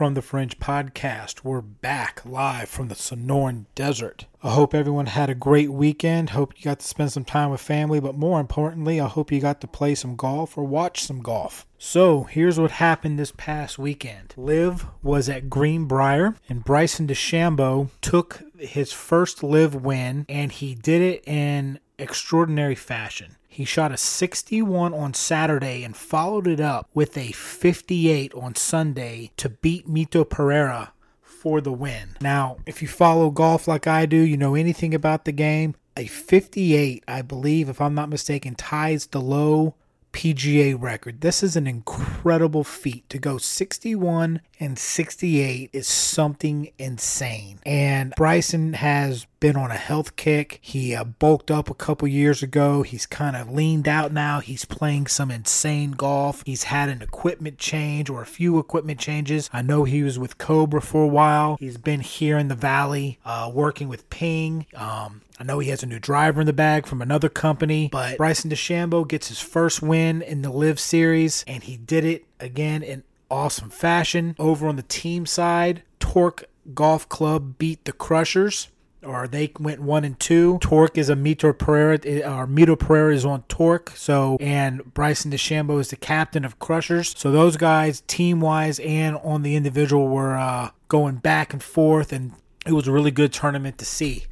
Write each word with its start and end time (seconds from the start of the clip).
From 0.00 0.14
the 0.14 0.22
Fringe 0.22 0.58
Podcast, 0.58 1.44
we're 1.44 1.60
back 1.60 2.22
live 2.24 2.70
from 2.70 2.88
the 2.88 2.94
Sonoran 2.94 3.66
Desert. 3.74 4.24
I 4.42 4.52
hope 4.52 4.72
everyone 4.72 5.04
had 5.04 5.28
a 5.28 5.34
great 5.34 5.70
weekend. 5.70 6.30
Hope 6.30 6.54
you 6.56 6.64
got 6.64 6.78
to 6.80 6.86
spend 6.86 7.12
some 7.12 7.26
time 7.26 7.50
with 7.50 7.60
family, 7.60 8.00
but 8.00 8.16
more 8.16 8.40
importantly, 8.40 8.98
I 8.98 9.08
hope 9.08 9.30
you 9.30 9.42
got 9.42 9.60
to 9.60 9.66
play 9.66 9.94
some 9.94 10.16
golf 10.16 10.56
or 10.56 10.64
watch 10.64 11.02
some 11.02 11.20
golf. 11.20 11.66
So, 11.76 12.22
here's 12.22 12.58
what 12.58 12.70
happened 12.70 13.18
this 13.18 13.34
past 13.36 13.78
weekend. 13.78 14.32
Liv 14.38 14.86
was 15.02 15.28
at 15.28 15.50
Greenbrier, 15.50 16.34
and 16.48 16.64
Bryson 16.64 17.06
DeChambeau 17.06 17.90
took 18.00 18.42
his 18.58 18.94
first 18.94 19.42
Liv 19.42 19.74
win, 19.74 20.24
and 20.30 20.50
he 20.50 20.74
did 20.74 21.02
it 21.02 21.28
in 21.28 21.78
extraordinary 21.98 22.74
fashion. 22.74 23.36
He 23.52 23.64
shot 23.64 23.90
a 23.90 23.96
61 23.96 24.94
on 24.94 25.12
Saturday 25.12 25.82
and 25.82 25.96
followed 25.96 26.46
it 26.46 26.60
up 26.60 26.88
with 26.94 27.16
a 27.18 27.32
58 27.32 28.32
on 28.32 28.54
Sunday 28.54 29.32
to 29.36 29.48
beat 29.48 29.88
Mito 29.88 30.26
Pereira 30.26 30.92
for 31.20 31.60
the 31.60 31.72
win. 31.72 32.16
Now, 32.20 32.58
if 32.64 32.80
you 32.80 32.86
follow 32.86 33.28
golf 33.30 33.66
like 33.66 33.88
I 33.88 34.06
do, 34.06 34.16
you 34.16 34.36
know 34.36 34.54
anything 34.54 34.94
about 34.94 35.24
the 35.24 35.32
game. 35.32 35.74
A 35.96 36.06
58, 36.06 37.02
I 37.08 37.22
believe, 37.22 37.68
if 37.68 37.80
I'm 37.80 37.94
not 37.94 38.08
mistaken, 38.08 38.54
ties 38.54 39.06
the 39.06 39.20
low 39.20 39.74
PGA 40.12 40.80
record. 40.80 41.20
This 41.20 41.42
is 41.42 41.56
an 41.56 41.66
incredible 41.66 42.64
feat. 42.64 43.08
To 43.10 43.18
go 43.18 43.36
61 43.38 44.40
and 44.58 44.78
68 44.78 45.70
is 45.72 45.86
something 45.88 46.70
insane. 46.78 47.58
And 47.66 48.12
Bryson 48.16 48.74
has 48.74 49.26
been 49.40 49.56
on 49.56 49.70
a 49.70 49.76
health 49.76 50.16
kick. 50.16 50.58
He 50.60 50.94
uh, 50.94 51.04
bulked 51.04 51.50
up 51.50 51.70
a 51.70 51.74
couple 51.74 52.06
years 52.06 52.42
ago. 52.42 52.82
He's 52.82 53.06
kind 53.06 53.34
of 53.34 53.50
leaned 53.50 53.88
out 53.88 54.12
now. 54.12 54.40
He's 54.40 54.66
playing 54.66 55.06
some 55.06 55.30
insane 55.30 55.92
golf. 55.92 56.42
He's 56.44 56.64
had 56.64 56.90
an 56.90 57.02
equipment 57.02 57.58
change 57.58 58.10
or 58.10 58.20
a 58.20 58.26
few 58.26 58.58
equipment 58.58 59.00
changes. 59.00 59.48
I 59.52 59.62
know 59.62 59.84
he 59.84 60.02
was 60.02 60.18
with 60.18 60.38
Cobra 60.38 60.82
for 60.82 61.02
a 61.02 61.08
while. 61.08 61.56
He's 61.58 61.78
been 61.78 62.00
here 62.00 62.36
in 62.36 62.48
the 62.48 62.54
Valley 62.54 63.18
uh, 63.24 63.50
working 63.52 63.88
with 63.88 64.08
Ping. 64.10 64.66
Um, 64.76 65.22
I 65.38 65.44
know 65.44 65.58
he 65.58 65.70
has 65.70 65.82
a 65.82 65.86
new 65.86 65.98
driver 65.98 66.42
in 66.42 66.46
the 66.46 66.52
bag 66.52 66.86
from 66.86 67.00
another 67.00 67.30
company, 67.30 67.88
but 67.90 68.18
Bryson 68.18 68.50
DeChambeau 68.50 69.08
gets 69.08 69.28
his 69.28 69.40
first 69.40 69.80
win 69.80 70.20
in 70.20 70.42
the 70.42 70.50
LIV 70.50 70.78
Series, 70.78 71.44
and 71.46 71.62
he 71.62 71.78
did 71.78 72.04
it 72.04 72.26
again 72.38 72.82
in 72.82 73.04
awesome 73.30 73.70
fashion. 73.70 74.36
Over 74.38 74.68
on 74.68 74.76
the 74.76 74.82
team 74.82 75.24
side, 75.24 75.82
Torque 75.98 76.44
Golf 76.74 77.08
Club 77.08 77.56
beat 77.56 77.86
the 77.86 77.92
Crushers 77.92 78.68
or 79.02 79.26
they 79.26 79.52
went 79.58 79.80
one 79.80 80.04
and 80.04 80.18
two. 80.18 80.58
Torque 80.60 80.98
is 80.98 81.08
a 81.08 81.14
Mito 81.14 81.56
Pereira, 81.56 81.94
or 81.94 82.46
Mito 82.46 82.78
Pereira 82.78 83.14
is 83.14 83.24
on 83.24 83.42
Torque. 83.44 83.92
So, 83.96 84.36
and 84.40 84.82
Bryson 84.94 85.30
DeChambeau 85.30 85.80
is 85.80 85.90
the 85.90 85.96
captain 85.96 86.44
of 86.44 86.58
Crushers. 86.58 87.14
So 87.16 87.30
those 87.30 87.56
guys, 87.56 88.02
team 88.02 88.40
wise 88.40 88.78
and 88.80 89.16
on 89.18 89.42
the 89.42 89.56
individual, 89.56 90.08
were 90.08 90.36
uh, 90.36 90.70
going 90.88 91.16
back 91.16 91.52
and 91.52 91.62
forth, 91.62 92.12
and 92.12 92.32
it 92.66 92.72
was 92.72 92.86
a 92.86 92.92
really 92.92 93.10
good 93.10 93.32
tournament 93.32 93.78
to 93.78 93.84
see. 93.84 94.24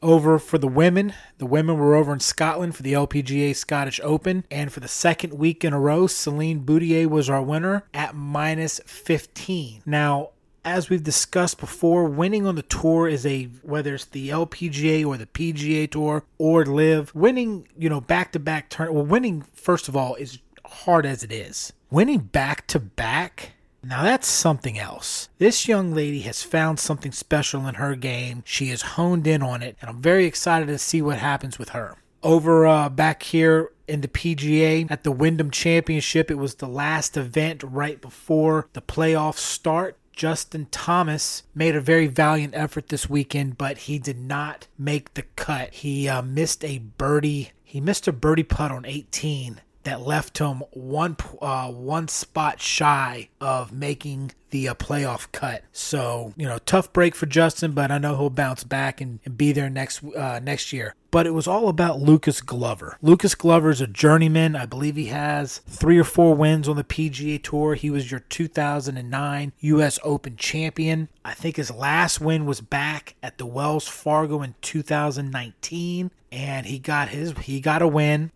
Over 0.00 0.38
for 0.38 0.58
the 0.58 0.68
women, 0.68 1.12
the 1.38 1.46
women 1.46 1.76
were 1.76 1.96
over 1.96 2.12
in 2.12 2.20
Scotland 2.20 2.76
for 2.76 2.84
the 2.84 2.92
LPGA 2.92 3.54
Scottish 3.56 4.00
Open, 4.04 4.44
and 4.48 4.72
for 4.72 4.78
the 4.78 4.88
second 4.88 5.34
week 5.34 5.64
in 5.64 5.72
a 5.72 5.80
row, 5.80 6.06
Celine 6.06 6.60
Boutier 6.60 7.08
was 7.08 7.28
our 7.28 7.42
winner 7.42 7.82
at 7.92 8.14
minus 8.14 8.80
15. 8.86 9.82
Now, 9.84 10.30
as 10.68 10.90
we've 10.90 11.02
discussed 11.02 11.58
before, 11.58 12.04
winning 12.04 12.46
on 12.46 12.54
the 12.54 12.62
tour 12.62 13.08
is 13.08 13.24
a 13.26 13.44
whether 13.62 13.94
it's 13.94 14.04
the 14.04 14.28
LPGA 14.28 15.06
or 15.06 15.16
the 15.16 15.26
PGA 15.26 15.90
Tour 15.90 16.24
or 16.38 16.64
LIV, 16.64 17.14
winning, 17.14 17.68
you 17.76 17.88
know, 17.88 18.00
back 18.00 18.32
to 18.32 18.38
back 18.38 18.68
turn. 18.68 18.92
Well, 18.92 19.04
winning 19.04 19.42
first 19.52 19.88
of 19.88 19.96
all 19.96 20.14
is 20.16 20.38
hard 20.64 21.06
as 21.06 21.22
it 21.22 21.32
is. 21.32 21.72
Winning 21.90 22.20
back 22.20 22.66
to 22.68 22.78
back. 22.78 23.52
Now 23.82 24.02
that's 24.02 24.26
something 24.26 24.78
else. 24.78 25.28
This 25.38 25.68
young 25.68 25.94
lady 25.94 26.20
has 26.20 26.42
found 26.42 26.78
something 26.78 27.12
special 27.12 27.66
in 27.66 27.76
her 27.76 27.94
game. 27.94 28.42
She 28.44 28.66
has 28.68 28.82
honed 28.82 29.26
in 29.26 29.42
on 29.42 29.62
it, 29.62 29.76
and 29.80 29.88
I'm 29.88 30.02
very 30.02 30.26
excited 30.26 30.66
to 30.66 30.78
see 30.78 31.00
what 31.00 31.18
happens 31.18 31.58
with 31.58 31.70
her. 31.70 31.96
Over 32.22 32.66
uh, 32.66 32.88
back 32.88 33.22
here 33.22 33.70
in 33.86 34.00
the 34.00 34.08
PGA 34.08 34.90
at 34.90 35.04
the 35.04 35.12
Wyndham 35.12 35.50
Championship, 35.50 36.30
it 36.30 36.34
was 36.34 36.56
the 36.56 36.66
last 36.66 37.16
event 37.16 37.62
right 37.62 38.00
before 38.00 38.68
the 38.72 38.82
playoffs 38.82 39.38
start. 39.38 39.96
Justin 40.18 40.66
Thomas 40.72 41.44
made 41.54 41.76
a 41.76 41.80
very 41.80 42.08
valiant 42.08 42.52
effort 42.52 42.88
this 42.88 43.08
weekend, 43.08 43.56
but 43.56 43.78
he 43.78 44.00
did 44.00 44.18
not 44.18 44.66
make 44.76 45.14
the 45.14 45.22
cut. 45.36 45.72
He 45.72 46.08
uh, 46.08 46.22
missed 46.22 46.64
a 46.64 46.78
birdie. 46.78 47.52
He 47.62 47.80
missed 47.80 48.08
a 48.08 48.12
birdie 48.12 48.42
putt 48.42 48.72
on 48.72 48.84
18 48.84 49.60
that 49.88 50.02
left 50.02 50.36
him 50.36 50.62
one 50.72 51.16
uh, 51.40 51.70
one 51.72 52.08
spot 52.08 52.60
shy 52.60 53.30
of 53.40 53.72
making 53.72 54.32
the 54.50 54.68
uh, 54.68 54.74
playoff 54.74 55.32
cut. 55.32 55.64
So 55.72 56.34
you 56.36 56.46
know, 56.46 56.58
tough 56.58 56.92
break 56.92 57.14
for 57.14 57.24
Justin, 57.24 57.72
but 57.72 57.90
I 57.90 57.96
know 57.96 58.16
he'll 58.18 58.28
bounce 58.28 58.64
back 58.64 59.00
and, 59.00 59.18
and 59.24 59.38
be 59.38 59.52
there 59.52 59.70
next 59.70 60.04
uh, 60.04 60.40
next 60.42 60.74
year. 60.74 60.94
But 61.10 61.26
it 61.26 61.30
was 61.30 61.48
all 61.48 61.68
about 61.70 62.00
Lucas 62.00 62.42
Glover. 62.42 62.98
Lucas 63.00 63.34
Glover 63.34 63.70
is 63.70 63.80
a 63.80 63.86
journeyman. 63.86 64.54
I 64.54 64.66
believe 64.66 64.96
he 64.96 65.06
has 65.06 65.58
three 65.66 65.98
or 65.98 66.04
four 66.04 66.34
wins 66.34 66.68
on 66.68 66.76
the 66.76 66.84
PGA 66.84 67.42
Tour. 67.42 67.74
He 67.74 67.88
was 67.88 68.10
your 68.10 68.20
2009 68.20 69.52
U.S. 69.60 69.98
Open 70.04 70.36
champion. 70.36 71.08
I 71.24 71.32
think 71.32 71.56
his 71.56 71.70
last 71.70 72.20
win 72.20 72.44
was 72.44 72.60
back 72.60 73.14
at 73.22 73.38
the 73.38 73.46
Wells 73.46 73.88
Fargo 73.88 74.42
in 74.42 74.54
2019, 74.60 76.10
and 76.30 76.66
he 76.66 76.78
got 76.78 77.08
his 77.08 77.32
he 77.38 77.60
got 77.60 77.80
a 77.80 77.88
win 77.88 78.32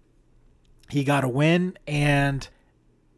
he 0.93 1.05
got 1.05 1.25
a 1.25 1.29
win 1.29 1.77
and 1.87 2.49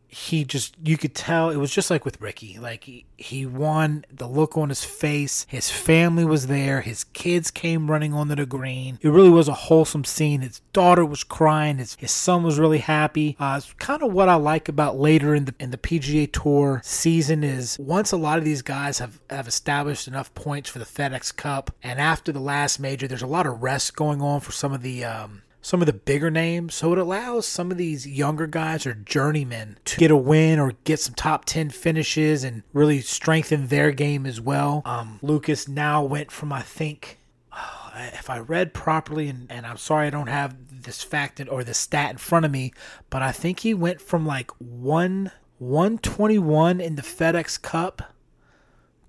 he 0.07 0.45
just 0.45 0.77
you 0.81 0.97
could 0.97 1.13
tell 1.13 1.51
it 1.51 1.57
was 1.57 1.73
just 1.73 1.91
like 1.91 2.05
with 2.05 2.21
Rickie. 2.21 2.57
Like 2.57 2.85
he, 2.85 3.05
he 3.17 3.45
won 3.45 4.05
the 4.13 4.29
look 4.29 4.57
on 4.57 4.69
his 4.69 4.85
face 4.85 5.45
his 5.49 5.71
family 5.71 6.25
was 6.25 6.47
there 6.47 6.83
his 6.83 7.03
kids 7.03 7.51
came 7.51 7.91
running 7.91 8.15
onto 8.15 8.37
the 8.37 8.47
green. 8.47 9.01
It 9.03 9.09
really 9.09 9.31
was 9.31 9.49
a 9.49 9.55
wholesome 9.55 10.05
scene. 10.05 10.43
His 10.43 10.61
daughter 10.73 11.05
was 11.05 11.25
crying 11.25 11.79
his, 11.79 11.97
his 11.97 12.13
son 12.13 12.45
was 12.45 12.61
really 12.61 12.79
happy. 12.79 13.37
Uh, 13.41 13.57
it's 13.59 13.73
kind 13.73 14.05
of 14.05 14.13
what 14.13 14.29
I 14.29 14.37
like 14.37 14.69
about 14.69 14.97
later 14.97 15.35
in 15.35 15.47
the 15.47 15.55
in 15.59 15.73
the 15.73 15.79
PGA 15.79 16.33
Tour 16.33 16.81
season 16.85 17.43
is 17.43 17.77
once 17.81 18.13
a 18.13 18.17
lot 18.17 18.39
of 18.39 18.45
these 18.45 18.63
guys 18.63 19.01
have 19.01 19.21
have 19.31 19.49
established 19.49 20.07
enough 20.07 20.33
points 20.37 20.71
for 20.71 20.79
the 20.79 20.85
FedEx 20.85 21.35
Cup 21.35 21.73
and 21.83 22.01
after 22.01 22.31
the 22.31 22.39
last 22.39 22.79
major 22.79 23.09
there's 23.09 23.21
a 23.21 23.27
lot 23.27 23.49
of 23.49 23.65
rest 23.65 23.97
going 23.97 24.23
on 24.23 24.39
for 24.39 24.53
some 24.53 24.73
of 24.73 24.83
the 24.83 25.05
um, 25.05 25.43
some 25.65 25.81
of 25.81 25.87
the 25.87 25.95
bigger 25.95 26.31
names. 26.31 26.75
So 26.75 26.93
it 26.93 26.99
allows 26.99 27.49
some 27.49 27.71
of 27.71 27.79
these 27.79 28.07
younger 28.07 28.47
guys 28.47 28.85
or 28.85 28.93
journeymen 28.93 29.79
to 29.87 29.97
get 29.97 30.11
a 30.11 30.17
win 30.17 30.59
or 30.59 30.73
get 30.85 31.01
some 31.01 31.15
top 31.15 31.47
10 31.47 31.71
finishes 31.71 32.45
and 32.45 32.63
really 32.75 33.01
strengthen 33.01 33.69
their 33.69 33.91
game 33.91 34.27
as 34.27 34.43
well. 34.43 34.83
Um, 34.85 35.19
Lucas 35.23 35.67
now 35.67 36.05
went 36.05 36.31
from, 36.31 36.53
I 36.53 36.61
think, 36.61 37.19
if 37.97 38.29
I 38.29 38.41
read 38.41 38.75
properly, 38.75 39.29
and, 39.29 39.51
and 39.51 39.65
I'm 39.65 39.79
sorry 39.79 40.07
I 40.07 40.11
don't 40.11 40.27
have 40.27 40.83
this 40.83 41.03
fact 41.03 41.41
or 41.49 41.65
the 41.65 41.73
stat 41.73 42.11
in 42.11 42.19
front 42.19 42.45
of 42.45 42.53
me, 42.53 42.75
but 43.09 43.23
I 43.23 43.33
think 43.33 43.61
he 43.61 43.73
went 43.73 44.03
from 44.03 44.27
like 44.27 44.51
one 44.59 45.33
121 45.59 46.79
in 46.79 46.97
the 46.97 47.03
FedEx 47.03 47.63
Cup 47.63 48.13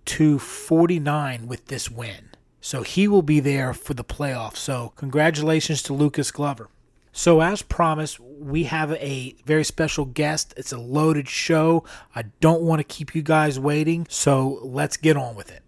to 0.05 0.39
49 0.39 1.47
with 1.47 1.65
this 1.65 1.91
win. 1.91 2.29
So 2.65 2.81
he 2.81 3.07
will 3.07 3.21
be 3.21 3.39
there 3.39 3.75
for 3.75 3.93
the 3.93 4.03
playoffs. 4.03 4.57
So 4.57 4.91
congratulations 4.95 5.83
to 5.83 5.93
Lucas 5.93 6.31
Glover. 6.31 6.67
So, 7.11 7.39
as 7.39 7.61
promised, 7.61 8.19
we 8.19 8.63
have 8.63 8.91
a 8.93 9.35
very 9.45 9.63
special 9.63 10.03
guest. 10.03 10.53
It's 10.57 10.73
a 10.73 10.77
loaded 10.79 11.29
show. 11.29 11.85
I 12.13 12.23
don't 12.41 12.63
want 12.63 12.79
to 12.79 12.83
keep 12.83 13.15
you 13.15 13.21
guys 13.21 13.57
waiting. 13.57 14.05
So, 14.09 14.59
let's 14.63 14.97
get 14.97 15.15
on 15.15 15.35
with 15.35 15.49
it. 15.49 15.61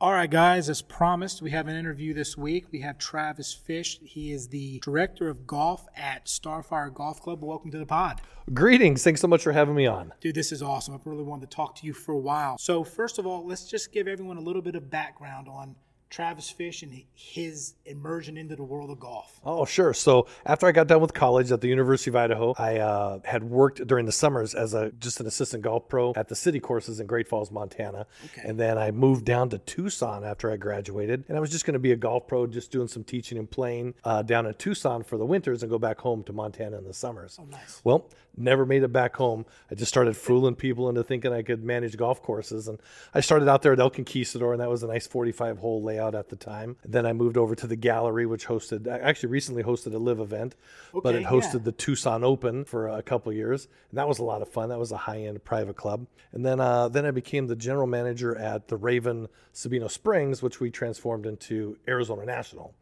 All 0.00 0.12
right, 0.12 0.30
guys, 0.30 0.68
as 0.68 0.80
promised, 0.80 1.42
we 1.42 1.50
have 1.50 1.66
an 1.66 1.74
interview 1.74 2.14
this 2.14 2.38
week. 2.38 2.66
We 2.70 2.82
have 2.82 2.98
Travis 2.98 3.52
Fish. 3.52 3.98
He 4.04 4.30
is 4.30 4.46
the 4.46 4.78
director 4.78 5.28
of 5.28 5.44
golf 5.44 5.88
at 5.96 6.26
Starfire 6.26 6.94
Golf 6.94 7.20
Club. 7.20 7.42
Welcome 7.42 7.72
to 7.72 7.78
the 7.78 7.86
pod. 7.86 8.20
Greetings. 8.54 9.02
Thanks 9.02 9.20
so 9.20 9.26
much 9.26 9.42
for 9.42 9.50
having 9.50 9.74
me 9.74 9.86
on. 9.86 10.12
Dude, 10.20 10.36
this 10.36 10.52
is 10.52 10.62
awesome. 10.62 10.94
I've 10.94 11.04
really 11.04 11.24
wanted 11.24 11.50
to 11.50 11.56
talk 11.56 11.74
to 11.80 11.86
you 11.86 11.92
for 11.92 12.12
a 12.12 12.18
while. 12.18 12.58
So, 12.58 12.84
first 12.84 13.18
of 13.18 13.26
all, 13.26 13.44
let's 13.44 13.68
just 13.68 13.90
give 13.90 14.06
everyone 14.06 14.36
a 14.36 14.40
little 14.40 14.62
bit 14.62 14.76
of 14.76 14.88
background 14.88 15.48
on 15.48 15.74
Travis 16.10 16.48
Fish 16.50 16.82
and 16.82 17.02
his 17.14 17.74
immersion 17.84 18.36
into 18.38 18.56
the 18.56 18.62
world 18.62 18.90
of 18.90 18.98
golf? 18.98 19.40
Oh, 19.44 19.64
sure. 19.64 19.92
So 19.92 20.26
after 20.46 20.66
I 20.66 20.72
got 20.72 20.86
done 20.86 21.00
with 21.00 21.12
college 21.12 21.52
at 21.52 21.60
the 21.60 21.68
University 21.68 22.10
of 22.10 22.16
Idaho, 22.16 22.54
I 22.58 22.78
uh, 22.78 23.18
had 23.24 23.44
worked 23.44 23.86
during 23.86 24.06
the 24.06 24.12
summers 24.12 24.54
as 24.54 24.72
a 24.72 24.90
just 24.92 25.20
an 25.20 25.26
assistant 25.26 25.62
golf 25.62 25.88
pro 25.88 26.14
at 26.16 26.28
the 26.28 26.34
city 26.34 26.60
courses 26.60 27.00
in 27.00 27.06
Great 27.06 27.28
Falls, 27.28 27.50
Montana. 27.50 28.06
Okay. 28.24 28.48
And 28.48 28.58
then 28.58 28.78
I 28.78 28.90
moved 28.90 29.26
down 29.26 29.50
to 29.50 29.58
Tucson 29.58 30.24
after 30.24 30.50
I 30.50 30.56
graduated, 30.56 31.24
and 31.28 31.36
I 31.36 31.40
was 31.40 31.50
just 31.50 31.66
going 31.66 31.74
to 31.74 31.78
be 31.78 31.92
a 31.92 31.96
golf 31.96 32.26
pro, 32.26 32.46
just 32.46 32.70
doing 32.70 32.88
some 32.88 33.04
teaching 33.04 33.36
and 33.36 33.50
playing 33.50 33.94
uh, 34.04 34.22
down 34.22 34.46
in 34.46 34.54
Tucson 34.54 35.02
for 35.02 35.18
the 35.18 35.26
winters 35.26 35.62
and 35.62 35.70
go 35.70 35.78
back 35.78 36.00
home 36.00 36.22
to 36.24 36.32
Montana 36.32 36.78
in 36.78 36.84
the 36.84 36.94
summers. 36.94 37.38
Oh, 37.40 37.44
nice. 37.50 37.82
Well, 37.84 38.08
never 38.36 38.64
made 38.64 38.82
it 38.82 38.92
back 38.92 39.16
home. 39.16 39.44
I 39.70 39.74
just 39.74 39.90
started 39.90 40.16
fooling 40.16 40.54
people 40.54 40.88
into 40.88 41.02
thinking 41.02 41.32
I 41.32 41.42
could 41.42 41.62
manage 41.62 41.96
golf 41.96 42.22
courses, 42.22 42.66
and 42.66 42.78
I 43.12 43.20
started 43.20 43.48
out 43.48 43.60
there 43.60 43.74
at 43.74 43.80
El 43.80 43.90
Conquistador, 43.90 44.52
and 44.52 44.60
that 44.60 44.70
was 44.70 44.82
a 44.82 44.86
nice 44.86 45.06
45 45.06 45.58
hole 45.58 45.82
layout 45.82 45.97
layout 45.98 46.14
at 46.14 46.28
the 46.28 46.36
time. 46.36 46.76
Then 46.84 47.06
I 47.06 47.12
moved 47.12 47.36
over 47.36 47.54
to 47.54 47.66
the 47.66 47.76
gallery, 47.76 48.26
which 48.26 48.46
hosted, 48.46 48.88
I 48.88 48.98
actually 48.98 49.30
recently 49.30 49.62
hosted 49.62 49.94
a 49.94 49.98
live 49.98 50.20
event, 50.20 50.54
but 51.02 51.14
it 51.14 51.24
hosted 51.24 51.54
yeah. 51.54 51.60
the 51.64 51.72
Tucson 51.72 52.24
Open 52.24 52.64
for 52.64 52.88
a 52.88 53.02
couple 53.02 53.32
years, 53.32 53.68
and 53.90 53.98
that 53.98 54.08
was 54.08 54.18
a 54.18 54.24
lot 54.24 54.42
of 54.42 54.48
fun. 54.48 54.68
That 54.68 54.78
was 54.78 54.92
a 54.92 54.96
high-end 54.96 55.44
private 55.44 55.76
club. 55.76 56.06
And 56.32 56.44
then, 56.44 56.60
uh, 56.60 56.88
then 56.88 57.04
I 57.06 57.10
became 57.10 57.46
the 57.46 57.56
general 57.56 57.86
manager 57.86 58.36
at 58.36 58.68
the 58.68 58.76
Raven 58.76 59.28
Sabino 59.52 59.90
Springs, 59.90 60.42
which 60.42 60.60
we 60.60 60.70
transformed 60.70 61.26
into 61.26 61.76
Arizona 61.86 62.24
National 62.24 62.74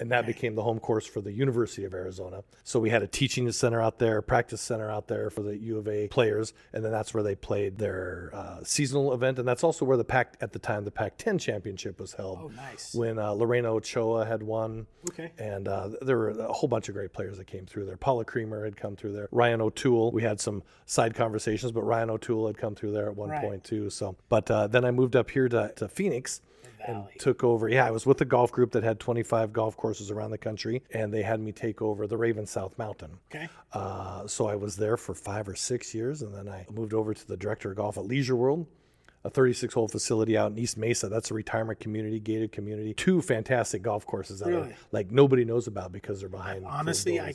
and 0.00 0.10
that 0.12 0.26
became 0.26 0.54
the 0.54 0.62
home 0.62 0.78
course 0.78 1.06
for 1.06 1.20
the 1.20 1.32
University 1.32 1.84
of 1.84 1.92
Arizona. 1.94 2.42
So 2.64 2.78
we 2.78 2.90
had 2.90 3.02
a 3.02 3.06
teaching 3.06 3.50
center 3.52 3.80
out 3.80 3.98
there, 3.98 4.22
practice 4.22 4.60
center 4.60 4.90
out 4.90 5.08
there 5.08 5.30
for 5.30 5.42
the 5.42 5.56
U 5.56 5.78
of 5.78 5.88
A 5.88 6.08
players, 6.08 6.52
and 6.72 6.84
then 6.84 6.92
that's 6.92 7.12
where 7.14 7.22
they 7.22 7.34
played 7.34 7.78
their 7.78 8.30
uh, 8.32 8.62
seasonal 8.64 9.12
event, 9.12 9.38
and 9.38 9.48
that's 9.48 9.64
also 9.64 9.84
where 9.84 9.96
the 9.96 10.04
Pac 10.04 10.36
at 10.40 10.52
the 10.52 10.58
time 10.58 10.84
the 10.84 10.90
Pac-10 10.90 11.40
championship 11.40 11.98
was 12.00 12.12
held. 12.12 12.38
Oh, 12.42 12.48
nice. 12.54 12.94
When 12.94 13.18
uh, 13.18 13.32
Lorena 13.32 13.72
Ochoa 13.72 14.24
had 14.24 14.42
won. 14.42 14.86
Okay. 15.10 15.32
And 15.38 15.68
uh, 15.68 15.90
there 16.02 16.16
were 16.18 16.30
a 16.30 16.52
whole 16.52 16.68
bunch 16.68 16.88
of 16.88 16.94
great 16.94 17.12
players 17.12 17.38
that 17.38 17.46
came 17.46 17.66
through 17.66 17.86
there. 17.86 17.96
Paula 17.96 18.24
Creamer 18.24 18.64
had 18.64 18.76
come 18.76 18.94
through 18.96 19.12
there. 19.12 19.28
Ryann 19.32 19.60
O'Toole. 19.60 20.12
We 20.12 20.22
had 20.22 20.40
some 20.40 20.62
side 20.86 21.14
conversations, 21.14 21.72
but 21.72 21.84
Ryann 21.84 22.10
O'Toole 22.10 22.46
had 22.46 22.58
come 22.58 22.74
through 22.74 22.92
there 22.92 23.08
at 23.08 23.16
one 23.16 23.30
Right. 23.30 23.42
point 23.42 23.64
too. 23.64 23.90
So, 23.90 24.16
but 24.28 24.50
uh, 24.50 24.66
then 24.66 24.84
I 24.84 24.90
moved 24.90 25.16
up 25.16 25.30
here 25.30 25.48
to, 25.48 25.72
to 25.76 25.88
Phoenix 25.88 26.40
and 26.86 27.04
took 27.18 27.44
over. 27.44 27.68
Yeah, 27.68 27.86
I 27.86 27.90
was 27.90 28.06
with 28.06 28.20
a 28.20 28.24
golf 28.24 28.52
group 28.52 28.72
that 28.72 28.82
had 28.82 29.00
25 29.00 29.52
golf 29.52 29.76
courses 29.76 30.10
around 30.10 30.30
the 30.30 30.38
country, 30.38 30.82
and 30.92 31.12
they 31.12 31.22
had 31.22 31.40
me 31.40 31.52
take 31.52 31.82
over 31.82 32.06
the 32.06 32.16
Raven 32.16 32.46
South 32.46 32.76
Mountain. 32.78 33.18
Okay. 33.30 33.48
Uh, 33.72 34.26
so 34.26 34.46
I 34.46 34.56
was 34.56 34.76
there 34.76 34.96
for 34.96 35.14
five 35.14 35.48
or 35.48 35.54
six 35.54 35.94
years, 35.94 36.22
and 36.22 36.34
then 36.34 36.48
I 36.48 36.66
moved 36.70 36.94
over 36.94 37.14
to 37.14 37.26
the 37.26 37.36
director 37.36 37.70
of 37.70 37.76
golf 37.76 37.98
at 37.98 38.06
Leisure 38.06 38.36
World, 38.36 38.66
a 39.24 39.30
36 39.30 39.74
hole 39.74 39.88
facility 39.88 40.36
out 40.36 40.52
in 40.52 40.58
East 40.58 40.76
Mesa. 40.76 41.08
That's 41.08 41.30
a 41.30 41.34
retirement 41.34 41.80
community, 41.80 42.20
gated 42.20 42.52
community. 42.52 42.94
Two 42.94 43.20
fantastic 43.20 43.82
golf 43.82 44.06
courses 44.06 44.40
that 44.40 44.52
are, 44.52 44.74
like 44.92 45.10
nobody 45.10 45.44
knows 45.44 45.66
about 45.66 45.92
because 45.92 46.20
they're 46.20 46.28
behind. 46.28 46.64
Honestly, 46.64 47.20
I, 47.20 47.34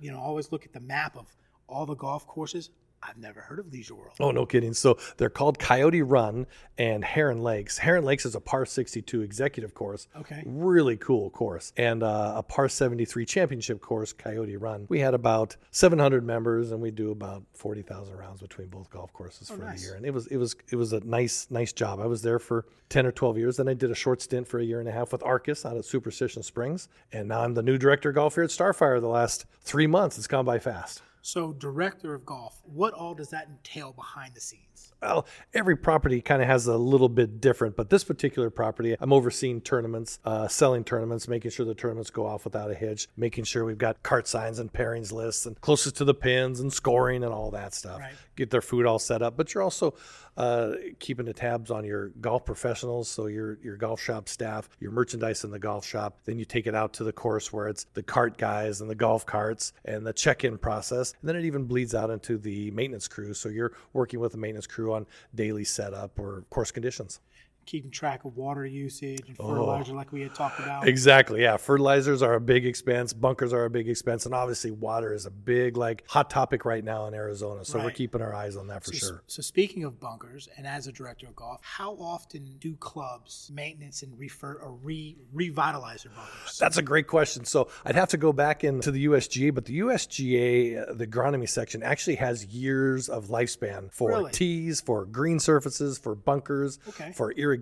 you 0.00 0.12
know, 0.12 0.20
always 0.20 0.52
look 0.52 0.64
at 0.64 0.72
the 0.72 0.80
map 0.80 1.16
of 1.16 1.34
all 1.68 1.86
the 1.86 1.96
golf 1.96 2.26
courses. 2.26 2.70
I've 3.06 3.18
never 3.18 3.40
heard 3.40 3.58
of 3.58 3.70
Leisure 3.72 3.94
World. 3.94 4.14
Oh, 4.18 4.30
no 4.30 4.46
kidding. 4.46 4.72
So 4.72 4.96
they're 5.18 5.28
called 5.28 5.58
Coyote 5.58 6.00
Run 6.02 6.46
and 6.78 7.04
Heron 7.04 7.42
Lakes. 7.42 7.76
Heron 7.78 8.04
Lakes 8.04 8.24
is 8.24 8.34
a 8.34 8.40
par 8.40 8.64
62 8.64 9.20
executive 9.20 9.74
course. 9.74 10.08
Okay. 10.16 10.42
Really 10.46 10.96
cool 10.96 11.28
course. 11.30 11.72
And 11.76 12.02
uh, 12.02 12.32
a 12.36 12.42
par 12.42 12.68
73 12.68 13.26
championship 13.26 13.80
course, 13.82 14.12
Coyote 14.12 14.56
Run. 14.56 14.86
We 14.88 15.00
had 15.00 15.12
about 15.14 15.56
700 15.70 16.24
members 16.24 16.72
and 16.72 16.80
we 16.80 16.90
do 16.90 17.10
about 17.10 17.42
40,000 17.52 18.16
rounds 18.16 18.40
between 18.40 18.68
both 18.68 18.88
golf 18.90 19.12
courses 19.12 19.48
for 19.48 19.54
Oh, 19.54 19.66
nice. 19.66 19.80
the 19.82 19.86
year. 19.88 19.96
And 19.96 20.06
it 20.06 20.14
was 20.14 20.26
it 20.28 20.36
was 20.38 20.56
it 20.70 20.76
was 20.76 20.92
a 20.92 21.00
nice 21.00 21.46
nice 21.50 21.72
job. 21.72 22.00
I 22.00 22.06
was 22.06 22.22
there 22.22 22.38
for 22.38 22.64
10 22.88 23.04
or 23.06 23.12
12 23.12 23.36
years. 23.38 23.56
Then 23.58 23.68
I 23.68 23.74
did 23.74 23.90
a 23.90 23.94
short 23.94 24.22
stint 24.22 24.48
for 24.48 24.58
a 24.60 24.64
year 24.64 24.80
and 24.80 24.88
a 24.88 24.92
half 24.92 25.12
with 25.12 25.20
Arcis 25.22 25.64
out 25.68 25.76
at 25.76 25.84
Superstition 25.84 26.42
Springs. 26.42 26.88
And 27.12 27.28
now 27.28 27.40
I'm 27.42 27.54
the 27.54 27.62
new 27.62 27.76
director 27.76 28.08
of 28.08 28.14
golf 28.14 28.34
here 28.34 28.44
at 28.44 28.50
Starfire 28.50 29.00
the 29.00 29.08
last 29.08 29.44
3 29.62 29.86
months. 29.86 30.16
It's 30.16 30.26
gone 30.26 30.44
by 30.44 30.58
fast. 30.58 31.02
So, 31.26 31.54
director 31.54 32.12
of 32.12 32.26
golf, 32.26 32.60
what 32.66 32.92
all 32.92 33.14
does 33.14 33.30
that 33.30 33.48
entail 33.48 33.94
behind 33.94 34.34
the 34.34 34.42
scenes? 34.42 34.92
well, 35.04 35.26
every 35.52 35.76
property 35.76 36.20
kind 36.20 36.40
of 36.40 36.48
has 36.48 36.66
a 36.66 36.76
little 36.76 37.08
bit 37.08 37.40
different, 37.40 37.76
but 37.76 37.90
this 37.90 38.04
particular 38.04 38.50
property, 38.50 38.96
I'm 38.98 39.12
overseeing 39.12 39.60
tournaments, 39.60 40.18
uh, 40.24 40.48
selling 40.48 40.84
tournaments, 40.84 41.28
making 41.28 41.50
sure 41.50 41.66
the 41.66 41.74
tournaments 41.74 42.10
go 42.10 42.26
off 42.26 42.44
without 42.44 42.70
a 42.70 42.74
hitch, 42.74 43.08
making 43.16 43.44
sure 43.44 43.64
we've 43.64 43.78
got 43.78 44.02
cart 44.02 44.26
signs 44.26 44.58
and 44.58 44.72
pairings 44.72 45.12
lists 45.12 45.46
and 45.46 45.60
closest 45.60 45.96
to 45.96 46.04
the 46.04 46.14
pins 46.14 46.60
and 46.60 46.72
scoring 46.72 47.22
and 47.22 47.32
all 47.32 47.50
that 47.50 47.74
stuff. 47.74 48.00
Right. 48.00 48.14
Get 48.36 48.50
their 48.50 48.62
food 48.62 48.86
all 48.86 48.98
set 48.98 49.22
up, 49.22 49.36
but 49.36 49.52
you're 49.52 49.62
also 49.62 49.94
uh, 50.36 50.72
keeping 50.98 51.26
the 51.26 51.32
tabs 51.32 51.70
on 51.70 51.84
your 51.84 52.08
golf 52.20 52.44
professionals, 52.44 53.08
so 53.08 53.26
your 53.26 53.58
your 53.62 53.76
golf 53.76 54.00
shop 54.00 54.28
staff, 54.28 54.68
your 54.80 54.90
merchandise 54.90 55.44
in 55.44 55.50
the 55.50 55.58
golf 55.58 55.84
shop. 55.84 56.18
Then 56.24 56.38
you 56.38 56.44
take 56.44 56.66
it 56.66 56.74
out 56.74 56.92
to 56.94 57.04
the 57.04 57.12
course 57.12 57.52
where 57.52 57.68
it's 57.68 57.86
the 57.94 58.02
cart 58.02 58.38
guys 58.38 58.80
and 58.80 58.90
the 58.90 58.94
golf 58.94 59.24
carts 59.26 59.72
and 59.84 60.06
the 60.06 60.12
check-in 60.12 60.58
process, 60.58 61.14
and 61.20 61.28
then 61.28 61.36
it 61.36 61.44
even 61.44 61.64
bleeds 61.64 61.94
out 61.94 62.10
into 62.10 62.38
the 62.38 62.70
maintenance 62.72 63.08
crew. 63.08 63.34
So 63.34 63.48
you're 63.48 63.72
working 63.92 64.20
with 64.20 64.32
the 64.32 64.38
maintenance 64.38 64.66
crew 64.66 64.92
on 64.94 65.06
daily 65.34 65.64
setup 65.64 66.18
or 66.18 66.44
course 66.50 66.70
conditions. 66.70 67.20
Keeping 67.66 67.90
track 67.90 68.24
of 68.24 68.36
water 68.36 68.64
usage 68.66 69.22
and 69.26 69.36
Oh. 69.40 69.48
fertilizer, 69.48 69.92
like 69.94 70.12
we 70.12 70.20
had 70.20 70.34
talked 70.34 70.58
about. 70.60 70.86
Exactly. 70.86 71.42
Yeah. 71.42 71.56
Fertilizers 71.56 72.22
are 72.22 72.34
a 72.34 72.40
big 72.40 72.66
expense. 72.66 73.12
Bunkers 73.12 73.52
are 73.52 73.64
a 73.64 73.70
big 73.70 73.88
expense. 73.88 74.26
And 74.26 74.34
obviously, 74.34 74.70
water 74.70 75.12
is 75.12 75.26
a 75.26 75.30
big, 75.30 75.76
like, 75.76 76.04
hot 76.08 76.28
topic 76.30 76.64
right 76.64 76.84
now 76.84 77.06
in 77.06 77.14
Arizona. 77.14 77.64
So 77.64 77.78
we're 77.82 77.90
keeping 77.90 78.20
our 78.20 78.34
eyes 78.34 78.56
on 78.56 78.66
that 78.68 78.84
for 78.84 78.92
So, 78.92 79.06
sure. 79.06 79.22
so 79.26 79.42
speaking 79.42 79.84
of 79.84 79.98
bunkers, 79.98 80.48
and 80.56 80.66
as 80.66 80.86
a 80.86 80.92
director 80.92 81.26
of 81.26 81.34
golf, 81.36 81.60
how 81.62 81.92
often 81.94 82.56
do 82.60 82.76
clubs 82.76 83.50
maintenance 83.52 84.02
and 84.02 84.18
refer 84.18 84.54
or 84.54 84.72
re 84.72 85.16
revitalize 85.32 86.02
their 86.04 86.12
bunkers? 86.12 86.58
That's 86.58 86.76
a 86.76 86.82
great 86.82 87.06
question. 87.06 87.44
So 87.44 87.68
I'd 87.84 87.94
have 87.96 88.08
to 88.10 88.16
go 88.18 88.32
back 88.32 88.62
into 88.64 88.90
the 88.90 89.04
USGA, 89.06 89.50
but 89.54 89.64
the 89.64 89.78
USGA, 89.78 90.76
uh, 90.90 90.92
the 90.94 91.06
agronomy 91.06 91.48
section, 91.48 91.82
actually 91.82 92.16
has 92.16 92.44
years 92.46 93.08
of 93.08 93.28
lifespan 93.28 93.90
for 93.92 94.10
Really? 94.10 94.32
tees, 94.32 94.80
for 94.80 95.04
green 95.06 95.40
surfaces, 95.40 95.98
for 95.98 96.14
bunkers, 96.14 96.78
Okay. 96.88 97.12
for 97.14 97.32
irrigation. 97.32 97.53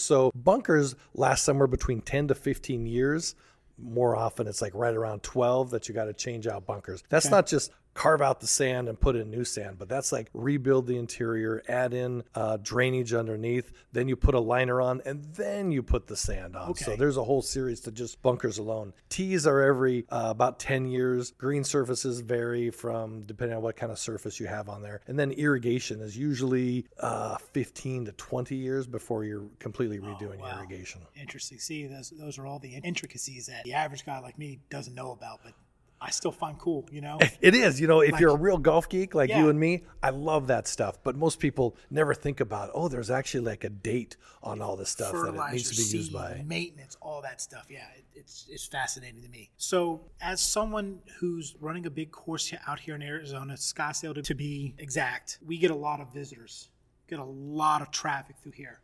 So 0.00 0.30
bunkers 0.34 0.94
last 1.14 1.44
somewhere 1.44 1.66
between 1.66 2.00
10 2.00 2.28
to 2.28 2.34
15 2.34 2.86
years. 2.86 3.34
More 3.78 4.16
often, 4.16 4.46
it's 4.46 4.62
like 4.62 4.74
right 4.74 4.94
around 4.94 5.22
12 5.22 5.70
that 5.70 5.88
you 5.88 5.94
got 5.94 6.06
to 6.06 6.14
change 6.14 6.46
out 6.46 6.66
bunkers. 6.66 7.02
That's 7.10 7.30
not 7.30 7.46
just 7.46 7.70
carve 7.96 8.20
out 8.20 8.40
the 8.40 8.46
sand 8.46 8.88
and 8.88 9.00
put 9.00 9.16
in 9.16 9.30
new 9.30 9.44
sand, 9.44 9.76
but 9.78 9.88
that's 9.88 10.12
like 10.12 10.28
rebuild 10.34 10.86
the 10.86 10.96
interior, 10.96 11.62
add 11.66 11.94
in 11.94 12.22
uh, 12.34 12.58
drainage 12.62 13.14
underneath, 13.14 13.72
then 13.92 14.06
you 14.06 14.14
put 14.14 14.34
a 14.34 14.40
liner 14.40 14.82
on, 14.82 15.00
and 15.06 15.24
then 15.34 15.72
you 15.72 15.82
put 15.82 16.06
the 16.06 16.16
sand 16.16 16.54
on. 16.54 16.74
So 16.74 16.94
there's 16.94 17.16
a 17.16 17.24
whole 17.24 17.40
series 17.40 17.80
to 17.80 17.90
just 17.90 18.20
bunkers 18.22 18.58
alone. 18.58 18.92
Tees 19.08 19.46
are 19.46 19.62
every 19.62 20.04
uh, 20.10 20.26
about 20.28 20.58
10 20.60 20.86
years. 20.86 21.32
Green 21.38 21.64
surfaces 21.64 22.20
vary 22.20 22.70
from 22.70 23.22
depending 23.22 23.56
on 23.56 23.62
what 23.62 23.76
kind 23.76 23.90
of 23.90 23.98
surface 23.98 24.38
you 24.38 24.46
have 24.46 24.68
on 24.68 24.82
there. 24.82 25.00
And 25.06 25.18
then 25.18 25.32
irrigation 25.32 26.02
is 26.02 26.16
usually 26.16 26.86
uh, 27.00 27.38
15 27.38 28.04
to 28.04 28.12
20 28.12 28.54
years 28.54 28.86
before 28.86 29.24
you're 29.24 29.48
completely 29.58 29.98
redoing 29.98 30.38
wow. 30.38 30.58
irrigation. 30.58 31.00
Interesting. 31.18 31.58
See, 31.58 31.86
those, 31.86 32.10
those 32.10 32.38
are 32.38 32.46
all 32.46 32.58
the 32.58 32.74
intricacies 32.84 33.46
that 33.46 33.64
the 33.64 33.72
average 33.72 34.04
guy 34.04 34.18
like 34.18 34.38
me 34.38 34.60
doesn't 34.68 34.94
know 34.94 35.12
about, 35.12 35.40
but 35.42 35.54
I 35.98 36.10
still 36.10 36.30
find 36.32 36.58
cool, 36.58 36.86
you 36.92 37.00
know? 37.00 37.18
It 37.40 37.54
is, 37.54 37.80
you 37.80 37.86
know, 37.86 38.00
if 38.00 38.20
you're 38.20 38.30
a 38.30 38.36
real 38.36 38.58
golf 38.58 38.88
geek 38.88 39.14
like 39.14 39.30
Yeah. 39.30 39.40
you 39.40 39.48
and 39.48 39.58
me, 39.58 39.82
I 40.02 40.10
love 40.10 40.48
that 40.48 40.68
stuff. 40.68 40.98
But 41.02 41.16
most 41.16 41.40
people 41.40 41.74
never 41.90 42.12
think 42.14 42.40
about, 42.40 42.70
oh, 42.74 42.88
there's 42.88 43.10
actually 43.10 43.44
like 43.44 43.64
a 43.64 43.70
date 43.70 44.16
on 44.42 44.60
all 44.60 44.76
this 44.76 44.90
stuff 44.90 45.12
that 45.12 45.34
it 45.34 45.52
needs 45.52 45.70
to 45.70 45.76
be 45.76 45.96
used 45.98 46.12
by. 46.12 46.42
maintenance, 46.46 46.96
all 47.00 47.22
that 47.22 47.40
stuff. 47.40 47.66
Yeah, 47.70 47.86
it, 47.96 48.04
it's 48.14 48.46
it's 48.50 48.66
fascinating 48.66 49.22
to 49.22 49.28
me. 49.28 49.50
So, 49.56 50.02
as 50.20 50.40
someone 50.42 51.00
who's 51.18 51.56
running 51.60 51.86
a 51.86 51.90
big 51.90 52.10
course 52.12 52.52
out 52.66 52.80
here 52.80 52.94
in 52.94 53.02
Arizona, 53.02 53.54
Scottsdale 53.54 54.14
to, 54.16 54.22
to 54.22 54.34
be 54.34 54.74
exact, 54.78 55.38
we 55.44 55.56
get 55.56 55.70
a 55.70 55.74
lot 55.76 56.00
of 56.00 56.12
visitors, 56.12 56.68
get 57.08 57.18
a 57.18 57.24
lot 57.24 57.80
of 57.80 57.90
traffic 57.90 58.36
through 58.42 58.52
here. 58.52 58.80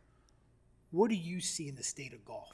What 0.89 1.09
do 1.09 1.15
you 1.15 1.39
see 1.41 1.67
in 1.67 1.75
the 1.75 1.83
state 1.83 2.13
of 2.13 2.25
golf, 2.25 2.53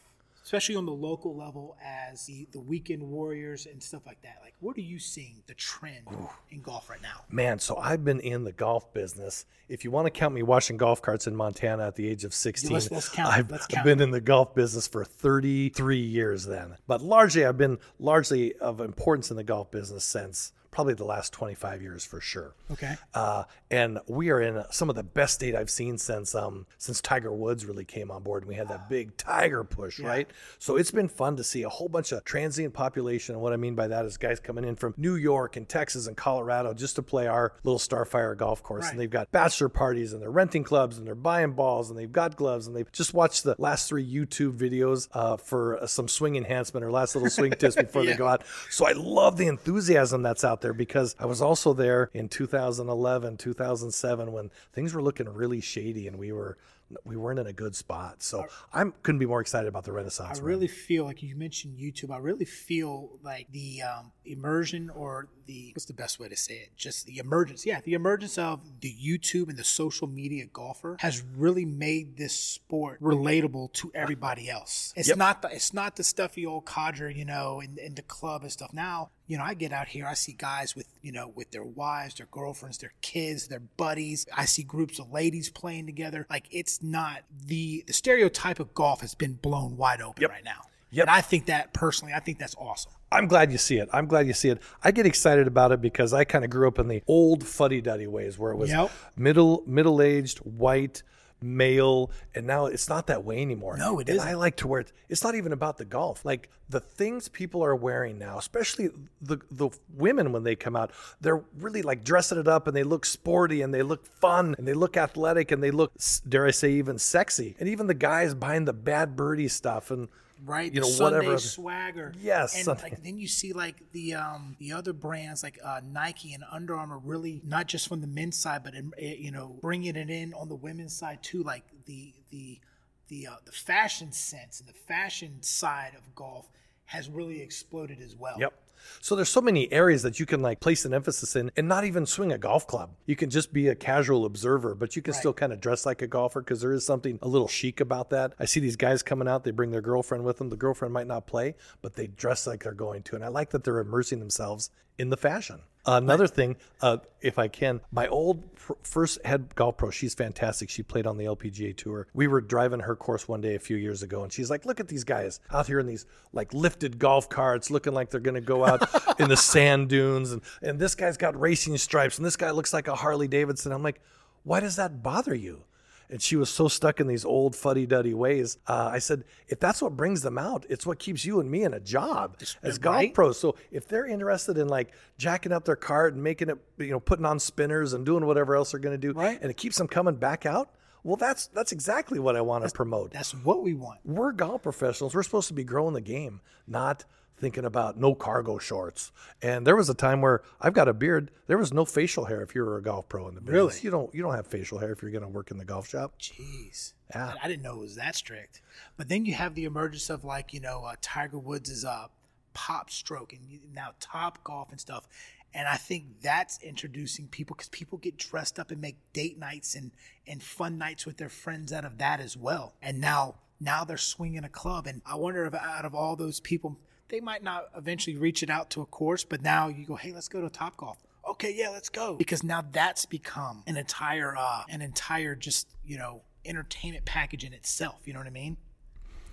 especially 0.49 0.75
on 0.75 0.87
the 0.87 0.91
local 0.91 1.35
level, 1.37 1.77
as 1.85 2.25
the, 2.25 2.47
the 2.51 2.59
weekend 2.59 3.03
warriors 3.03 3.67
and 3.67 3.83
stuff 3.83 4.01
like 4.07 4.19
that? 4.23 4.39
Like, 4.41 4.55
what 4.61 4.75
are 4.77 4.81
you 4.81 4.97
seeing 4.97 5.43
the 5.45 5.53
trend 5.53 6.07
in 6.49 6.59
golf 6.59 6.89
right 6.89 7.01
now? 7.03 7.21
Man, 7.29 7.59
so 7.59 7.77
I've 7.77 8.03
been 8.03 8.19
in 8.19 8.45
the 8.45 8.51
golf 8.51 8.91
business. 8.91 9.45
If 9.67 9.83
you 9.83 9.91
want 9.91 10.07
to 10.07 10.09
count 10.09 10.33
me 10.33 10.41
washing 10.41 10.75
golf 10.75 11.03
carts 11.03 11.27
in 11.27 11.35
Montana 11.35 11.85
at 11.85 11.95
the 11.97 12.07
age 12.09 12.23
of 12.23 12.33
16, 12.33 12.71
let's- 12.71 12.89
let's 12.89 13.09
count. 13.09 13.31
I've 13.31 13.51
Let's 13.51 13.67
count 13.67 13.85
been 13.85 14.01
in 14.01 14.09
the 14.09 14.21
golf 14.21 14.55
business 14.55 14.87
for 14.87 15.05
33 15.05 15.99
years 15.99 16.45
then. 16.45 16.77
But 16.87 17.03
largely, 17.03 17.45
I've 17.45 17.57
been 17.59 17.77
largely 17.99 18.55
of 18.55 18.81
importance 18.81 19.29
in 19.29 19.37
the 19.37 19.43
golf 19.43 19.69
business 19.69 20.03
since 20.03 20.51
probably 20.71 20.93
the 20.93 21.05
last 21.05 21.33
25 21.33 21.81
years 21.81 22.05
for 22.05 22.21
sure. 22.21 22.53
Okay. 22.71 22.95
Uh, 23.13 23.43
and 23.71 23.99
we 24.07 24.29
are 24.29 24.41
in 24.41 24.63
some 24.71 24.89
of 24.89 24.95
the 24.95 25.03
best 25.03 25.35
state 25.35 25.55
I've 25.55 25.69
seen 25.69 25.97
since 25.97 26.35
um, 26.35 26.65
since 26.77 27.01
Tiger 27.01 27.31
Woods 27.31 27.65
really 27.65 27.85
came 27.85 28.11
on 28.11 28.23
board. 28.23 28.43
And 28.43 28.49
we 28.49 28.55
had 28.55 28.67
that 28.69 28.89
big 28.89 29.15
Tiger 29.17 29.63
push, 29.63 29.99
right? 29.99 30.29
So 30.57 30.75
it's 30.75 30.91
been 30.91 31.07
fun 31.07 31.35
to 31.37 31.43
see 31.43 31.63
a 31.63 31.69
whole 31.69 31.89
bunch 31.89 32.11
of 32.11 32.23
transient 32.23 32.73
population. 32.73 33.35
And 33.35 33.41
what 33.41 33.53
I 33.53 33.57
mean 33.57 33.75
by 33.75 33.87
that 33.87 34.05
is 34.05 34.17
guys 34.17 34.39
coming 34.39 34.63
in 34.63 34.75
from 34.75 34.93
New 34.97 35.15
York 35.15 35.55
and 35.55 35.67
Texas 35.67 36.07
and 36.07 36.15
Colorado 36.15 36.73
just 36.73 36.95
to 36.95 37.01
play 37.01 37.27
our 37.27 37.53
little 37.63 37.79
Starfire 37.79 38.35
golf 38.35 38.63
course. 38.63 38.85
Right. 38.85 38.91
And 38.91 38.99
they've 38.99 39.09
got 39.09 39.31
bachelor 39.31 39.69
parties 39.69 40.13
and 40.13 40.21
they're 40.21 40.31
renting 40.31 40.63
clubs 40.63 40.97
and 40.97 41.05
they're 41.05 41.15
buying 41.15 41.53
balls 41.53 41.89
and 41.89 41.97
they've 41.97 42.11
got 42.11 42.35
gloves 42.35 42.67
and 42.67 42.75
they've 42.75 42.91
just 42.91 43.13
watched 43.13 43.43
the 43.43 43.55
last 43.57 43.89
three 43.89 44.05
YouTube 44.05 44.57
videos 44.57 45.07
uh, 45.13 45.37
for 45.37 45.77
uh, 45.77 45.87
some 45.87 46.07
swing 46.07 46.35
enhancement 46.35 46.85
or 46.85 46.91
last 46.91 47.15
little 47.15 47.29
swing 47.29 47.51
tips 47.51 47.75
before 47.75 48.05
they 48.05 48.15
go 48.15 48.27
out. 48.27 48.43
So 48.69 48.85
I 48.85 48.93
love 48.93 49.37
the 49.37 49.47
enthusiasm 49.47 50.21
that's 50.21 50.43
out 50.43 50.58
there 50.61 50.73
because 50.73 51.15
I 51.19 51.25
was 51.25 51.41
also 51.41 51.73
there 51.73 52.09
in 52.13 52.29
2011, 52.29 53.37
2007 53.37 54.31
when 54.31 54.51
things 54.73 54.93
were 54.93 55.01
looking 55.01 55.27
really 55.29 55.61
shady 55.61 56.07
and 56.07 56.17
we 56.17 56.31
were 56.31 56.57
we 57.03 57.15
weren't 57.15 57.39
in 57.39 57.47
a 57.47 57.53
good 57.53 57.75
spot. 57.75 58.23
So 58.23 58.45
I'm 58.73 58.93
couldn't 59.03 59.19
be 59.19 59.25
more 59.25 59.41
excited 59.41 59.67
about 59.67 59.83
the 59.83 59.91
Renaissance. 59.91 60.39
I 60.39 60.41
run. 60.41 60.43
really 60.43 60.67
feel 60.67 61.05
like 61.05 61.21
you 61.21 61.35
mentioned 61.35 61.77
YouTube. 61.77 62.11
I 62.11 62.17
really 62.17 62.45
feel 62.45 63.19
like 63.23 63.47
the 63.51 63.83
um, 63.83 64.11
immersion 64.31 64.89
or 64.89 65.27
the 65.47 65.71
what's 65.75 65.85
the 65.85 65.93
best 65.93 66.19
way 66.19 66.27
to 66.29 66.35
say 66.35 66.55
it? 66.55 66.69
Just 66.77 67.05
the 67.05 67.17
emergence. 67.17 67.65
Yeah, 67.65 67.81
the 67.81 67.93
emergence 67.93 68.37
of 68.37 68.61
the 68.81 68.93
YouTube 68.93 69.49
and 69.49 69.57
the 69.57 69.63
social 69.63 70.07
media 70.07 70.45
golfer 70.45 70.97
has 70.99 71.23
really 71.35 71.65
made 71.65 72.17
this 72.17 72.33
sport 72.33 73.01
relatable 73.01 73.73
to 73.73 73.91
everybody 73.95 74.49
else. 74.49 74.93
It's 74.95 75.07
Yep. 75.07 75.17
not 75.17 75.41
the 75.41 75.49
it's 75.53 75.73
not 75.73 75.95
the 75.95 76.03
stuffy 76.03 76.45
old 76.45 76.65
codger, 76.65 77.09
you 77.09 77.25
know, 77.25 77.59
in, 77.61 77.77
in 77.77 77.95
the 77.95 78.01
club 78.03 78.43
and 78.43 78.51
stuff. 78.51 78.71
Now, 78.73 79.09
you 79.27 79.37
know, 79.37 79.43
I 79.43 79.53
get 79.53 79.71
out 79.71 79.87
here, 79.87 80.05
I 80.07 80.13
see 80.15 80.33
guys 80.33 80.75
with, 80.75 80.87
you 81.01 81.11
know, 81.11 81.27
with 81.27 81.51
their 81.51 81.63
wives, 81.63 82.15
their 82.15 82.27
girlfriends, 82.31 82.77
their 82.79 82.93
kids, 83.01 83.47
their 83.47 83.59
buddies. 83.59 84.25
I 84.35 84.45
see 84.45 84.63
groups 84.63 84.99
of 84.99 85.11
ladies 85.11 85.49
playing 85.49 85.85
together. 85.87 86.25
Like 86.29 86.45
it's 86.51 86.81
not 86.83 87.23
the 87.45 87.83
the 87.87 87.93
stereotype 87.93 88.59
of 88.59 88.73
golf 88.73 89.01
has 89.01 89.15
been 89.15 89.33
blown 89.33 89.77
wide 89.77 90.01
open 90.01 90.21
Yep. 90.21 90.29
right 90.31 90.43
now. 90.45 90.61
Yep. 90.91 91.03
And 91.03 91.09
I 91.15 91.21
think 91.21 91.45
that 91.47 91.73
personally, 91.73 92.13
I 92.13 92.19
think 92.19 92.39
that's 92.39 92.55
awesome. 92.55 92.91
I'm 93.11 93.27
glad 93.27 93.51
you 93.51 93.57
see 93.57 93.77
it. 93.77 93.89
I'm 93.91 94.05
glad 94.05 94.27
you 94.27 94.33
see 94.33 94.49
it. 94.49 94.61
I 94.83 94.91
get 94.91 95.05
excited 95.05 95.47
about 95.47 95.71
it 95.71 95.81
because 95.81 96.13
I 96.13 96.23
kind 96.23 96.43
of 96.43 96.51
grew 96.51 96.67
up 96.67 96.77
in 96.79 96.87
the 96.87 97.01
old 97.07 97.43
fuddy-duddy 97.45 98.07
ways 98.07 98.37
where 98.37 98.51
it 98.51 98.57
was 98.57 98.69
Yep. 98.69 98.91
middle 99.15 99.63
middle-aged 99.65 100.39
white 100.39 101.03
male 101.41 102.11
and 102.35 102.45
now 102.45 102.65
it's 102.65 102.89
not 102.89 103.07
that 103.07 103.23
way 103.23 103.41
anymore. 103.41 103.77
No, 103.77 103.99
it 103.99 104.09
is. 104.09 104.19
I 104.19 104.33
like 104.33 104.57
to 104.57 104.67
wear 104.67 104.81
it. 104.81 104.91
It's 105.07 105.23
not 105.23 105.35
even 105.35 105.53
about 105.53 105.77
the 105.77 105.85
golf. 105.85 106.25
Like 106.25 106.49
the 106.67 106.79
things 106.81 107.29
people 107.29 107.63
are 107.63 107.75
wearing 107.75 108.19
now, 108.19 108.37
especially 108.37 108.89
the 109.21 109.39
the 109.49 109.69
women 109.95 110.31
when 110.31 110.43
they 110.43 110.55
come 110.55 110.75
out, 110.75 110.91
they're 111.21 111.41
really 111.57 111.81
like 111.81 112.03
dressing 112.03 112.37
it 112.39 112.47
up 112.47 112.67
and 112.67 112.75
they 112.75 112.83
look 112.83 113.05
sporty 113.05 113.61
and 113.61 113.73
they 113.73 113.83
look 113.83 114.05
fun 114.05 114.53
and 114.57 114.67
they 114.67 114.73
look 114.73 114.97
athletic 114.97 115.51
and 115.51 115.63
they 115.63 115.71
look 115.71 115.93
dare 116.27 116.45
I 116.45 116.51
say 116.51 116.71
even 116.73 116.99
sexy. 116.99 117.55
And 117.59 117.69
even 117.69 117.87
the 117.87 117.93
guys 117.93 118.33
buying 118.33 118.65
the 118.65 118.73
bad 118.73 119.15
birdie 119.15 119.47
stuff 119.47 119.91
and 119.91 120.09
right? 120.45 120.73
you 120.73 120.81
the 120.81 120.87
know, 120.87 120.91
Sunday 120.91 121.17
whatever 121.17 121.37
swagger. 121.37 122.13
Yes, 122.19 122.55
and 122.55 122.65
Sunday. 122.65 122.83
like 122.83 123.03
then 123.03 123.17
you 123.17 123.27
see 123.27 123.53
like 123.53 123.91
the 123.91 124.15
um 124.15 124.55
the 124.59 124.73
other 124.73 124.93
brands 124.93 125.43
like 125.43 125.59
uh, 125.63 125.81
Nike 125.83 126.33
and 126.33 126.43
Under 126.51 126.75
Armour 126.75 126.99
really 126.99 127.41
not 127.43 127.67
just 127.67 127.87
from 127.87 128.01
the 128.01 128.07
men's 128.07 128.37
side, 128.37 128.63
but 128.63 128.73
in, 128.73 128.91
eh, 128.97 129.15
you 129.17 129.31
know 129.31 129.57
bringing 129.61 129.95
it 129.95 130.09
in 130.09 130.33
on 130.33 130.49
the 130.49 130.55
women's 130.55 130.95
side 130.95 131.23
too. 131.23 131.43
Like 131.43 131.63
the 131.85 132.13
the 132.29 132.59
the 133.07 133.27
uh, 133.27 133.35
the 133.45 133.51
fashion 133.51 134.11
sense 134.11 134.59
and 134.59 134.69
the 134.69 134.73
fashion 134.73 135.41
side 135.41 135.93
of 135.97 136.15
golf 136.15 136.49
has 136.85 137.09
really 137.09 137.41
exploded 137.41 138.01
as 138.01 138.15
well. 138.15 138.35
Yep. 138.39 138.53
So 139.01 139.15
there's 139.15 139.29
so 139.29 139.41
many 139.41 139.71
areas 139.71 140.03
that 140.03 140.19
you 140.19 140.25
can 140.25 140.41
like 140.41 140.59
place 140.59 140.85
an 140.85 140.93
emphasis 140.93 141.35
in 141.35 141.51
and 141.55 141.67
not 141.67 141.85
even 141.85 142.05
swing 142.05 142.31
a 142.31 142.37
golf 142.37 142.67
club. 142.67 142.91
You 143.05 143.15
can 143.15 143.29
just 143.29 143.53
be 143.53 143.67
a 143.67 143.75
casual 143.75 144.25
observer, 144.25 144.75
but 144.75 144.95
you 144.95 145.01
can 145.01 145.13
still 145.13 145.33
kind 145.33 145.53
of 145.53 145.61
dress 145.61 145.85
like 145.85 146.01
a 146.01 146.07
golfer 146.07 146.41
because 146.41 146.61
there 146.61 146.73
is 146.73 146.85
something 146.85 147.19
a 147.21 147.27
little 147.27 147.47
chic 147.47 147.79
about 147.79 148.09
that. 148.11 148.33
I 148.39 148.45
see 148.45 148.59
these 148.59 148.75
guys 148.75 149.03
coming 149.03 149.27
out, 149.27 149.43
they 149.43 149.51
bring 149.51 149.71
their 149.71 149.81
girlfriend 149.81 150.23
with 150.23 150.37
them. 150.37 150.49
The 150.49 150.55
girlfriend 150.55 150.93
might 150.93 151.07
not 151.07 151.27
play, 151.27 151.55
but 151.81 151.95
they 151.95 152.07
dress 152.07 152.47
like 152.47 152.63
they're 152.63 152.73
going 152.73 153.03
to. 153.03 153.15
And 153.15 153.23
I 153.23 153.29
like 153.29 153.51
that 153.51 153.63
they're 153.63 153.79
immersing 153.79 154.19
themselves 154.19 154.69
in 154.97 155.09
the 155.09 155.17
fashion. 155.17 155.61
Another 155.85 156.27
thing, 156.27 156.57
uh, 156.81 156.97
if 157.21 157.39
I 157.39 157.47
can, 157.47 157.81
my 157.91 158.07
old 158.07 158.53
pr- 158.55 158.73
first 158.83 159.25
head 159.25 159.55
golf 159.55 159.77
pro, 159.77 159.89
she's 159.89 160.13
fantastic. 160.13 160.69
She 160.69 160.83
played 160.83 161.07
on 161.07 161.17
the 161.17 161.25
LPGA 161.25 161.75
tour. 161.75 162.07
We 162.13 162.27
were 162.27 162.41
driving 162.41 162.81
her 162.81 162.95
course 162.95 163.27
one 163.27 163.41
day 163.41 163.55
a 163.55 163.59
few 163.59 163.77
years 163.77 164.03
ago, 164.03 164.23
and 164.23 164.31
she's 164.31 164.49
like, 164.49 164.65
"Look 164.65 164.79
at 164.79 164.87
these 164.87 165.03
guys 165.03 165.39
out 165.51 165.67
here 165.67 165.79
in 165.79 165.87
these 165.87 166.05
like 166.33 166.53
lifted 166.53 166.99
golf 166.99 167.29
carts, 167.29 167.71
looking 167.71 167.93
like 167.93 168.09
they're 168.09 168.19
going 168.19 168.35
to 168.35 168.41
go 168.41 168.65
out 168.65 168.87
in 169.19 169.29
the 169.29 169.37
sand 169.37 169.89
dunes, 169.89 170.31
and 170.31 170.41
and 170.61 170.79
this 170.79 170.95
guy's 170.95 171.17
got 171.17 171.39
racing 171.39 171.77
stripes, 171.77 172.17
and 172.17 172.25
this 172.25 172.37
guy 172.37 172.51
looks 172.51 172.73
like 172.73 172.87
a 172.87 172.95
Harley 172.95 173.27
Davidson." 173.27 173.71
I'm 173.71 173.83
like, 173.83 174.01
"Why 174.43 174.59
does 174.59 174.75
that 174.75 175.01
bother 175.01 175.33
you?" 175.33 175.63
And 176.11 176.19
she 176.21 176.35
was 176.35 176.49
so 176.49 176.67
stuck 176.67 176.99
in 176.99 177.05
these 177.05 177.23
old 177.23 177.55
fuddy 177.55 177.85
duddy 177.85 178.15
ways. 178.15 178.57
Uh, 178.67 178.89
I 178.91 178.97
said, 178.97 179.25
if 179.47 179.59
that's 179.59 179.79
what 179.79 179.95
brings 179.95 180.23
them 180.23 180.39
out, 180.39 180.65
it's 180.67 180.83
what 180.85 180.97
keeps 180.97 181.23
you 181.23 181.39
and 181.39 181.51
me 181.51 181.63
in 181.63 181.73
a 181.73 181.79
job 181.79 182.37
as 182.63 182.79
golf 182.79 182.95
right. 182.95 183.13
pros. 183.13 183.39
So 183.39 183.55
if 183.71 183.87
they're 183.87 184.07
interested 184.07 184.57
in 184.57 184.67
like 184.69 184.91
jacking 185.19 185.51
up 185.51 185.65
their 185.65 185.75
cart 185.75 186.15
and 186.15 186.23
making 186.23 186.49
it, 186.49 186.57
you 186.79 186.89
know, 186.89 186.99
putting 186.99 187.25
on 187.25 187.39
spinners 187.39 187.93
and 187.93 188.05
doing 188.07 188.25
whatever 188.25 188.55
else 188.55 188.71
they're 188.71 188.79
going 188.79 188.99
to 188.99 189.07
do, 189.07 189.13
Right. 189.17 189.39
and 189.39 189.51
it 189.51 189.57
keeps 189.57 189.77
them 189.77 189.87
coming 189.87 190.15
back 190.15 190.47
out, 190.47 190.71
well, 191.03 191.15
that's 191.15 191.47
that's 191.47 191.71
exactly 191.71 192.19
what 192.19 192.35
I 192.35 192.41
want 192.41 192.65
to 192.65 192.71
promote. 192.71 193.11
That's 193.11 193.33
what 193.33 193.61
we 193.63 193.73
want. 193.73 193.99
We're 194.03 194.31
golf 194.31 194.63
professionals. 194.63 195.13
We're 195.15 195.23
supposed 195.23 195.47
to 195.49 195.53
be 195.53 195.63
growing 195.63 195.93
the 195.93 196.01
game, 196.01 196.41
not 196.67 197.05
thinking 197.39 197.65
about 197.65 197.97
no 197.97 198.13
cargo 198.13 198.57
shorts. 198.57 199.11
And 199.41 199.65
there 199.65 199.75
was 199.75 199.89
a 199.89 199.93
time 199.93 200.21
where 200.21 200.41
I've 200.61 200.73
got 200.73 200.87
a 200.87 200.93
beard. 200.93 201.31
There 201.47 201.57
was 201.57 201.73
no 201.73 201.85
facial 201.85 202.25
hair 202.25 202.41
if 202.41 202.53
you 202.53 202.63
were 202.63 202.77
a 202.77 202.81
golf 202.81 203.09
pro 203.09 203.27
in 203.27 203.35
the 203.35 203.41
business. 203.41 203.55
Really? 203.55 203.79
You 203.83 203.91
don't 203.91 204.15
you 204.15 204.21
don't 204.21 204.35
have 204.35 204.47
facial 204.47 204.79
hair 204.79 204.91
if 204.91 205.01
you're 205.01 205.11
going 205.11 205.23
to 205.23 205.29
work 205.29 205.51
in 205.51 205.57
the 205.57 205.65
golf 205.65 205.87
shop. 205.87 206.13
Jeez. 206.19 206.93
Yeah. 207.13 207.33
I, 207.41 207.47
didn't 207.47 207.63
know 207.63 207.75
it 207.75 207.79
was 207.79 207.95
that 207.95 208.15
strict. 208.15 208.61
But 208.95 209.09
then 209.09 209.25
you 209.25 209.33
have 209.33 209.55
the 209.55 209.65
emergence 209.65 210.09
of 210.09 210.23
like, 210.23 210.53
you 210.53 210.59
know, 210.59 210.83
uh, 210.83 210.95
Tiger 211.01 211.39
Woods 211.39 211.69
is 211.69 211.83
uh, 211.83 212.07
pop 212.53 212.91
stroke 212.91 213.33
and 213.33 213.41
now 213.73 213.93
top 213.99 214.43
golf 214.43 214.69
and 214.69 214.79
stuff. 214.79 215.07
And 215.51 215.67
I 215.67 215.77
think 215.77 216.21
that's 216.21 216.61
introducing 216.61 217.27
people 217.27 217.55
because 217.55 217.69
people 217.69 217.97
get 217.97 218.17
dressed 218.17 218.59
up 218.59 218.69
and 218.69 218.79
make 218.79 218.97
date 219.13 219.39
nights 219.39 219.73
and, 219.73 219.91
and 220.27 220.43
fun 220.43 220.77
nights 220.77 221.07
with 221.07 221.17
their 221.17 221.29
friends 221.29 221.73
out 221.73 221.85
of 221.85 221.97
that 221.97 222.19
as 222.19 222.37
well. 222.37 222.75
And 222.83 223.01
now 223.01 223.35
now 223.59 223.83
they're 223.83 223.97
swinging 223.97 224.43
a 224.43 224.49
club. 224.49 224.87
And 224.87 225.01
I 225.05 225.15
wonder 225.15 225.45
if 225.45 225.53
out 225.53 225.85
of 225.85 225.93
all 225.93 226.15
those 226.15 226.39
people, 226.39 226.79
they 227.09 227.19
might 227.19 227.43
not 227.43 227.69
eventually 227.75 228.17
reach 228.17 228.43
it 228.43 228.49
out 228.49 228.69
to 228.71 228.81
a 228.81 228.85
course, 228.85 229.23
but 229.23 229.41
now 229.41 229.67
you 229.67 229.85
go, 229.85 229.95
hey, 229.95 230.11
let's 230.11 230.27
go 230.27 230.41
to 230.41 230.49
Top 230.49 230.77
Golf. 230.77 230.97
Okay, 231.27 231.53
yeah, 231.55 231.69
let's 231.69 231.89
go. 231.89 232.15
Because 232.15 232.43
now 232.43 232.63
that's 232.71 233.05
become 233.05 233.63
an 233.67 233.77
entire 233.77 234.35
uh 234.37 234.63
an 234.69 234.81
entire 234.81 235.35
just, 235.35 235.67
you 235.85 235.97
know, 235.97 236.21
entertainment 236.45 237.05
package 237.05 237.43
in 237.43 237.53
itself. 237.53 238.01
You 238.05 238.13
know 238.13 238.19
what 238.19 238.27
I 238.27 238.31
mean? 238.31 238.57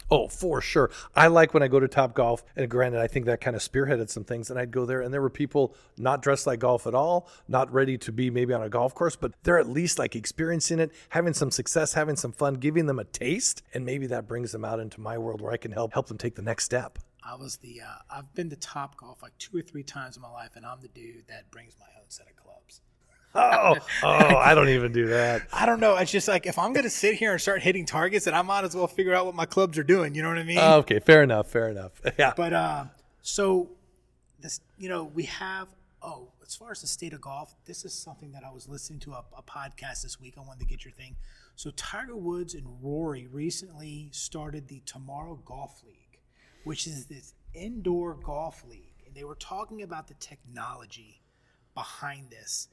Oh, 0.08 0.28
for 0.28 0.60
sure. 0.60 0.90
I 1.16 1.26
like 1.26 1.52
when 1.52 1.64
I 1.64 1.68
go 1.68 1.80
to 1.80 1.88
Top 1.88 2.14
Golf, 2.14 2.44
and 2.54 2.70
granted, 2.70 3.00
I 3.00 3.08
think 3.08 3.26
that 3.26 3.40
kind 3.40 3.56
of 3.56 3.62
spearheaded 3.62 4.08
some 4.08 4.22
things. 4.22 4.50
And 4.50 4.58
I'd 4.58 4.70
go 4.70 4.86
there, 4.86 5.00
and 5.00 5.12
there 5.12 5.20
were 5.20 5.30
people 5.30 5.74
not 5.98 6.22
dressed 6.22 6.46
like 6.46 6.60
golf 6.60 6.86
at 6.86 6.94
all, 6.94 7.28
not 7.48 7.72
ready 7.72 7.98
to 7.98 8.12
be 8.12 8.30
maybe 8.30 8.54
on 8.54 8.62
a 8.62 8.68
golf 8.68 8.94
course, 8.94 9.16
but 9.16 9.32
they're 9.42 9.58
at 9.58 9.68
least 9.68 9.98
like 9.98 10.14
experiencing 10.14 10.78
it, 10.78 10.92
having 11.08 11.34
some 11.34 11.50
success, 11.50 11.94
having 11.94 12.14
some 12.14 12.30
fun, 12.30 12.54
giving 12.54 12.86
them 12.86 13.00
a 13.00 13.04
taste, 13.04 13.62
and 13.74 13.84
maybe 13.84 14.06
that 14.06 14.28
brings 14.28 14.52
them 14.52 14.64
out 14.64 14.78
into 14.78 15.00
my 15.00 15.18
world 15.18 15.40
where 15.40 15.52
I 15.52 15.56
can 15.56 15.72
help 15.72 15.92
help 15.92 16.06
them 16.06 16.18
take 16.18 16.36
the 16.36 16.42
next 16.42 16.64
step. 16.64 17.00
I 17.22 17.34
was 17.34 17.56
the 17.56 17.80
uh, 17.82 17.98
I've 18.10 18.32
been 18.34 18.50
to 18.50 18.56
Top 18.56 18.96
Golf 18.96 19.22
like 19.22 19.36
two 19.38 19.56
or 19.56 19.62
three 19.62 19.82
times 19.82 20.16
in 20.16 20.22
my 20.22 20.30
life, 20.30 20.50
and 20.56 20.64
I'm 20.64 20.80
the 20.80 20.88
dude 20.88 21.26
that 21.28 21.50
brings 21.50 21.76
my 21.78 21.86
own 21.98 22.08
set 22.08 22.26
of 22.28 22.36
clubs. 22.36 22.80
Oh, 23.34 23.76
oh, 24.02 24.36
I 24.36 24.54
don't 24.54 24.70
even 24.70 24.92
do 24.92 25.08
that. 25.08 25.42
I 25.52 25.66
don't 25.66 25.80
know. 25.80 25.96
It's 25.96 26.10
just 26.10 26.28
like 26.28 26.46
if 26.46 26.58
I'm 26.58 26.72
gonna 26.72 26.90
sit 26.90 27.16
here 27.16 27.32
and 27.32 27.40
start 27.40 27.62
hitting 27.62 27.84
targets, 27.84 28.24
then 28.24 28.34
I 28.34 28.42
might 28.42 28.64
as 28.64 28.74
well 28.74 28.86
figure 28.86 29.14
out 29.14 29.26
what 29.26 29.34
my 29.34 29.46
clubs 29.46 29.76
are 29.78 29.84
doing. 29.84 30.14
You 30.14 30.22
know 30.22 30.28
what 30.28 30.38
I 30.38 30.44
mean? 30.44 30.58
Okay, 30.58 31.00
fair 31.00 31.22
enough, 31.22 31.48
fair 31.48 31.68
enough. 31.68 31.92
Yeah. 32.18 32.32
But 32.34 32.52
uh, 32.52 32.84
so 33.22 33.70
this, 34.40 34.60
you 34.78 34.88
know, 34.88 35.04
we 35.04 35.24
have. 35.24 35.68
Oh, 36.02 36.28
as 36.46 36.54
far 36.54 36.70
as 36.70 36.80
the 36.80 36.86
state 36.86 37.12
of 37.12 37.20
golf, 37.20 37.56
this 37.64 37.84
is 37.84 37.92
something 37.92 38.30
that 38.32 38.44
I 38.44 38.52
was 38.52 38.68
listening 38.68 39.00
to 39.00 39.12
a, 39.12 39.24
a 39.36 39.42
podcast 39.42 40.02
this 40.02 40.20
week. 40.20 40.34
I 40.38 40.40
wanted 40.40 40.60
to 40.60 40.66
get 40.66 40.84
your 40.84 40.92
thing. 40.92 41.16
So 41.56 41.70
Tiger 41.74 42.14
Woods 42.14 42.54
and 42.54 42.64
Rory 42.80 43.26
recently 43.26 44.10
started 44.12 44.68
the 44.68 44.82
Tomorrow 44.86 45.40
Golf 45.44 45.82
League, 45.84 46.05
which 46.66 46.88
is 46.88 47.06
this 47.06 47.32
indoor 47.54 48.14
golf 48.14 48.64
league, 48.68 49.04
and 49.06 49.14
they 49.14 49.22
were 49.22 49.36
talking 49.36 49.82
about 49.82 50.08
the 50.08 50.14
technology 50.14 51.22
behind 51.74 52.28
this, 52.28 52.66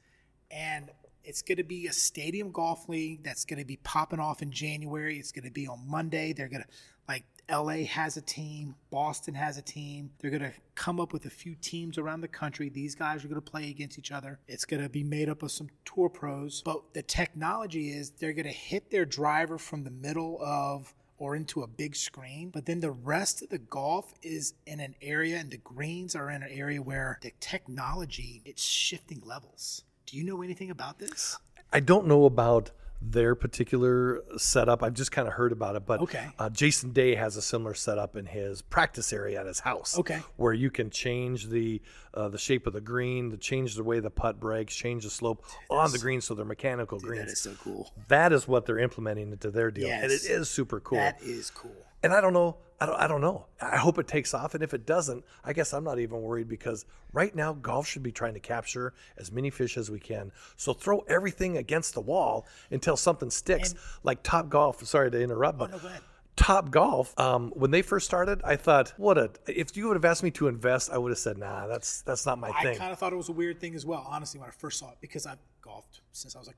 and 0.50 0.90
it's 1.22 1.42
going 1.42 1.58
to 1.58 1.64
be 1.64 1.86
a 1.86 1.92
stadium 1.92 2.50
golf 2.50 2.88
league 2.88 3.22
that's 3.22 3.44
going 3.44 3.60
to 3.60 3.64
be 3.64 3.76
popping 3.76 4.18
off 4.18 4.42
in 4.42 4.50
January. 4.50 5.18
It's 5.18 5.30
going 5.30 5.44
to 5.44 5.50
be 5.50 5.68
on 5.68 5.88
Monday. 5.88 6.32
They're 6.32 6.48
going 6.48 6.64
to 6.64 6.68
like 7.06 7.24
LA 7.48 7.84
has 7.84 8.16
a 8.16 8.20
team, 8.20 8.74
Boston 8.90 9.34
has 9.34 9.58
a 9.58 9.62
team. 9.62 10.10
They're 10.18 10.30
going 10.30 10.42
to 10.42 10.52
come 10.74 10.98
up 10.98 11.12
with 11.12 11.26
a 11.26 11.30
few 11.30 11.54
teams 11.54 11.96
around 11.96 12.22
the 12.22 12.28
country. 12.28 12.70
These 12.70 12.96
guys 12.96 13.24
are 13.24 13.28
going 13.28 13.40
to 13.40 13.50
play 13.50 13.70
against 13.70 13.96
each 13.96 14.10
other. 14.10 14.40
It's 14.48 14.64
going 14.64 14.82
to 14.82 14.88
be 14.88 15.04
made 15.04 15.28
up 15.28 15.44
of 15.44 15.52
some 15.52 15.68
tour 15.84 16.08
pros. 16.08 16.62
But 16.64 16.94
the 16.94 17.02
technology 17.02 17.90
is 17.90 18.10
they're 18.10 18.32
going 18.32 18.46
to 18.46 18.50
hit 18.50 18.90
their 18.90 19.04
driver 19.04 19.56
from 19.56 19.84
the 19.84 19.90
middle 19.90 20.42
of 20.42 20.94
or 21.24 21.34
into 21.34 21.62
a 21.62 21.66
big 21.66 21.96
screen. 21.96 22.50
But 22.50 22.66
then 22.66 22.80
the 22.80 22.90
rest 22.90 23.42
of 23.42 23.48
the 23.48 23.58
golf 23.58 24.12
is 24.22 24.52
in 24.66 24.78
an 24.78 24.94
area 25.00 25.38
and 25.38 25.50
the 25.50 25.56
greens 25.56 26.14
are 26.14 26.28
in 26.28 26.42
an 26.42 26.50
area 26.50 26.82
where 26.82 27.18
the 27.22 27.32
technology 27.40 28.42
it's 28.44 28.62
shifting 28.62 29.22
levels. 29.24 29.84
Do 30.04 30.18
you 30.18 30.24
know 30.24 30.42
anything 30.42 30.70
about 30.70 30.98
this? 30.98 31.38
I 31.72 31.80
don't 31.80 32.06
know 32.06 32.26
about 32.26 32.72
their 33.10 33.34
particular 33.34 34.22
setup. 34.36 34.82
I've 34.82 34.94
just 34.94 35.12
kind 35.12 35.28
of 35.28 35.34
heard 35.34 35.52
about 35.52 35.76
it, 35.76 35.84
but 35.86 36.00
Okay. 36.00 36.26
uh, 36.38 36.48
Jason 36.50 36.92
Day 36.92 37.14
has 37.14 37.36
a 37.36 37.42
similar 37.42 37.74
setup 37.74 38.16
in 38.16 38.26
his 38.26 38.62
practice 38.62 39.12
area 39.12 39.40
at 39.40 39.46
his 39.46 39.60
house. 39.60 39.98
Okay. 39.98 40.20
where 40.36 40.52
you 40.52 40.70
can 40.70 40.90
change 40.90 41.48
the 41.48 41.80
uh, 42.14 42.28
the 42.28 42.38
shape 42.38 42.66
of 42.68 42.72
the 42.72 42.80
green, 42.80 43.30
to 43.32 43.36
change 43.36 43.74
the 43.74 43.82
way 43.82 43.98
the 44.00 44.10
putt 44.10 44.38
breaks, 44.38 44.74
change 44.74 45.02
the 45.04 45.10
slope 45.10 45.44
on 45.68 45.90
the 45.90 45.98
green, 45.98 46.20
so 46.20 46.32
they're 46.34 46.44
mechanical 46.44 46.98
greens. 47.00 47.24
That 47.26 47.32
is 47.32 47.40
so 47.40 47.54
cool. 47.62 47.92
That 48.08 48.32
is 48.32 48.46
what 48.46 48.66
they're 48.66 48.78
implementing 48.78 49.32
into 49.32 49.50
their 49.50 49.70
deal, 49.72 49.88
and 49.90 50.12
it 50.12 50.24
is 50.24 50.48
super 50.48 50.78
cool. 50.80 50.98
That 50.98 51.20
is 51.22 51.50
cool. 51.50 51.74
And 52.04 52.12
I 52.12 52.20
don't 52.20 52.34
know. 52.34 52.58
I 52.78 52.86
don't, 52.86 53.00
I 53.00 53.06
don't 53.06 53.22
know. 53.22 53.46
I 53.62 53.78
hope 53.78 53.98
it 53.98 54.06
takes 54.06 54.34
off. 54.34 54.54
And 54.54 54.62
if 54.62 54.74
it 54.74 54.84
doesn't, 54.84 55.24
I 55.42 55.54
guess 55.54 55.72
I'm 55.72 55.84
not 55.84 55.98
even 55.98 56.20
worried 56.20 56.48
because 56.48 56.84
right 57.14 57.34
now 57.34 57.54
golf 57.54 57.86
should 57.86 58.02
be 58.02 58.12
trying 58.12 58.34
to 58.34 58.40
capture 58.40 58.92
as 59.16 59.32
many 59.32 59.48
fish 59.48 59.78
as 59.78 59.90
we 59.90 59.98
can. 59.98 60.30
So 60.58 60.74
throw 60.74 60.98
everything 61.08 61.56
against 61.56 61.94
the 61.94 62.02
wall 62.02 62.46
until 62.70 62.98
something 62.98 63.30
sticks. 63.30 63.74
like 64.02 64.22
Top 64.22 64.50
Golf. 64.50 64.84
Sorry 64.86 65.10
to 65.10 65.18
interrupt, 65.18 65.58
but 65.58 65.70
go 65.70 65.78
ahead. 65.78 66.02
Top 66.36 66.70
Golf, 66.70 67.18
um, 67.18 67.52
when 67.54 67.70
they 67.70 67.80
first 67.80 68.04
started, 68.04 68.42
I 68.44 68.56
thought, 68.56 68.92
what 68.98 69.16
a 69.16 69.30
if 69.46 69.74
you 69.76 69.86
would 69.86 69.96
have 69.96 70.04
asked 70.04 70.24
me 70.24 70.32
to 70.32 70.48
invest, 70.48 70.90
I 70.90 70.98
would 70.98 71.10
have 71.10 71.18
said, 71.18 71.38
nah, 71.38 71.66
that's 71.68 72.02
that's 72.02 72.26
not 72.26 72.38
my 72.38 72.50
I 72.50 72.62
thing. 72.62 72.74
I 72.74 72.78
kind 72.78 72.92
of 72.92 72.98
thought 72.98 73.12
it 73.12 73.16
was 73.16 73.28
a 73.28 73.32
weird 73.32 73.60
thing 73.60 73.74
as 73.76 73.86
well, 73.86 74.04
honestly, 74.10 74.40
when 74.40 74.48
I 74.48 74.52
first 74.52 74.80
saw 74.80 74.90
it, 74.90 74.98
because 75.00 75.26
I've 75.26 75.38
golfed 75.62 76.00
since 76.12 76.34
I 76.34 76.40
was 76.40 76.48
like 76.48 76.56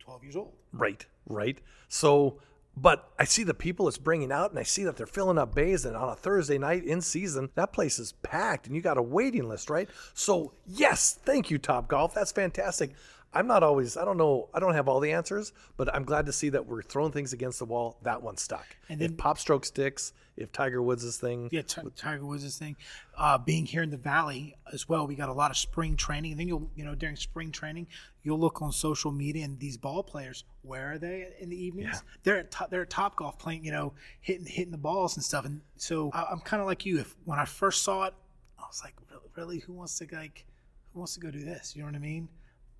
12 0.00 0.24
years 0.24 0.36
old. 0.36 0.52
Right, 0.72 1.06
right. 1.26 1.58
So, 1.88 2.40
but 2.76 3.10
I 3.18 3.24
see 3.24 3.42
the 3.44 3.54
people 3.54 3.86
it's 3.88 3.98
bringing 3.98 4.32
out, 4.32 4.50
and 4.50 4.58
I 4.58 4.62
see 4.62 4.84
that 4.84 4.96
they're 4.96 5.06
filling 5.06 5.38
up 5.38 5.54
bays, 5.54 5.84
and 5.84 5.96
on 5.96 6.08
a 6.08 6.14
Thursday 6.14 6.58
night 6.58 6.84
in 6.84 7.00
season, 7.00 7.50
that 7.54 7.72
place 7.72 7.98
is 7.98 8.12
packed, 8.22 8.66
and 8.66 8.74
you 8.74 8.82
got 8.82 8.98
a 8.98 9.02
waiting 9.02 9.48
list, 9.48 9.68
right? 9.68 9.88
So, 10.14 10.54
yes, 10.66 11.18
thank 11.24 11.50
you, 11.50 11.58
Top 11.58 11.88
Golf. 11.88 12.14
That's 12.14 12.32
fantastic. 12.32 12.92
I'm 13.34 13.46
not 13.46 13.62
always, 13.62 13.96
I 13.96 14.04
don't 14.04 14.18
know, 14.18 14.48
I 14.52 14.60
don't 14.60 14.74
have 14.74 14.88
all 14.88 15.00
the 15.00 15.12
answers, 15.12 15.52
but 15.76 15.92
I'm 15.94 16.04
glad 16.04 16.26
to 16.26 16.32
see 16.32 16.50
that 16.50 16.66
we're 16.66 16.82
throwing 16.82 17.12
things 17.12 17.32
against 17.32 17.58
the 17.58 17.64
wall. 17.64 17.98
That 18.02 18.22
one 18.22 18.36
stuck. 18.36 18.66
And 18.88 19.00
if 19.00 19.16
Pop 19.16 19.38
Stroke 19.38 19.64
sticks, 19.64 20.12
if 20.36 20.52
Tiger 20.52 20.82
Woods' 20.82 21.16
thing, 21.16 21.48
Yeah, 21.50 21.62
Ti- 21.62 21.82
Tiger 21.96 22.26
Woods' 22.26 22.58
thing. 22.58 22.76
Uh, 23.16 23.38
being 23.38 23.64
here 23.66 23.82
in 23.82 23.90
the 23.90 23.96
Valley 23.96 24.56
as 24.72 24.88
well, 24.88 25.06
we 25.06 25.14
got 25.14 25.28
a 25.28 25.32
lot 25.32 25.50
of 25.50 25.56
spring 25.56 25.96
training. 25.96 26.32
And 26.32 26.40
then 26.40 26.48
you'll, 26.48 26.70
you 26.74 26.84
know, 26.84 26.94
during 26.94 27.16
spring 27.16 27.52
training, 27.52 27.86
you'll 28.22 28.38
look 28.38 28.60
on 28.60 28.72
social 28.72 29.12
media 29.12 29.44
and 29.44 29.58
these 29.58 29.76
ball 29.76 30.02
players, 30.02 30.44
where 30.62 30.92
are 30.92 30.98
they 30.98 31.28
in 31.38 31.48
the 31.48 31.56
evenings? 31.56 32.02
They're 32.22 32.38
at 32.38 32.50
top, 32.50 32.70
they're 32.70 32.82
at 32.82 32.90
Top 32.90 33.16
Golf 33.16 33.38
playing, 33.38 33.64
you 33.64 33.72
know, 33.72 33.94
hitting 34.20 34.46
hitting 34.46 34.72
the 34.72 34.78
balls 34.78 35.16
and 35.16 35.24
stuff. 35.24 35.44
And 35.44 35.60
so 35.76 36.10
I, 36.12 36.26
I'm 36.30 36.40
kind 36.40 36.60
of 36.60 36.66
like 36.66 36.84
you. 36.86 36.98
If 36.98 37.14
when 37.24 37.38
I 37.38 37.44
first 37.44 37.82
saw 37.82 38.04
it, 38.04 38.14
I 38.58 38.62
was 38.62 38.82
like, 38.84 38.94
really, 39.10 39.30
really, 39.36 39.58
who 39.58 39.72
wants 39.72 39.98
to 39.98 40.06
like, 40.12 40.44
who 40.92 41.00
wants 41.00 41.14
to 41.14 41.20
go 41.20 41.30
do 41.30 41.44
this? 41.44 41.74
You 41.74 41.82
know 41.82 41.88
what 41.88 41.96
I 41.96 42.00
mean? 42.00 42.28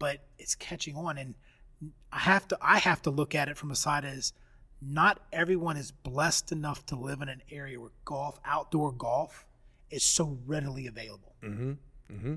But 0.02 0.18
it's 0.36 0.56
catching 0.56 0.96
on, 0.96 1.16
and 1.16 1.36
I 2.12 2.18
have 2.18 2.48
to 2.48 2.58
I 2.60 2.78
have 2.80 3.02
to 3.02 3.10
look 3.10 3.36
at 3.36 3.48
it 3.48 3.56
from 3.56 3.70
a 3.70 3.76
side 3.76 4.04
as 4.04 4.32
not 4.80 5.20
everyone 5.32 5.76
is 5.76 5.92
blessed 5.92 6.50
enough 6.50 6.84
to 6.86 6.96
live 6.96 7.22
in 7.22 7.28
an 7.28 7.40
area 7.52 7.78
where 7.80 7.90
golf, 8.04 8.40
outdoor 8.44 8.90
golf, 8.90 9.46
is 9.90 10.02
so 10.02 10.38
readily 10.44 10.88
available. 10.88 11.36
mm-hmm, 11.40 11.72
mm-hmm. 12.12 12.34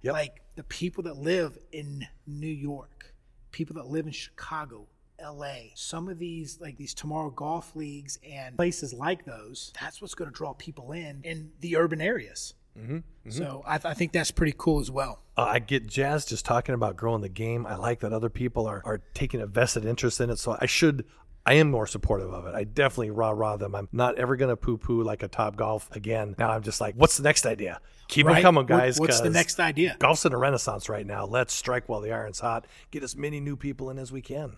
Yep. 0.00 0.12
Like 0.14 0.40
the 0.56 0.62
people 0.62 1.02
that 1.02 1.18
live 1.18 1.58
in 1.70 2.06
New 2.26 2.46
York, 2.46 3.14
people 3.50 3.74
that 3.74 3.88
live 3.88 4.06
in 4.06 4.12
Chicago, 4.12 4.86
LA, 5.22 5.74
some 5.74 6.08
of 6.08 6.18
these 6.18 6.62
like 6.62 6.78
these 6.78 6.94
tomorrow 6.94 7.28
golf 7.28 7.76
leagues 7.76 8.18
and 8.26 8.56
places 8.56 8.94
like 8.94 9.26
those, 9.26 9.70
that's 9.78 10.00
what's 10.00 10.14
going 10.14 10.30
to 10.30 10.34
draw 10.34 10.54
people 10.54 10.92
in 10.92 11.20
in 11.24 11.52
the 11.60 11.76
urban 11.76 12.00
areas. 12.00 12.54
Mm-hmm. 12.78 13.30
So 13.30 13.62
I, 13.66 13.74
I 13.84 13.94
think 13.94 14.12
that's 14.12 14.30
pretty 14.30 14.54
cool 14.56 14.80
as 14.80 14.90
well. 14.90 15.20
Uh, 15.36 15.42
I 15.44 15.58
get 15.58 15.86
jazzed 15.86 16.28
just 16.28 16.44
talking 16.44 16.74
about 16.74 16.96
growing 16.96 17.20
the 17.22 17.28
game. 17.28 17.66
I 17.66 17.76
like 17.76 18.00
that 18.00 18.12
other 18.12 18.30
people 18.30 18.66
are, 18.66 18.82
are 18.84 19.00
taking 19.14 19.40
a 19.40 19.46
vested 19.46 19.84
interest 19.84 20.20
in 20.20 20.30
it. 20.30 20.38
So 20.38 20.56
I 20.60 20.66
should, 20.66 21.04
I 21.46 21.54
am 21.54 21.70
more 21.70 21.86
supportive 21.86 22.32
of 22.32 22.46
it. 22.46 22.54
I 22.54 22.64
definitely 22.64 23.10
rah 23.10 23.30
rah 23.30 23.56
them. 23.56 23.74
I'm 23.74 23.88
not 23.92 24.18
ever 24.18 24.36
going 24.36 24.48
to 24.50 24.56
poo 24.56 24.76
poo 24.78 25.02
like 25.02 25.22
a 25.22 25.28
top 25.28 25.56
golf 25.56 25.88
again. 25.94 26.34
Now 26.38 26.50
I'm 26.50 26.62
just 26.62 26.80
like, 26.80 26.94
what's 26.96 27.16
the 27.16 27.22
next 27.22 27.46
idea? 27.46 27.80
Keep 28.08 28.26
Right? 28.26 28.34
them 28.36 28.42
coming, 28.42 28.58
What- 28.62 28.68
guys. 28.68 28.98
what's 29.00 29.20
the 29.20 29.30
next 29.30 29.58
idea? 29.60 29.96
Golf's 29.98 30.24
in 30.24 30.32
a 30.32 30.38
renaissance 30.38 30.88
right 30.88 31.06
now. 31.06 31.24
Let's 31.24 31.52
strike 31.54 31.88
while 31.88 32.00
the 32.00 32.12
iron's 32.12 32.40
hot. 32.40 32.66
Get 32.90 33.02
as 33.02 33.16
many 33.16 33.40
new 33.40 33.56
people 33.56 33.90
in 33.90 33.98
as 33.98 34.10
we 34.12 34.20
can. 34.22 34.56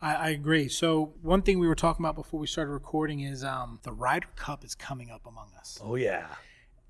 I, 0.00 0.14
I 0.14 0.28
agree. 0.30 0.68
So 0.68 1.12
one 1.22 1.42
thing 1.42 1.58
we 1.58 1.66
were 1.66 1.74
talking 1.74 2.04
about 2.04 2.14
before 2.14 2.38
we 2.38 2.46
started 2.46 2.70
recording 2.70 3.20
is 3.20 3.42
um, 3.42 3.80
the 3.82 3.92
Ryder 3.92 4.28
Cup 4.36 4.64
is 4.64 4.74
coming 4.76 5.10
up 5.10 5.26
among 5.26 5.48
us. 5.58 5.78
Oh, 5.82 5.96
yeah. 5.96 6.26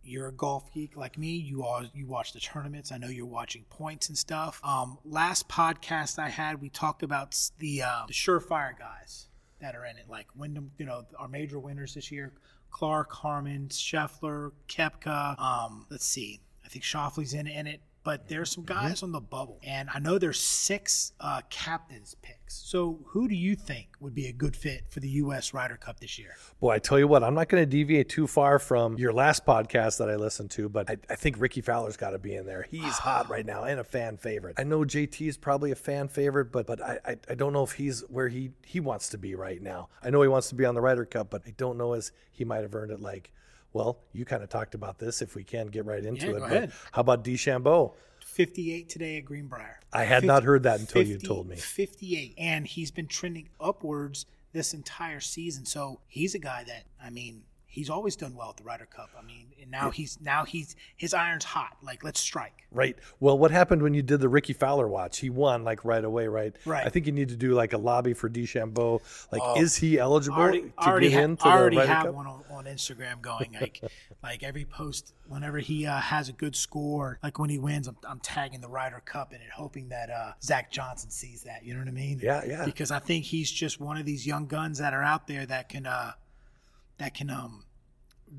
You're 0.08 0.28
a 0.28 0.32
golf 0.32 0.72
geek 0.72 0.96
like 0.96 1.18
me. 1.18 1.36
You 1.36 1.64
all 1.64 1.84
you 1.94 2.06
watch 2.06 2.32
the 2.32 2.40
tournaments. 2.40 2.90
I 2.90 2.98
know 2.98 3.08
you're 3.08 3.26
watching 3.26 3.64
points 3.68 4.08
and 4.08 4.16
stuff. 4.16 4.60
Um, 4.64 4.98
last 5.04 5.48
podcast 5.48 6.18
I 6.18 6.30
had, 6.30 6.60
we 6.60 6.70
talked 6.70 7.02
about 7.02 7.36
the 7.58 7.82
uh, 7.82 8.02
the 8.06 8.14
surefire 8.14 8.78
guys 8.78 9.28
that 9.60 9.74
are 9.74 9.84
in 9.84 9.98
it, 9.98 10.08
like 10.08 10.26
Wyndham. 10.34 10.70
You 10.78 10.86
know, 10.86 11.04
our 11.18 11.28
major 11.28 11.58
winners 11.58 11.94
this 11.94 12.10
year: 12.10 12.32
Clark, 12.70 13.12
Harman, 13.12 13.68
Scheffler, 13.68 14.52
Koepka. 14.68 15.38
Um, 15.38 15.86
let's 15.90 16.06
see. 16.06 16.40
I 16.64 16.68
think 16.68 16.84
Schauffele's 16.84 17.34
in 17.34 17.46
in 17.46 17.66
it. 17.66 17.80
But 18.08 18.26
there's 18.26 18.50
some 18.50 18.64
guys 18.64 19.02
on 19.02 19.12
the 19.12 19.20
bubble, 19.20 19.60
and 19.62 19.90
I 19.92 19.98
know 19.98 20.16
there's 20.16 20.40
six 20.40 21.12
uh, 21.20 21.42
captains 21.50 22.16
picks. 22.22 22.54
So, 22.54 23.00
who 23.08 23.28
do 23.28 23.34
you 23.34 23.54
think 23.54 23.88
would 24.00 24.14
be 24.14 24.28
a 24.28 24.32
good 24.32 24.56
fit 24.56 24.84
for 24.88 25.00
the 25.00 25.10
U.S. 25.10 25.52
Ryder 25.52 25.76
Cup 25.76 26.00
this 26.00 26.18
year? 26.18 26.30
Boy, 26.58 26.70
I 26.70 26.78
tell 26.78 26.98
you 26.98 27.06
what, 27.06 27.22
I'm 27.22 27.34
not 27.34 27.50
going 27.50 27.60
to 27.60 27.66
deviate 27.66 28.08
too 28.08 28.26
far 28.26 28.58
from 28.58 28.96
your 28.96 29.12
last 29.12 29.44
podcast 29.44 29.98
that 29.98 30.08
I 30.08 30.16
listened 30.16 30.50
to, 30.52 30.70
but 30.70 30.88
I, 30.88 30.96
I 31.10 31.16
think 31.16 31.36
Rickie 31.38 31.60
Fowler's 31.60 31.98
got 31.98 32.12
to 32.12 32.18
be 32.18 32.34
in 32.34 32.46
there. 32.46 32.66
He's 32.70 32.96
hot 32.96 33.28
right 33.28 33.44
now 33.44 33.64
and 33.64 33.78
a 33.78 33.84
fan 33.84 34.16
favorite. 34.16 34.54
I 34.58 34.64
know 34.64 34.84
JT 34.84 35.28
is 35.28 35.36
probably 35.36 35.70
a 35.72 35.76
fan 35.76 36.08
favorite, 36.08 36.50
but 36.50 36.66
but 36.66 36.82
I, 36.82 36.98
I, 37.04 37.16
I 37.28 37.34
don't 37.34 37.52
know 37.52 37.62
if 37.62 37.72
he's 37.72 38.00
where 38.08 38.28
he, 38.28 38.52
he 38.64 38.80
wants 38.80 39.10
to 39.10 39.18
be 39.18 39.34
right 39.34 39.60
now. 39.60 39.90
I 40.02 40.08
know 40.08 40.22
he 40.22 40.28
wants 40.28 40.48
to 40.48 40.54
be 40.54 40.64
on 40.64 40.74
the 40.74 40.80
Ryder 40.80 41.04
Cup, 41.04 41.28
but 41.28 41.42
I 41.46 41.52
don't 41.58 41.76
know 41.76 41.92
as 41.92 42.12
he 42.32 42.46
might 42.46 42.62
have 42.62 42.74
earned 42.74 42.90
it 42.90 43.00
like. 43.00 43.32
Well, 43.72 43.98
you 44.12 44.24
kind 44.24 44.42
of 44.42 44.48
talked 44.48 44.74
about 44.74 44.98
this. 44.98 45.20
If 45.22 45.34
we 45.34 45.44
can 45.44 45.66
get 45.68 45.84
right 45.84 46.04
into 46.04 46.26
Yeah, 46.26 46.30
it, 46.30 46.34
go 46.34 46.40
but 46.40 46.52
ahead. 46.52 46.72
how 46.92 47.00
about 47.00 47.24
DeChambeau? 47.24 47.92
58 48.24 48.88
today 48.88 49.16
at 49.18 49.24
Greenbrier. 49.24 49.80
I 49.92 50.04
had 50.04 50.24
not 50.24 50.44
heard 50.44 50.62
that 50.64 50.80
until 50.80 51.02
you 51.02 51.18
told 51.18 51.48
me. 51.48 51.56
58. 51.56 52.34
And 52.38 52.66
he's 52.66 52.90
been 52.90 53.06
trending 53.06 53.48
upwards 53.60 54.26
this 54.52 54.74
entire 54.74 55.20
season. 55.20 55.64
So 55.66 56.00
he's 56.06 56.34
a 56.34 56.38
guy 56.38 56.64
that, 56.64 56.84
I 57.02 57.10
mean, 57.10 57.42
he's 57.68 57.90
always 57.90 58.16
done 58.16 58.34
well 58.34 58.50
at 58.50 58.56
the 58.56 58.64
Ryder 58.64 58.86
Cup. 58.86 59.10
I 59.16 59.24
mean, 59.24 59.48
and 59.60 59.70
now 59.70 59.90
he's, 59.90 60.18
now 60.20 60.44
he's, 60.44 60.74
his 60.96 61.14
iron's 61.14 61.44
hot. 61.44 61.76
Like, 61.82 62.02
let's 62.02 62.18
strike. 62.18 62.66
Right. 62.72 62.96
Well, 63.20 63.38
what 63.38 63.50
happened 63.50 63.82
when 63.82 63.94
you 63.94 64.02
did 64.02 64.20
the 64.20 64.28
Rickie 64.28 64.54
Fowler 64.54 64.88
watch? 64.88 65.18
He 65.18 65.30
won 65.30 65.64
like 65.64 65.84
right 65.84 66.04
away, 66.04 66.26
right? 66.26 66.56
Right. 66.64 66.84
I 66.84 66.88
think 66.88 67.06
you 67.06 67.12
need 67.12 67.28
to 67.28 67.36
do 67.36 67.52
like 67.54 67.74
a 67.74 67.78
lobby 67.78 68.14
for 68.14 68.28
DeChambeau. 68.28 69.00
Like, 69.30 69.58
is 69.58 69.76
he 69.76 69.98
eligible 69.98 70.38
already, 70.38 70.62
to 70.62 70.72
already, 70.78 71.10
get 71.10 71.16
ha- 71.16 71.22
into 71.24 71.42
the 71.44 71.48
already 71.48 71.76
Ryder 71.76 71.92
have 71.92 72.04
Cup? 72.06 72.14
one 72.14 72.26
on, 72.26 72.44
on 72.50 72.64
Instagram 72.64 73.20
going. 73.20 73.56
Like, 73.60 73.82
like 74.22 74.42
every 74.42 74.64
post, 74.64 75.14
whenever 75.28 75.58
he 75.58 75.86
uh, 75.86 76.00
has 76.00 76.28
a 76.28 76.32
good 76.32 76.56
score, 76.56 77.18
like 77.22 77.38
when 77.38 77.50
he 77.50 77.58
wins, 77.58 77.86
I'm, 77.86 77.96
I'm 78.08 78.20
tagging 78.20 78.60
the 78.60 78.68
Ryder 78.68 79.02
Cup 79.04 79.32
in 79.32 79.40
it, 79.40 79.50
hoping 79.54 79.90
that 79.90 80.10
uh, 80.10 80.32
Zach 80.42 80.70
Johnson 80.70 81.10
sees 81.10 81.42
that. 81.42 81.64
You 81.64 81.74
know 81.74 81.80
what 81.80 81.88
I 81.88 81.92
mean? 81.92 82.20
Yeah, 82.22 82.44
yeah. 82.46 82.64
Because 82.64 82.90
I 82.90 82.98
think 82.98 83.24
he's 83.24 83.50
just 83.50 83.78
one 83.80 83.98
of 83.98 84.06
these 84.06 84.26
young 84.26 84.46
guns 84.46 84.78
that 84.78 84.94
are 84.94 85.02
out 85.02 85.26
there 85.26 85.44
that 85.46 85.68
can, 85.68 85.86
uh, 85.86 86.12
that 86.98 87.14
can 87.14 87.30
um, 87.30 87.64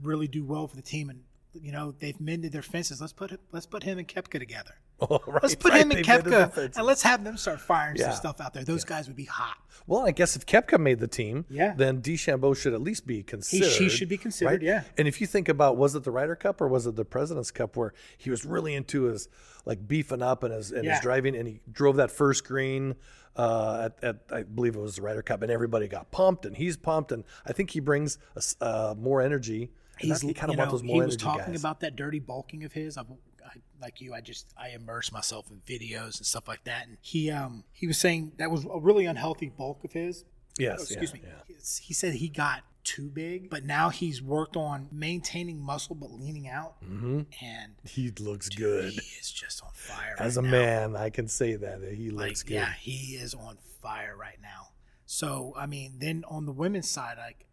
really 0.02 0.28
do 0.28 0.44
well 0.44 0.68
for 0.68 0.76
the 0.76 0.82
team. 0.82 1.10
And 1.10 1.24
you 1.54 1.72
know 1.72 1.94
they've 2.00 2.20
mended 2.20 2.52
their 2.52 2.62
fences. 2.62 3.02
Let's 3.02 3.14
put 3.14 3.40
let's 3.52 3.66
put 3.66 3.84
him 3.84 3.98
and 3.98 4.08
Koepka 4.08 4.40
together. 4.40 4.76
Oh, 5.02 5.20
right, 5.28 5.44
Let's 5.44 5.56
put 5.56 5.72
right. 5.72 5.82
him 5.82 5.92
and 5.92 6.04
They 6.04 6.14
made 6.18 6.28
a 6.28 6.48
Koepka, 6.48 6.78
and 6.78 6.86
let's 6.86 7.02
have 7.04 7.24
them 7.24 7.38
start 7.38 7.62
firing 7.62 7.96
Yeah. 7.98 8.10
some 8.12 8.16
stuff 8.18 8.42
out 8.42 8.54
there. 8.54 8.64
Those 8.64 8.84
guys 8.84 9.08
would 9.08 9.16
be 9.16 9.26
hot. 9.26 9.58
Well, 9.88 10.06
I 10.06 10.12
guess 10.12 10.36
if 10.36 10.46
Koepka 10.46 10.80
made 10.80 11.00
the 11.00 11.08
team, 11.08 11.46
Yeah. 11.50 11.74
then 11.76 12.02
DeChambeau 12.02 12.56
should 12.56 12.74
at 12.74 12.82
least 12.82 13.08
be 13.08 13.24
considered. 13.24 13.70
He 13.70 13.90
should 13.90 14.10
be 14.10 14.18
considered, 14.18 14.50
right? 14.52 14.62
yeah. 14.62 14.84
And 14.98 15.08
if 15.08 15.20
you 15.22 15.26
think 15.28 15.50
about, 15.50 15.78
was 15.78 15.96
it 15.96 16.04
the 16.04 16.12
Ryder 16.12 16.36
Cup 16.36 16.62
or 16.62 16.68
was 16.68 16.86
it 16.86 16.96
the 16.96 17.06
President's 17.06 17.50
Cup 17.52 17.76
where 17.76 17.94
he 18.18 18.30
was 18.30 18.46
really 18.46 18.76
into 18.76 19.04
his 19.04 19.30
like 19.66 19.88
beefing 19.88 20.22
up 20.22 20.44
and 20.44 20.54
his 20.54 20.72
and 20.72 20.84
Yeah. 20.86 20.94
his 20.94 21.02
driving, 21.02 21.36
and 21.36 21.48
he 21.48 21.60
drove 21.72 21.96
that 21.98 22.12
first 22.12 22.46
green 22.46 22.96
uh, 23.36 23.90
at, 24.02 24.04
at 24.04 24.18
I 24.32 24.44
believe 24.44 24.76
it 24.76 24.80
was 24.80 24.98
the 24.98 25.02
Ryder 25.02 25.22
Cup, 25.22 25.42
and 25.42 25.52
everybody 25.52 25.88
got 25.88 26.12
pumped, 26.12 26.46
and 26.46 26.56
he's 26.58 26.76
pumped, 26.78 27.12
and 27.12 27.24
I 27.46 27.54
think 27.54 27.70
he 27.72 27.80
brings 27.80 28.18
a 28.36 28.42
uh, 28.66 28.96
more 28.98 29.22
energy. 29.22 29.72
He's 29.98 30.24
you 30.24 30.34
kind 30.34 30.52
of 30.52 30.58
want 30.58 30.70
know, 30.70 30.72
those 30.78 30.84
more 30.84 31.02
he 31.02 31.06
was 31.06 31.18
talking 31.18 31.46
guys. 31.54 31.60
about 31.62 31.80
that 31.82 31.96
dirty 31.96 32.20
bulking 32.20 32.64
of 32.64 32.74
his. 32.74 32.98
I've, 32.98 33.08
I, 33.50 33.60
like 33.82 34.02
you, 34.02 34.14
I 34.14 34.22
just 34.22 34.54
I 34.58 34.70
immerse 34.70 35.12
myself 35.12 35.48
in 35.52 35.62
videos 35.66 36.18
and 36.18 36.26
stuff 36.26 36.48
like 36.48 36.64
that. 36.66 36.88
And 36.88 36.98
he 37.02 37.32
um 37.32 37.64
he 37.74 37.88
was 37.88 37.98
saying 37.98 38.34
that 38.38 38.52
was 38.52 38.66
a 38.66 38.80
really 38.80 39.06
unhealthy 39.06 39.50
bulk 39.50 39.84
of 39.84 39.92
his. 39.94 40.24
yes, 40.58 40.80
Oh, 40.80 40.84
excuse 40.84 41.12
yeah, 41.16 41.22
me. 41.22 41.28
yeah. 41.28 41.34
He- 41.48 41.84
He 41.88 41.94
said 41.94 42.14
he 42.16 42.30
got 42.30 42.64
too 42.84 43.10
big, 43.10 43.50
but 43.50 43.66
now 43.66 43.90
he's 43.90 44.22
worked 44.22 44.56
on 44.56 44.88
maintaining 44.92 45.60
muscle 45.60 45.96
but 45.96 46.12
leaning 46.12 46.48
out, 46.48 46.82
Mm-hmm. 46.84 47.22
and 47.44 47.74
He 47.84 48.12
looks 48.20 48.48
good. 48.50 48.94
he 48.94 49.00
is 49.20 49.32
just 49.32 49.62
on 49.64 49.70
fire. 49.74 50.16
As 50.18 50.38
a 50.38 50.42
now. 50.42 50.50
man, 50.52 50.96
I 50.96 51.10
can 51.10 51.28
say 51.28 51.56
that 51.56 51.82
he 51.94 52.10
like 52.10 52.30
looks 52.30 52.44
good. 52.44 52.54
yeah, 52.56 52.74
he 52.74 53.16
is 53.16 53.34
on 53.34 53.58
fire 53.82 54.16
right 54.18 54.40
now. 54.42 54.70
So 55.06 55.54
I 55.58 55.66
mean, 55.66 55.96
then 56.00 56.24
on 56.30 56.46
the 56.46 56.52
women's 56.54 56.90
side, 56.90 57.18
like 57.18 57.46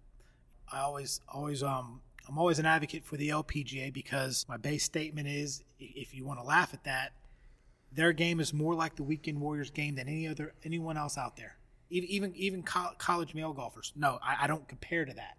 I 0.72 0.80
always 0.80 1.20
always 1.28 1.62
um 1.62 2.00
I'm 2.28 2.38
always 2.38 2.58
an 2.58 2.66
advocate 2.66 3.04
for 3.04 3.16
the 3.16 3.28
LPGA 3.28 3.92
because 3.92 4.44
my 4.48 4.56
base 4.56 4.84
statement 4.84 5.28
is 5.28 5.62
if 5.78 6.14
you 6.14 6.24
want 6.24 6.40
to 6.40 6.44
laugh 6.44 6.74
at 6.74 6.84
that, 6.84 7.12
their 7.92 8.12
game 8.12 8.40
is 8.40 8.52
more 8.52 8.74
like 8.74 8.96
the 8.96 9.02
weekend 9.02 9.40
warriors 9.40 9.70
game 9.70 9.94
than 9.94 10.08
any 10.08 10.28
other 10.28 10.54
anyone 10.64 10.96
else 10.96 11.16
out 11.16 11.36
there. 11.36 11.56
Even 11.88 12.34
even 12.34 12.62
college 12.62 13.34
male 13.34 13.52
golfers. 13.52 13.92
No, 13.94 14.18
I, 14.22 14.44
I 14.44 14.46
don't 14.46 14.66
compare 14.68 15.04
to 15.04 15.14
that. 15.14 15.36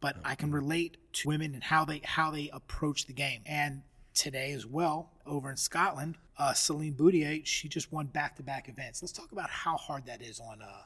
But 0.00 0.16
I 0.24 0.34
can 0.34 0.50
relate 0.50 0.96
to 1.12 1.28
women 1.28 1.54
and 1.54 1.62
how 1.62 1.84
they 1.84 2.00
how 2.04 2.30
they 2.30 2.50
approach 2.52 3.06
the 3.06 3.12
game. 3.12 3.42
And 3.46 3.82
today 4.14 4.52
as 4.52 4.66
well, 4.66 5.10
over 5.26 5.50
in 5.50 5.56
Scotland, 5.56 6.16
uh, 6.38 6.52
Celine 6.52 6.94
Boutier, 6.94 7.44
she 7.44 7.68
just 7.68 7.92
won 7.92 8.06
back 8.06 8.36
to 8.36 8.42
back 8.42 8.68
events. 8.68 9.02
Let's 9.02 9.12
talk 9.12 9.32
about 9.32 9.50
how 9.50 9.76
hard 9.76 10.06
that 10.06 10.22
is 10.22 10.40
on 10.40 10.62
uh 10.62 10.82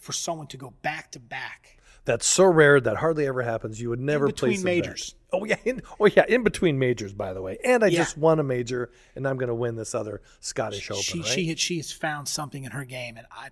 for 0.00 0.12
someone 0.12 0.46
to 0.48 0.56
go 0.56 0.74
back 0.82 1.12
to 1.12 1.20
back. 1.20 1.76
That's 2.06 2.26
so 2.26 2.44
rare 2.46 2.80
that 2.80 2.96
hardly 2.96 3.26
ever 3.26 3.42
happens. 3.42 3.80
You 3.80 3.90
would 3.90 4.00
never 4.00 4.26
between 4.26 4.52
place 4.52 4.64
majors. 4.64 5.14
Oh 5.32 5.44
yeah, 5.44 5.56
in, 5.64 5.82
oh 6.00 6.06
yeah, 6.06 6.24
in 6.28 6.42
between 6.42 6.78
majors, 6.78 7.12
by 7.12 7.32
the 7.34 7.42
way. 7.42 7.58
And 7.64 7.84
I 7.84 7.88
Yeah. 7.88 7.98
just 7.98 8.16
won 8.18 8.40
a 8.40 8.42
major, 8.42 8.90
and 9.14 9.28
I'm 9.28 9.36
going 9.36 9.48
to 9.48 9.54
win 9.54 9.76
this 9.76 9.94
other 9.94 10.22
Scottish 10.40 10.90
Open. 10.90 11.02
she 11.02 11.18
right? 11.20 11.26
she 11.28 11.54
she 11.56 11.76
has 11.76 11.92
found 11.92 12.26
something 12.26 12.64
in 12.64 12.72
her 12.72 12.84
game 12.84 13.16
and 13.16 13.26
I 13.30 13.50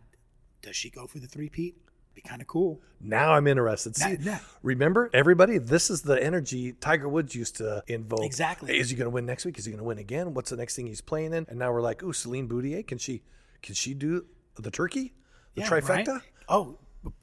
does 0.63 0.75
she 0.75 0.91
go 0.91 1.07
for 1.07 1.19
the 1.21 1.29
three 1.29 1.49
peat? 1.51 1.77
be 2.15 2.23
kind 2.23 2.41
of 2.43 2.49
cool. 2.49 2.81
Now 3.01 3.35
I'm 3.35 3.47
interested. 3.47 3.95
See, 3.95 4.17
That- 4.17 4.25
that- 4.25 4.43
remember 4.65 5.09
everybody, 5.13 5.59
this 5.59 5.89
is 5.89 6.03
the 6.03 6.21
energy 6.21 6.73
Tiger 6.73 7.09
Woods 7.09 7.33
used 7.37 7.59
to 7.59 7.85
invoke. 7.87 8.25
Exactly. 8.25 8.73
Hey, 8.73 8.81
is 8.81 8.91
he 8.91 8.97
going 8.97 9.07
to 9.07 9.11
win 9.11 9.25
next 9.25 9.45
week? 9.45 9.57
Is 9.57 9.67
he 9.67 9.71
going 9.71 9.79
to 9.79 9.85
win 9.85 9.99
again? 9.99 10.35
What's 10.35 10.51
the 10.51 10.57
next 10.57 10.75
thing 10.75 10.89
he's 10.89 11.01
playing 11.01 11.33
in? 11.33 11.47
And 11.49 11.61
now 11.61 11.71
we're 11.73 11.81
like, 11.81 12.03
ooh, 12.03 12.13
Celine 12.13 12.49
Boutier, 12.49 12.83
can 12.83 12.99
she, 12.99 13.23
can 13.63 13.77
she 13.77 13.95
do 13.95 14.27
the 14.59 14.73
turkey, 14.73 15.13
the 15.55 15.61
Yeah, 15.61 15.69
trifecta? 15.69 16.09
right? 16.09 16.23
Oh, 16.49 16.79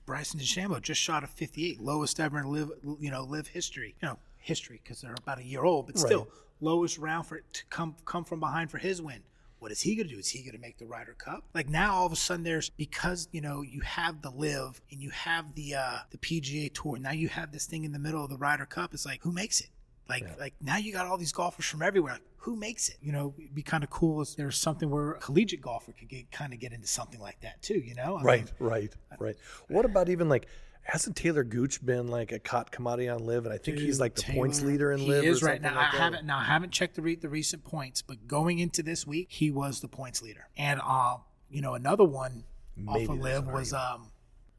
Bryson 0.05 0.39
DeChambeau 0.39 0.81
just 0.81 1.01
shot 1.01 1.23
a 1.23 1.27
58, 1.27 1.81
lowest 1.81 2.19
ever 2.19 2.39
in 2.39 2.45
LIV, 2.45 2.71
you 2.99 3.11
know, 3.11 3.23
LIV 3.23 3.47
history. 3.47 3.95
You 4.01 4.09
know, 4.09 4.19
history 4.37 4.79
because 4.83 5.01
they're 5.01 5.15
about 5.17 5.39
a 5.39 5.43
year 5.43 5.63
old, 5.63 5.87
but 5.87 5.97
still 5.97 6.27
lowest 6.61 6.97
round 6.97 7.25
for 7.25 7.37
it 7.37 7.43
to 7.53 7.65
come 7.65 7.95
come 8.05 8.23
from 8.23 8.39
behind 8.39 8.71
for 8.71 8.77
his 8.77 9.01
win. 9.01 9.21
What 9.59 9.71
is 9.71 9.81
he 9.81 9.95
going 9.95 10.07
to 10.07 10.13
do? 10.13 10.19
Is 10.19 10.29
he 10.29 10.43
going 10.43 10.53
to 10.53 10.61
make 10.61 10.77
the 10.77 10.85
Ryder 10.85 11.15
Cup? 11.17 11.43
Like 11.53 11.67
now, 11.67 11.95
all 11.95 12.05
of 12.05 12.11
a 12.11 12.15
sudden, 12.15 12.43
there's 12.43 12.69
because 12.69 13.27
you 13.31 13.41
know 13.41 13.61
you 13.61 13.81
have 13.81 14.21
the 14.21 14.29
LIV 14.29 14.81
and 14.91 15.01
you 15.01 15.09
have 15.09 15.55
the 15.55 15.75
uh 15.75 15.97
the 16.11 16.17
PGA 16.17 16.71
Tour. 16.73 16.97
Now 16.97 17.11
you 17.11 17.27
have 17.29 17.51
this 17.51 17.65
thing 17.65 17.83
in 17.83 17.91
the 17.91 17.99
middle 17.99 18.23
of 18.23 18.29
the 18.29 18.37
Ryder 18.37 18.65
Cup. 18.65 18.93
It's 18.93 19.05
like 19.05 19.21
who 19.23 19.31
makes 19.31 19.59
it? 19.61 19.69
Like 20.07 20.39
like 20.39 20.53
now 20.61 20.77
you 20.77 20.93
got 20.93 21.07
all 21.07 21.17
these 21.17 21.31
golfers 21.31 21.65
from 21.65 21.81
everywhere. 21.81 22.19
Who 22.37 22.55
makes 22.55 22.89
it? 22.89 22.97
You 23.01 23.11
know, 23.11 23.33
it'd 23.39 23.55
be 23.55 23.63
kind 23.63 23.83
of 23.83 23.89
cool 23.89 24.21
if 24.21 24.35
there's 24.35 24.57
something 24.57 24.89
where 24.91 25.13
a 25.13 25.19
collegiate 25.19 25.61
golfer 25.61 25.93
could 25.93 26.07
get 26.09 26.31
kind 26.31 26.53
of 26.53 26.59
get 26.59 26.73
into 26.73 26.87
something 26.87 27.19
like 27.19 27.39
that 27.41 27.61
too. 27.63 27.79
You 27.79 27.95
know, 27.95 28.17
I 28.17 28.21
Right, 28.21 28.45
mean, 28.45 28.53
right, 28.59 28.95
right. 29.17 29.35
What 29.67 29.83
about 29.85 30.09
even 30.09 30.29
like, 30.29 30.45
hasn't 30.83 31.15
Taylor 31.15 31.43
Gooch 31.43 31.83
been 31.83 32.07
like 32.07 32.31
a 32.31 32.37
caught 32.37 32.69
commodity 32.69 33.09
on 33.09 33.25
LIV? 33.25 33.45
And 33.45 33.53
I 33.53 33.57
think 33.57 33.79
he's 33.79 33.99
like 33.99 34.13
the 34.13 34.31
points 34.33 34.61
leader 34.61 34.91
in 34.91 34.99
he 34.99 35.09
LIV. 35.09 35.23
or 35.23 35.27
is 35.29 35.41
right 35.43 35.59
now. 35.59 35.73
like 35.75 35.87
I 35.87 35.91
that. 35.93 36.01
haven't 36.01 36.25
now. 36.27 36.37
I 36.37 36.43
haven't 36.43 36.71
checked 36.71 36.95
the 36.95 37.01
re- 37.01 37.15
the 37.15 37.29
recent 37.29 37.63
points, 37.63 38.03
but 38.03 38.27
going 38.27 38.59
into 38.59 38.83
this 38.83 39.07
week, 39.07 39.29
he 39.31 39.49
was 39.49 39.79
the 39.81 39.87
points 39.87 40.21
leader. 40.21 40.47
And 40.55 40.79
um, 40.81 41.21
you 41.49 41.61
know, 41.61 41.73
another 41.73 42.03
one 42.05 42.43
off 42.87 42.95
Maybe 42.97 43.05
of 43.13 43.19
LIV 43.19 43.47
was 43.47 43.73
um 43.73 44.11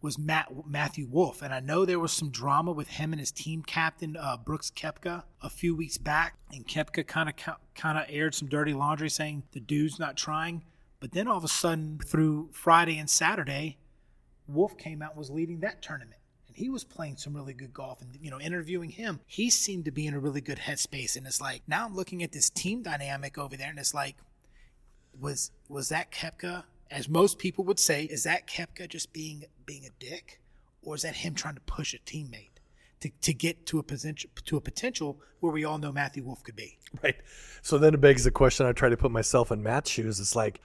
was 0.03 0.19
Matt 0.19 0.53
Matthew 0.67 1.07
Wolff, 1.11 1.43
and 1.43 1.53
I 1.53 1.61
know 1.61 1.85
there 1.85 1.99
was 1.99 2.13
some 2.13 2.31
drama 2.31 2.73
with 2.73 2.89
him 2.89 3.13
and 3.13 3.21
his 3.21 3.33
team 3.33 3.63
captain 3.63 4.17
uh, 4.17 4.37
Brooks 4.37 4.71
Koepka 4.71 5.25
a 5.43 5.51
few 5.51 5.75
weeks 5.75 5.99
back, 5.99 6.37
and 6.53 6.67
Koepka 6.67 7.07
kind 7.07 7.29
of 7.29 7.35
kind 7.75 7.99
of 7.99 8.05
aired 8.09 8.35
some 8.35 8.49
dirty 8.49 8.73
laundry, 8.73 9.09
saying 9.09 9.45
the 9.53 9.61
dude's 9.61 9.99
not 9.99 10.17
trying. 10.17 10.65
But 11.01 11.13
then 11.13 11.29
all 11.29 11.39
of 11.39 11.45
a 11.45 11.49
sudden, 11.49 11.99
through 12.05 12.51
Friday 12.53 12.99
and 12.99 13.09
Saturday, 13.09 13.79
Wolff 14.49 14.77
came 14.79 15.03
out 15.03 15.11
and 15.11 15.19
was 15.19 15.31
leading 15.31 15.61
that 15.61 15.83
tournament. 15.83 16.21
And 16.49 16.57
he 16.57 16.69
was 16.69 16.85
playing 16.85 17.17
some 17.17 17.35
really 17.35 17.53
good 17.53 17.75
golf. 17.75 18.01
And, 18.01 18.17
you 18.21 18.31
know, 18.31 18.41
interviewing 18.41 18.91
him, 18.91 19.21
he 19.27 19.51
seemed 19.51 19.85
to 19.85 19.91
be 19.91 20.07
in 20.07 20.15
a 20.15 20.19
really 20.19 20.41
good 20.41 20.59
headspace. 20.59 21.17
And 21.17 21.27
it's 21.27 21.41
like, 21.41 21.63
now 21.67 21.85
I'm 21.85 21.95
looking 21.95 22.23
at 22.23 22.33
this 22.33 22.49
team 22.49 22.83
dynamic 22.83 23.37
over 23.37 23.57
there, 23.57 23.71
and 23.71 23.79
it's 23.79 23.95
like, 23.95 24.17
was 25.19 25.51
was 25.69 25.89
that 25.89 26.11
Koepka, 26.11 26.65
as 26.91 27.09
most 27.09 27.39
people 27.39 27.65
would 27.65 27.79
say, 27.79 28.05
is 28.05 28.25
that 28.25 28.47
Koepka 28.47 28.89
just 28.89 29.13
being 29.13 29.45
being 29.65 29.85
a 29.85 29.91
dick? 29.99 30.41
Or 30.83 30.95
is 30.95 31.03
that 31.03 31.17
him 31.17 31.35
trying 31.35 31.57
to 31.57 31.61
push 31.63 31.95
a 31.95 31.99
teammate 31.99 32.51
to, 33.01 33.11
to 33.23 33.35
get 33.35 33.67
to 33.67 33.81
a 33.81 33.83
potential 33.83 34.31
to 34.45 34.57
a 34.57 34.61
potential 34.61 35.21
where 35.41 35.53
we 35.53 35.65
all 35.65 35.79
know 35.79 35.91
Matthew 35.91 36.23
Wolff 36.23 36.45
could 36.45 36.55
be? 36.55 36.79
Right. 37.03 37.17
So 37.61 37.77
then 37.77 37.95
it 37.95 38.01
begs 38.01 38.23
the 38.23 38.31
question 38.31 38.67
I 38.67 38.73
try 38.73 38.89
to 38.89 38.97
put 38.97 39.11
myself 39.11 39.51
in 39.51 39.63
Matt's 39.63 39.91
shoes. 39.91 40.21
It's 40.21 40.37
like, 40.37 40.61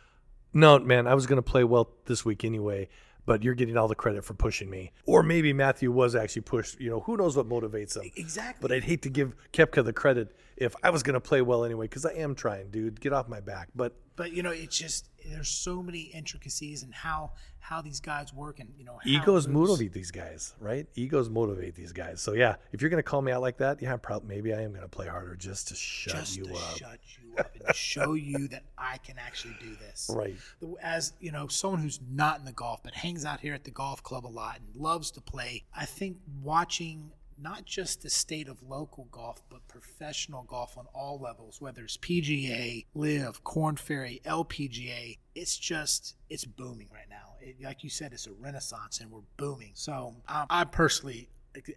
no, 0.53 0.77
man, 0.77 1.07
I 1.07 1.15
was 1.15 1.25
going 1.25 1.37
to 1.37 1.41
play 1.41 1.63
well 1.63 1.89
this 2.05 2.23
week 2.23 2.45
anyway, 2.45 2.87
but 3.25 3.43
you're 3.43 3.55
getting 3.55 3.77
all 3.77 3.87
the 3.87 3.95
credit 3.95 4.23
for 4.23 4.35
pushing 4.35 4.69
me. 4.69 4.91
Or 5.07 5.23
maybe 5.23 5.53
Matthew 5.53 5.91
was 5.91 6.13
actually 6.15 6.43
pushed. 6.43 6.79
You 6.79 6.91
know, 6.91 6.99
who 6.99 7.17
knows 7.17 7.35
what 7.35 7.49
motivates 7.49 7.97
him? 7.97 8.11
Exactly. 8.15 8.59
But 8.61 8.71
I'd 8.71 8.83
hate 8.83 9.01
to 9.01 9.09
give 9.09 9.33
Koepka 9.53 9.83
the 9.83 9.93
credit 9.93 10.35
if 10.55 10.75
I 10.83 10.91
was 10.91 11.01
going 11.01 11.15
to 11.15 11.19
play 11.19 11.41
well 11.41 11.65
anyway, 11.65 11.85
because 11.85 12.05
I 12.05 12.13
am 12.13 12.35
trying, 12.35 12.69
dude. 12.69 13.01
Get 13.01 13.11
off 13.11 13.27
my 13.27 13.39
back. 13.39 13.69
But 13.75 13.95
but 14.21 14.33
you 14.33 14.43
know, 14.43 14.51
it's 14.51 14.77
just 14.77 15.09
there's 15.27 15.49
so 15.49 15.81
many 15.81 16.01
intricacies 16.01 16.83
and 16.83 16.93
how 16.93 17.31
how 17.57 17.81
these 17.81 17.99
guys 17.99 18.31
work 18.31 18.59
and 18.59 18.69
you 18.77 18.85
know 18.85 18.93
how 18.93 19.09
egos 19.09 19.47
motivate 19.47 19.93
these 19.93 20.11
guys, 20.11 20.53
right? 20.59 20.85
Egos 20.93 21.27
motivate 21.27 21.73
these 21.73 21.91
guys. 21.91 22.21
So 22.21 22.33
yeah, 22.33 22.57
if 22.71 22.81
you're 22.81 22.91
going 22.91 22.99
to 23.01 23.09
call 23.09 23.23
me 23.23 23.31
out 23.31 23.41
like 23.41 23.57
that, 23.57 23.81
yeah, 23.81 23.97
probably 23.97 24.35
maybe 24.35 24.53
I 24.53 24.61
am 24.61 24.73
going 24.73 24.83
to 24.83 24.87
play 24.87 25.07
harder 25.07 25.35
just 25.35 25.69
to 25.69 25.75
shut 25.75 26.17
just 26.17 26.37
you 26.37 26.43
to 26.43 26.53
up. 26.53 26.77
shut 26.77 26.99
you 27.19 27.35
up 27.39 27.51
and 27.65 27.75
show 27.75 28.13
you 28.13 28.47
that 28.49 28.61
I 28.77 28.97
can 28.99 29.15
actually 29.17 29.55
do 29.59 29.75
this. 29.75 30.11
Right. 30.21 30.35
As 30.83 31.13
you 31.19 31.31
know, 31.31 31.47
someone 31.47 31.81
who's 31.81 31.99
not 32.07 32.37
in 32.37 32.45
the 32.45 32.51
golf 32.51 32.83
but 32.83 32.93
hangs 32.93 33.25
out 33.25 33.39
here 33.39 33.55
at 33.55 33.63
the 33.63 33.71
golf 33.71 34.03
club 34.03 34.27
a 34.27 34.29
lot 34.29 34.59
and 34.59 34.79
loves 34.79 35.09
to 35.11 35.21
play, 35.21 35.63
I 35.75 35.85
think 35.85 36.17
watching 36.43 37.11
not 37.41 37.65
just 37.65 38.01
the 38.01 38.09
state 38.09 38.47
of 38.47 38.61
local 38.63 39.05
golf, 39.11 39.41
but 39.49 39.67
professional 39.67 40.43
golf 40.43 40.77
on 40.77 40.85
all 40.93 41.19
levels, 41.19 41.59
whether 41.59 41.83
it's 41.83 41.97
PGA, 41.97 42.85
LIV, 42.93 43.43
Korn 43.43 43.75
Ferry, 43.75 44.21
LPGA, 44.25 45.17
it's 45.35 45.57
just 45.57 46.15
it's 46.29 46.45
booming 46.45 46.89
right 46.93 47.09
now. 47.09 47.35
It, 47.41 47.55
like 47.63 47.83
you 47.83 47.89
said, 47.89 48.13
it's 48.13 48.27
a 48.27 48.33
renaissance 48.33 48.99
and 48.99 49.11
we're 49.11 49.21
booming. 49.37 49.71
So 49.73 50.15
um, 50.27 50.45
I 50.49 50.63
personally 50.65 51.29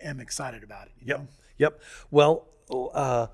am 0.02 0.20
excited 0.20 0.62
about 0.62 0.86
it. 0.86 0.92
Yep. 1.04 1.18
know? 1.18 1.26
Yep. 1.58 1.80
Well, 2.10 2.46
uh, 2.70 3.28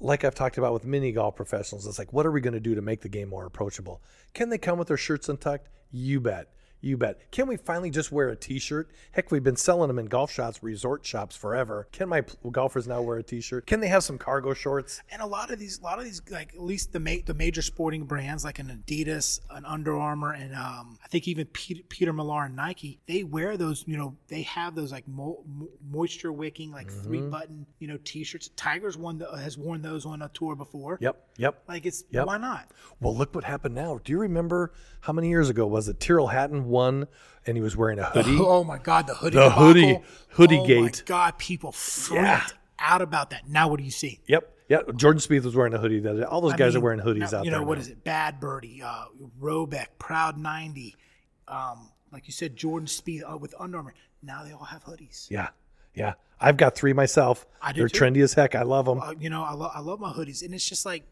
like 0.00 0.24
I've 0.24 0.34
talked 0.34 0.58
about 0.58 0.72
with 0.72 0.84
many 0.84 1.12
golf 1.12 1.36
professionals, 1.36 1.86
it's 1.86 1.98
like, 1.98 2.12
what 2.12 2.26
are 2.26 2.32
we 2.32 2.40
going 2.40 2.54
to 2.54 2.60
do 2.60 2.74
to 2.74 2.82
make 2.82 3.00
the 3.00 3.08
game 3.08 3.28
more 3.28 3.46
approachable? 3.46 4.02
Can 4.34 4.48
they 4.48 4.58
come 4.58 4.78
with 4.78 4.88
their 4.88 4.96
shirts 4.96 5.28
untucked? 5.28 5.68
You 5.90 6.20
bet. 6.20 6.48
You 6.84 6.96
bet. 6.96 7.30
Can 7.30 7.46
we 7.46 7.56
finally 7.56 7.90
just 7.90 8.10
wear 8.10 8.28
a 8.28 8.34
T-shirt? 8.36 8.90
Heck, 9.12 9.30
we've 9.30 9.44
been 9.44 9.54
selling 9.56 9.86
them 9.86 10.00
in 10.00 10.06
golf 10.06 10.32
shops, 10.32 10.64
resort 10.64 11.06
shops 11.06 11.36
forever. 11.36 11.86
Can 11.92 12.08
my 12.08 12.24
golfers 12.50 12.88
now 12.88 13.00
wear 13.00 13.18
a 13.18 13.22
T-shirt? 13.22 13.66
Can 13.68 13.78
they 13.78 13.86
have 13.86 14.02
some 14.02 14.18
cargo 14.18 14.52
shorts? 14.52 15.00
and 15.12 15.22
a 15.22 15.26
lot 15.26 15.52
of 15.52 15.60
these, 15.60 15.78
a 15.78 15.82
lot 15.84 15.98
of 15.98 16.04
these, 16.04 16.20
like 16.30 16.52
at 16.54 16.60
least 16.60 16.92
the 16.92 16.98
ma- 16.98 17.22
the 17.24 17.34
major 17.34 17.62
sporting 17.62 18.02
brands 18.04 18.44
like 18.44 18.58
an 18.58 18.82
Adidas, 18.84 19.38
an 19.50 19.64
Under 19.64 19.96
Armour, 19.96 20.32
and 20.32 20.54
um, 20.56 20.98
I 21.04 21.08
think 21.08 21.28
even 21.28 21.46
Peter, 21.46 21.82
Peter 21.88 22.12
Millar 22.12 22.46
and 22.46 22.56
Nike, 22.56 22.98
they 23.06 23.22
wear 23.22 23.56
those. 23.56 23.84
You 23.86 23.96
know, 23.96 24.16
they 24.26 24.42
have 24.42 24.74
those 24.74 24.90
like 24.90 25.06
mo- 25.06 25.44
mo- 25.46 25.68
moisture 25.88 26.32
wicking, 26.32 26.72
like 26.72 26.90
three 26.90 27.20
button, 27.20 27.64
you 27.78 27.86
know, 27.86 27.98
T-shirts. 28.02 28.50
Tiger's 28.56 28.96
one 28.96 29.18
that 29.18 29.28
has 29.38 29.56
worn 29.56 29.82
those 29.82 30.04
on 30.04 30.20
a 30.22 30.28
tour 30.34 30.56
before. 30.56 30.98
Yep. 31.00 31.28
Yep. 31.36 31.62
Like 31.68 31.86
it's 31.86 32.02
Yep. 32.10 32.26
why 32.26 32.38
not? 32.38 32.68
Well, 33.00 33.16
look 33.16 33.36
what 33.36 33.44
happened 33.44 33.76
now. 33.76 34.00
Do 34.02 34.10
you 34.10 34.18
remember 34.18 34.72
how 35.02 35.12
many 35.12 35.28
years 35.28 35.48
ago 35.48 35.64
was 35.66 35.86
it? 35.88 36.00
Tyrrell 36.00 36.26
Hatton 36.26 36.71
won, 36.72 37.06
and 37.46 37.56
he 37.56 37.62
was 37.62 37.76
wearing 37.76 37.98
a 38.00 38.04
hoodie. 38.04 38.36
Oh 38.40 38.64
my 38.64 38.78
God, 38.78 39.06
the 39.06 39.14
hoodie, 39.14 39.36
The 39.36 39.42
debacle. 39.44 39.64
hoodie- 39.66 39.98
hoodie 40.30 40.58
oh 40.58 40.66
gate. 40.66 40.80
my 40.82 40.90
God, 41.06 41.38
people 41.38 41.70
freaked 41.72 42.24
Yeah. 42.24 42.42
out 42.78 43.02
about 43.02 43.30
that. 43.30 43.48
Now 43.48 43.68
what 43.68 43.78
do 43.78 43.84
you 43.84 43.90
see? 43.92 44.20
Yep. 44.26 44.48
Yep. 44.68 44.96
Jordan 44.96 45.20
Spieth 45.20 45.44
was 45.44 45.54
wearing 45.54 45.74
a 45.74 45.78
hoodie. 45.78 46.00
That 46.00 46.24
all 46.26 46.40
those 46.40 46.54
I 46.54 46.56
guys 46.56 46.74
are 46.74 46.80
wearing 46.80 47.00
hoodies 47.00 47.32
now, 47.32 47.38
out 47.40 47.44
you 47.44 47.50
there. 47.50 47.60
You 47.60 47.64
know 47.64 47.68
what 47.68 47.76
now. 47.78 47.82
is 47.82 47.88
it? 47.88 48.02
Bad 48.04 48.40
Birdie, 48.40 48.82
uh, 48.82 49.04
Rhoback, 49.40 49.86
Proud 49.98 50.38
ninety, 50.38 50.96
um, 51.48 51.90
like 52.10 52.26
you 52.26 52.32
said, 52.32 52.56
Jordan 52.56 52.86
Spieth 52.86 53.30
uh, 53.30 53.36
with 53.36 53.54
Under 53.58 53.76
Armour. 53.78 53.94
Now 54.22 54.44
they 54.44 54.52
all 54.52 54.64
have 54.64 54.82
hoodies. 54.84 55.30
Yeah. 55.30 55.48
Yeah. 55.94 56.14
I've 56.40 56.56
got 56.56 56.74
three 56.74 56.92
myself. 56.92 57.46
I 57.60 57.72
do 57.72 57.80
They're 57.80 57.88
too. 57.88 58.00
trendy 58.04 58.22
as 58.22 58.32
heck. 58.34 58.54
I 58.54 58.62
love 58.62 58.86
them. 58.86 58.98
Uh, 59.00 59.12
you 59.18 59.28
know, 59.30 59.42
I 59.44 59.52
love 59.52 59.72
I 59.74 59.80
love 59.80 60.00
my 60.00 60.12
hoodies, 60.12 60.42
and 60.44 60.54
it's 60.54 60.66
just 60.68 60.84
like, 60.86 61.04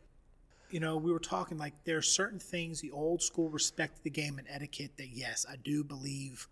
you 0.71 0.81
know, 0.81 0.97
we 0.97 1.13
were 1.13 1.19
talking 1.19 1.59
like 1.59 1.75
there 1.85 1.97
are 1.97 2.03
certain 2.03 2.39
things 2.39 2.81
the 2.81 2.91
old 2.91 3.23
school 3.23 3.49
respect 3.51 3.99
of 3.99 4.05
the 4.05 4.11
game 4.11 4.39
and 4.39 4.47
etiquette 4.51 4.97
that 4.97 5.09
yes, 5.13 5.47
I 5.51 5.57
do 5.57 5.85
believe 5.85 6.49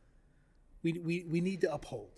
we 0.83 0.93
we 0.93 1.25
we 1.29 1.41
need 1.41 1.61
to 1.63 1.73
uphold, 1.73 2.11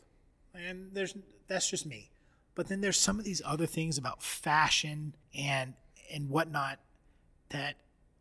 and 0.54 0.90
there's 0.92 1.14
that's 1.48 1.68
just 1.70 1.86
me. 1.86 2.10
But 2.54 2.68
then 2.68 2.80
there's 2.80 2.98
some 2.98 3.18
of 3.18 3.24
these 3.24 3.40
other 3.44 3.66
things 3.66 3.98
about 3.98 4.22
fashion 4.22 5.14
and 5.36 5.74
and 6.12 6.28
whatnot 6.28 6.78
that 7.50 7.76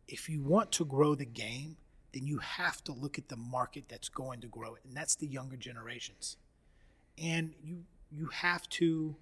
if 0.08 0.28
you 0.28 0.42
want 0.42 0.72
to 0.72 0.84
grow 0.84 1.14
the 1.14 1.24
game, 1.24 1.76
then 2.12 2.26
you 2.26 2.38
have 2.38 2.82
to 2.84 2.92
look 2.92 3.18
at 3.18 3.28
the 3.28 3.36
market 3.36 3.84
that's 3.88 4.08
going 4.08 4.40
to 4.40 4.46
grow 4.48 4.74
it, 4.74 4.82
and 4.86 4.96
that's 4.96 5.14
the 5.14 5.26
younger 5.26 5.56
generations. 5.56 6.36
And 7.18 7.52
you 7.62 7.84
you 8.10 8.26
have 8.26 8.68
to 8.70 9.14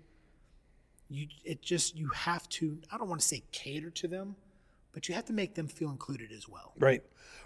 you 1.11 1.27
it 1.45 1.63
just 1.63 1.97
you 1.97 2.09
have 2.09 2.49
to 2.51 2.79
I 2.93 2.99
don't 2.99 3.09
want 3.09 3.21
to 3.21 3.27
say 3.27 3.43
cater 3.53 3.91
to 3.91 4.09
them, 4.09 4.37
but 4.93 5.09
you 5.09 5.15
have 5.15 5.25
to 5.27 5.33
make 5.33 5.55
them 5.55 5.69
feel 5.69 5.91
included 5.91 6.33
as 6.33 6.49
well. 6.49 6.73
Right. 6.79 7.03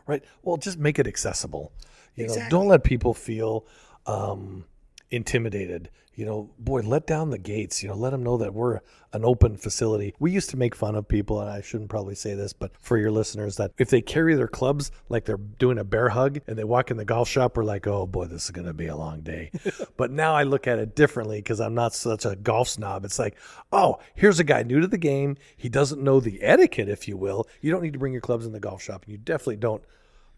Right. 0.07 0.22
Well, 0.42 0.57
just 0.57 0.78
make 0.78 0.98
it 0.98 1.07
accessible. 1.07 1.72
You 2.16 2.26
know, 2.26 2.33
Exactly. 2.33 2.50
don't 2.50 2.68
let 2.68 2.85
people 2.85 3.14
feel 3.14 3.66
um, 4.07 4.64
intimidated. 5.12 5.90
You 6.14 6.27
know, 6.27 6.51
boy, 6.59 6.81
let 6.81 7.07
down 7.07 7.31
the 7.31 7.38
gates. 7.38 7.83
You 7.83 7.88
know, 7.88 7.94
let 7.94 8.11
them 8.11 8.22
know 8.22 8.37
that 8.38 8.53
we're 8.53 8.81
an 9.14 9.25
open 9.25 9.57
facility. 9.57 10.14
We 10.18 10.31
used 10.31 10.51
to 10.51 10.59
make 10.59 10.75
fun 10.75 10.94
of 10.94 11.09
people, 11.09 11.40
and 11.40 11.48
I 11.48 11.62
shouldn't 11.62 11.88
probably 11.88 12.14
say 12.14 12.35
this, 12.35 12.53
but 12.53 12.72
for 12.81 12.98
your 12.98 13.11
listeners, 13.11 13.57
that 13.57 13.72
if 13.79 13.88
they 13.88 14.03
carry 14.03 14.35
their 14.35 14.48
clubs 14.48 14.90
like 15.09 15.25
they're 15.25 15.38
doing 15.38 15.79
a 15.79 15.85
bear 15.85 16.11
hug 16.11 16.40
and 16.46 16.59
they 16.59 16.64
walk 16.64 16.90
in 16.90 16.98
the 16.98 17.05
golf 17.05 17.29
shop, 17.29 17.57
we're 17.57 17.64
like, 17.64 17.87
oh 17.87 18.07
boy, 18.07 18.27
this 18.27 18.44
is 18.44 18.51
going 18.51 18.66
to 18.66 18.75
be 18.75 18.88
a 18.88 18.96
long 18.96 19.20
day. 19.22 19.51
but 19.96 20.11
now 20.11 20.35
I 20.35 20.42
look 20.42 20.66
at 20.66 20.79
it 20.79 20.94
differently 20.94 21.38
because 21.38 21.61
I'm 21.61 21.75
not 21.75 21.94
such 21.94 22.27
a 22.27 22.37
golf 22.37 22.68
snob. 22.68 23.07
It's 23.07 23.18
like, 23.18 23.38
oh, 23.70 23.98
here's 24.14 24.40
a 24.40 24.44
guy 24.44 24.62
new 24.62 24.81
to 24.81 24.87
the 24.87 24.98
game. 24.98 25.37
He 25.57 25.70
doesn't 25.70 26.03
know 26.03 26.20
the 26.20 26.42
etiquette, 26.42 26.88
if 26.88 27.09
you 27.09 27.16
will. 27.16 27.46
You 27.62 27.70
don't 27.70 27.83
need 27.83 27.94
to 27.94 27.98
bring 27.98 28.12
your 28.12 28.22
clubs 28.22 28.44
in 28.44 28.53
the 28.53 28.61
golf 28.61 28.83
shop, 28.83 29.05
and 29.05 29.12
you 29.12 29.18
definitely 29.18 29.57
don't 29.57 29.83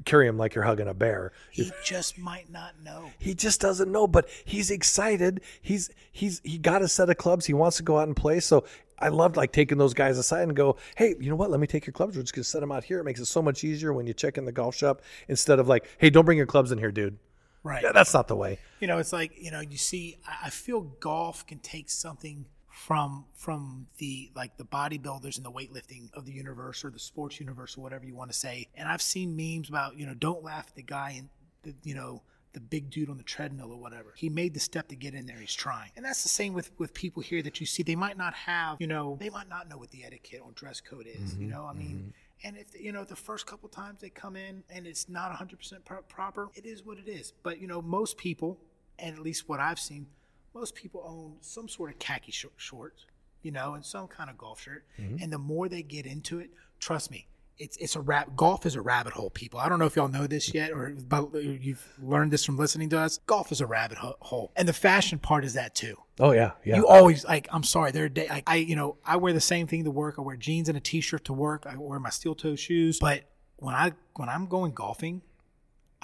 carry 0.05 0.27
him 0.27 0.37
like 0.37 0.55
you're 0.55 0.65
hugging 0.65 0.89
a 0.89 0.95
bear. 0.95 1.33
He 1.51 1.71
just 1.85 2.19
might 2.19 2.51
not 2.51 2.75
know. 2.83 3.11
He 3.19 3.35
just 3.35 3.61
doesn't 3.61 3.91
know, 3.91 4.07
but 4.07 4.29
he's 4.45 4.71
excited. 4.71 5.41
He's 5.63 5.91
he's 6.13 6.41
he 6.45 6.59
got 6.59 6.83
a 6.83 6.89
set 6.89 7.11
of 7.11 7.17
clubs. 7.17 7.47
He 7.47 7.55
wants 7.55 7.77
to 7.79 7.83
go 7.83 7.99
out 7.99 8.07
and 8.07 8.17
play. 8.17 8.41
So 8.41 8.65
I 8.99 9.09
loved 9.09 9.37
like 9.37 9.53
taking 9.53 9.79
those 9.79 9.95
guys 9.95 10.19
aside 10.19 10.43
and 10.43 10.57
go, 10.57 10.77
hey, 10.97 11.15
you 11.19 11.31
know 11.31 11.37
what? 11.37 11.51
Let 11.51 11.61
me 11.61 11.67
take 11.67 11.87
your 11.87 11.93
clubs. 11.93 12.17
We're 12.17 12.23
just 12.23 12.35
gonna 12.35 12.45
set 12.45 12.61
them 12.61 12.73
out 12.73 12.85
here. 12.85 13.01
It 13.01 13.05
makes 13.05 13.21
it 13.21 13.27
so 13.27 13.43
much 13.43 13.65
easier 13.65 13.93
when 13.93 14.07
you 14.07 14.15
check 14.15 14.39
in 14.39 14.45
the 14.45 14.53
golf 14.53 14.75
shop 14.75 15.03
instead 15.29 15.59
of 15.59 15.69
like, 15.69 15.89
hey, 15.99 16.11
don't 16.11 16.25
bring 16.25 16.39
your 16.39 16.47
clubs 16.47 16.73
in 16.73 16.79
here, 16.79 16.93
dude. 16.93 17.19
Right. 17.63 17.83
Yeah, 17.83 17.93
that's 17.93 18.13
not 18.13 18.29
the 18.29 18.37
way. 18.37 18.59
You 18.81 18.87
know, 18.87 18.99
it's 18.99 19.13
like 19.13 19.33
you 19.41 19.51
know, 19.51 19.61
you 19.61 19.79
see. 19.79 20.19
I 20.27 20.47
I 20.47 20.51
feel 20.51 20.83
golf 20.83 21.47
can 21.47 21.59
take 21.59 21.91
something 21.91 22.45
from 22.75 23.25
from 23.35 23.87
the 23.99 24.31
like 24.35 24.57
the 24.57 24.65
bodybuilders 24.65 25.37
and 25.37 25.47
the 25.47 25.51
weightlifting 25.51 26.13
of 26.13 26.27
the 26.27 26.33
universe 26.33 26.85
or 26.85 26.91
the 26.91 26.99
sports 26.99 27.39
universe 27.39 27.79
or 27.79 27.83
whatever 27.83 28.05
you 28.05 28.17
want 28.17 28.31
to 28.33 28.37
say. 28.37 28.67
And 28.75 28.89
I've 28.89 29.01
seen 29.01 29.37
memes 29.37 29.69
about 29.69 29.97
you 29.97 30.07
know, 30.07 30.15
don't 30.15 30.43
laugh 30.43 30.67
at 30.69 30.75
the 30.75 30.83
guy 30.83 31.15
and 31.17 31.29
the 31.63 31.75
you 31.85 31.95
know 31.95 32.23
the 32.53 32.61
big 32.61 32.91
dude 32.91 33.11
on 33.11 33.17
the 33.17 33.23
treadmill 33.23 33.71
or 33.71 33.79
whatever. 33.79 34.13
He 34.17 34.29
made 34.29 34.55
the 34.55 34.61
step 34.61 34.89
to 34.89 34.97
get 34.97 35.15
in 35.15 35.27
there. 35.27 35.37
He's 35.37 35.55
trying. 35.55 35.91
And 35.97 36.05
that's 36.05 36.25
the 36.25 36.29
same 36.29 36.53
with 36.53 36.73
with 36.79 36.93
people 36.93 37.23
here 37.23 37.43
that 37.43 37.61
you 37.61 37.67
see. 37.67 37.85
They 37.85 37.97
might 37.97 38.19
not 38.19 38.35
have, 38.35 38.79
you 38.81 38.89
know, 38.89 39.17
they 39.21 39.31
might 39.31 39.49
not 39.49 39.69
know 39.69 39.79
what 39.79 39.91
the 39.93 40.05
etiquette 40.05 40.41
or 40.45 40.51
dress 40.53 40.81
code 40.81 41.07
is. 41.07 41.37
You 41.37 41.47
mm-hmm. 41.47 41.51
know, 41.51 41.67
I 41.67 41.75
mean, 41.75 42.13
mm-hmm. 42.13 42.49
and 42.49 42.57
if 42.57 42.81
you 42.81 42.91
know 42.91 43.05
the 43.05 43.17
first 43.17 43.47
couple 43.47 43.69
times 43.69 44.01
they 44.01 44.11
come 44.11 44.35
in 44.35 44.65
and 44.69 44.85
it's 44.85 45.09
not 45.09 45.31
100% 45.31 45.85
pro- 45.85 46.03
proper, 46.03 46.49
it 46.57 46.67
is 46.67 46.85
what 46.85 46.99
it 46.99 47.09
is. 47.09 47.33
But 47.45 47.61
you 47.61 47.69
know, 47.69 47.81
most 47.81 48.17
people, 48.19 48.59
and 48.99 49.15
at 49.15 49.23
least 49.23 49.49
what 49.49 49.61
I've 49.61 49.79
seen, 49.79 50.07
most 50.55 50.75
people 50.75 51.03
own 51.07 51.37
some 51.41 51.69
sort 51.69 51.91
of 51.91 51.99
khaki 51.99 52.33
sh- 52.33 52.47
shorts, 52.57 53.07
you 53.43 53.51
know, 53.51 53.75
and 53.75 53.85
some 53.85 54.07
kind 54.07 54.31
of 54.31 54.39
golf 54.39 54.61
shirt. 54.61 54.85
Mm-hmm. 54.99 55.23
And 55.23 55.33
the 55.33 55.39
more 55.39 55.69
they 55.69 55.83
get 55.83 56.07
into 56.07 56.39
it, 56.39 56.51
trust 56.79 57.11
me, 57.11 57.27
it's 57.59 57.77
it's 57.77 57.97
a 57.97 58.01
rap. 58.01 58.35
Golf 58.37 58.67
is 58.67 58.75
a 58.75 58.81
rabbit 58.81 59.13
hole, 59.13 59.31
people. 59.31 59.61
I 59.61 59.69
don't 59.69 59.79
know 59.79 59.85
if 59.87 59.97
y'all 59.97 60.09
know 60.09 60.27
this 60.27 60.53
yet, 60.53 60.73
or 60.73 60.95
but 61.09 61.33
you've 61.35 61.87
learned 62.03 62.33
this 62.33 62.45
from 62.45 62.57
listening 62.57 62.89
to 62.91 62.99
us. 62.99 63.19
Golf 63.27 63.53
is 63.53 63.61
a 63.61 63.67
rabbit 63.67 63.99
hole, 63.99 64.51
and 64.57 64.67
the 64.67 64.73
fashion 64.73 65.19
part 65.19 65.45
is 65.45 65.55
that 65.55 65.75
too. 65.75 65.97
Oh 66.19 66.33
yeah, 66.33 66.53
yeah. 66.65 66.77
You 66.77 66.87
always 66.87 67.25
like. 67.25 67.49
I'm 67.53 67.63
sorry. 67.63 67.93
There 67.93 68.05
are 68.05 68.09
day 68.09 68.29
like 68.29 68.45
I, 68.49 68.57
you 68.57 68.75
know, 68.75 68.97
I 69.05 69.17
wear 69.17 69.33
the 69.33 69.41
same 69.41 69.67
thing 69.67 69.85
to 69.85 69.91
work. 69.91 70.17
I 70.19 70.23
wear 70.23 70.37
jeans 70.37 70.69
and 70.69 70.77
a 70.77 70.81
t-shirt 70.81 71.25
to 71.27 71.33
work. 71.33 71.65
I 71.67 71.77
wear 71.77 72.01
my 72.01 72.11
steel 72.11 72.35
toe 72.35 72.57
shoes. 72.57 72.99
But 72.99 73.23
when 73.57 73.75
I 73.75 73.93
when 74.17 74.29
I'm 74.29 74.47
going 74.47 74.73
golfing, 74.73 75.23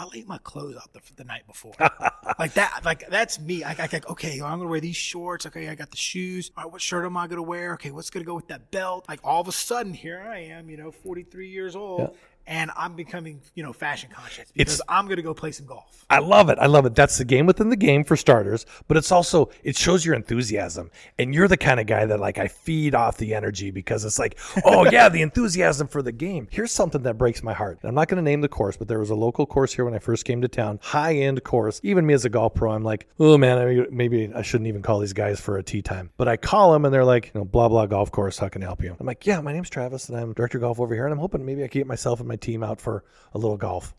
I 0.00 0.04
lay 0.06 0.24
my 0.26 0.38
clothes 0.38 0.76
out 0.76 0.90
the, 0.94 1.00
the 1.16 1.24
night 1.24 1.46
before. 1.46 1.74
like 2.38 2.54
that. 2.54 2.80
Like 2.86 3.06
that's 3.10 3.38
me. 3.38 3.62
I, 3.64 3.72
I 3.72 3.88
like 3.92 4.08
okay. 4.08 4.40
I'm 4.40 4.58
gonna 4.58 4.66
wear 4.66 4.80
these 4.80 4.96
shorts. 4.96 5.44
Okay, 5.44 5.68
I 5.68 5.74
got 5.74 5.90
the 5.90 5.98
shoes. 5.98 6.50
All 6.56 6.64
right, 6.64 6.72
what 6.72 6.80
shirt 6.80 7.04
am 7.04 7.18
I 7.18 7.26
gonna 7.26 7.42
wear? 7.42 7.74
Okay, 7.74 7.90
what's 7.90 8.08
gonna 8.08 8.24
go 8.24 8.34
with 8.34 8.48
that 8.48 8.70
belt? 8.70 9.04
Like 9.10 9.20
all 9.22 9.42
of 9.42 9.48
a 9.48 9.52
sudden, 9.52 9.92
here 9.92 10.18
I 10.18 10.38
am. 10.38 10.70
You 10.70 10.78
know, 10.78 10.90
43 10.90 11.48
years 11.50 11.76
old. 11.76 12.16
And 12.50 12.72
I'm 12.76 12.96
becoming, 12.96 13.40
you 13.54 13.62
know, 13.62 13.72
fashion 13.72 14.10
conscious 14.12 14.50
because 14.52 14.82
I'm 14.88 15.04
going 15.06 15.18
to 15.18 15.22
go 15.22 15.32
play 15.32 15.52
some 15.52 15.66
golf. 15.66 16.04
I 16.10 16.18
love 16.18 16.50
it. 16.50 16.58
I 16.58 16.66
love 16.66 16.84
it. 16.84 16.96
That's 16.96 17.16
the 17.16 17.24
game 17.24 17.46
within 17.46 17.68
the 17.70 17.76
game 17.76 18.02
for 18.02 18.16
starters, 18.16 18.66
but 18.88 18.96
it's 18.96 19.12
also 19.12 19.50
it 19.62 19.76
shows 19.76 20.04
your 20.04 20.16
enthusiasm. 20.16 20.90
And 21.20 21.32
you're 21.32 21.46
the 21.46 21.56
kind 21.56 21.78
of 21.78 21.86
guy 21.86 22.04
that 22.06 22.18
like 22.18 22.38
I 22.38 22.48
feed 22.48 22.96
off 22.96 23.18
the 23.18 23.34
energy 23.36 23.70
because 23.70 24.04
it's 24.04 24.18
like, 24.18 24.36
oh 24.64 24.90
yeah, 24.90 25.08
the 25.08 25.22
enthusiasm 25.22 25.86
for 25.86 26.02
the 26.02 26.10
game. 26.10 26.48
Here's 26.50 26.72
something 26.72 27.02
that 27.02 27.16
breaks 27.16 27.44
my 27.44 27.52
heart. 27.52 27.78
I'm 27.84 27.94
not 27.94 28.08
going 28.08 28.16
to 28.16 28.28
name 28.28 28.40
the 28.40 28.48
course, 28.48 28.76
but 28.76 28.88
there 28.88 28.98
was 28.98 29.10
a 29.10 29.14
local 29.14 29.46
course 29.46 29.72
here 29.72 29.84
when 29.84 29.94
I 29.94 30.00
first 30.00 30.24
came 30.24 30.42
to 30.42 30.48
town, 30.48 30.80
high 30.82 31.14
end 31.14 31.44
course. 31.44 31.80
Even 31.84 32.04
me 32.04 32.14
as 32.14 32.24
a 32.24 32.28
golf 32.28 32.54
pro, 32.54 32.72
I'm 32.72 32.82
like, 32.82 33.06
oh 33.20 33.38
man, 33.38 33.58
I- 33.58 33.86
maybe 33.92 34.32
I 34.34 34.42
shouldn't 34.42 34.66
even 34.66 34.82
call 34.82 34.98
these 34.98 35.12
guys 35.12 35.38
for 35.38 35.56
a 35.56 35.62
tee 35.62 35.82
time. 35.82 36.10
But 36.16 36.26
I 36.26 36.36
call 36.36 36.72
them 36.72 36.84
and 36.84 36.92
they're 36.92 37.04
like, 37.04 37.26
you 37.32 37.38
know, 37.40 37.44
blah 37.44 37.68
blah 37.68 37.86
golf 37.86 38.10
course. 38.10 38.38
How 38.38 38.48
can 38.48 38.64
I 38.64 38.66
help 38.66 38.82
you? 38.82 38.96
I'm 38.98 39.06
like, 39.06 39.24
yeah, 39.24 39.40
my 39.40 39.52
name's 39.52 39.70
Travis 39.70 40.08
and 40.08 40.18
I'm 40.18 40.32
director 40.32 40.58
of 40.58 40.62
golf 40.62 40.80
over 40.80 40.92
here, 40.92 41.04
and 41.04 41.12
I'm 41.12 41.20
hoping 41.20 41.46
maybe 41.46 41.62
I 41.62 41.68
can 41.68 41.78
get 41.78 41.86
myself 41.86 42.18
and 42.18 42.26
my 42.28 42.39
team 42.40 42.62
out 42.62 42.80
for 42.80 43.04
a 43.34 43.38
little 43.38 43.56
golf. 43.56 43.94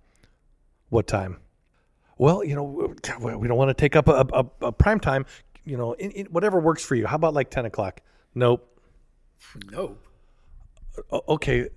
What 0.89 1.07
time? 1.07 1.37
Well, 2.17 2.43
you 2.43 2.55
know, 2.55 2.63
we 3.19 3.47
don't 3.47 3.57
want 3.57 3.69
to 3.69 3.73
take 3.73 3.95
up 3.95 4.07
a, 4.07 4.25
a, 4.33 4.67
a 4.67 4.71
prime 4.71 4.99
time. 4.99 5.25
You 5.63 5.77
know, 5.77 5.93
in, 5.93 6.11
in, 6.11 6.25
whatever 6.27 6.59
works 6.59 6.83
for 6.83 6.95
you. 6.95 7.07
How 7.07 7.15
about 7.15 7.33
like 7.33 7.49
ten 7.49 7.65
o'clock? 7.65 8.01
Nope. 8.35 8.67
Nope. 9.71 10.03
Okay. 11.11 11.69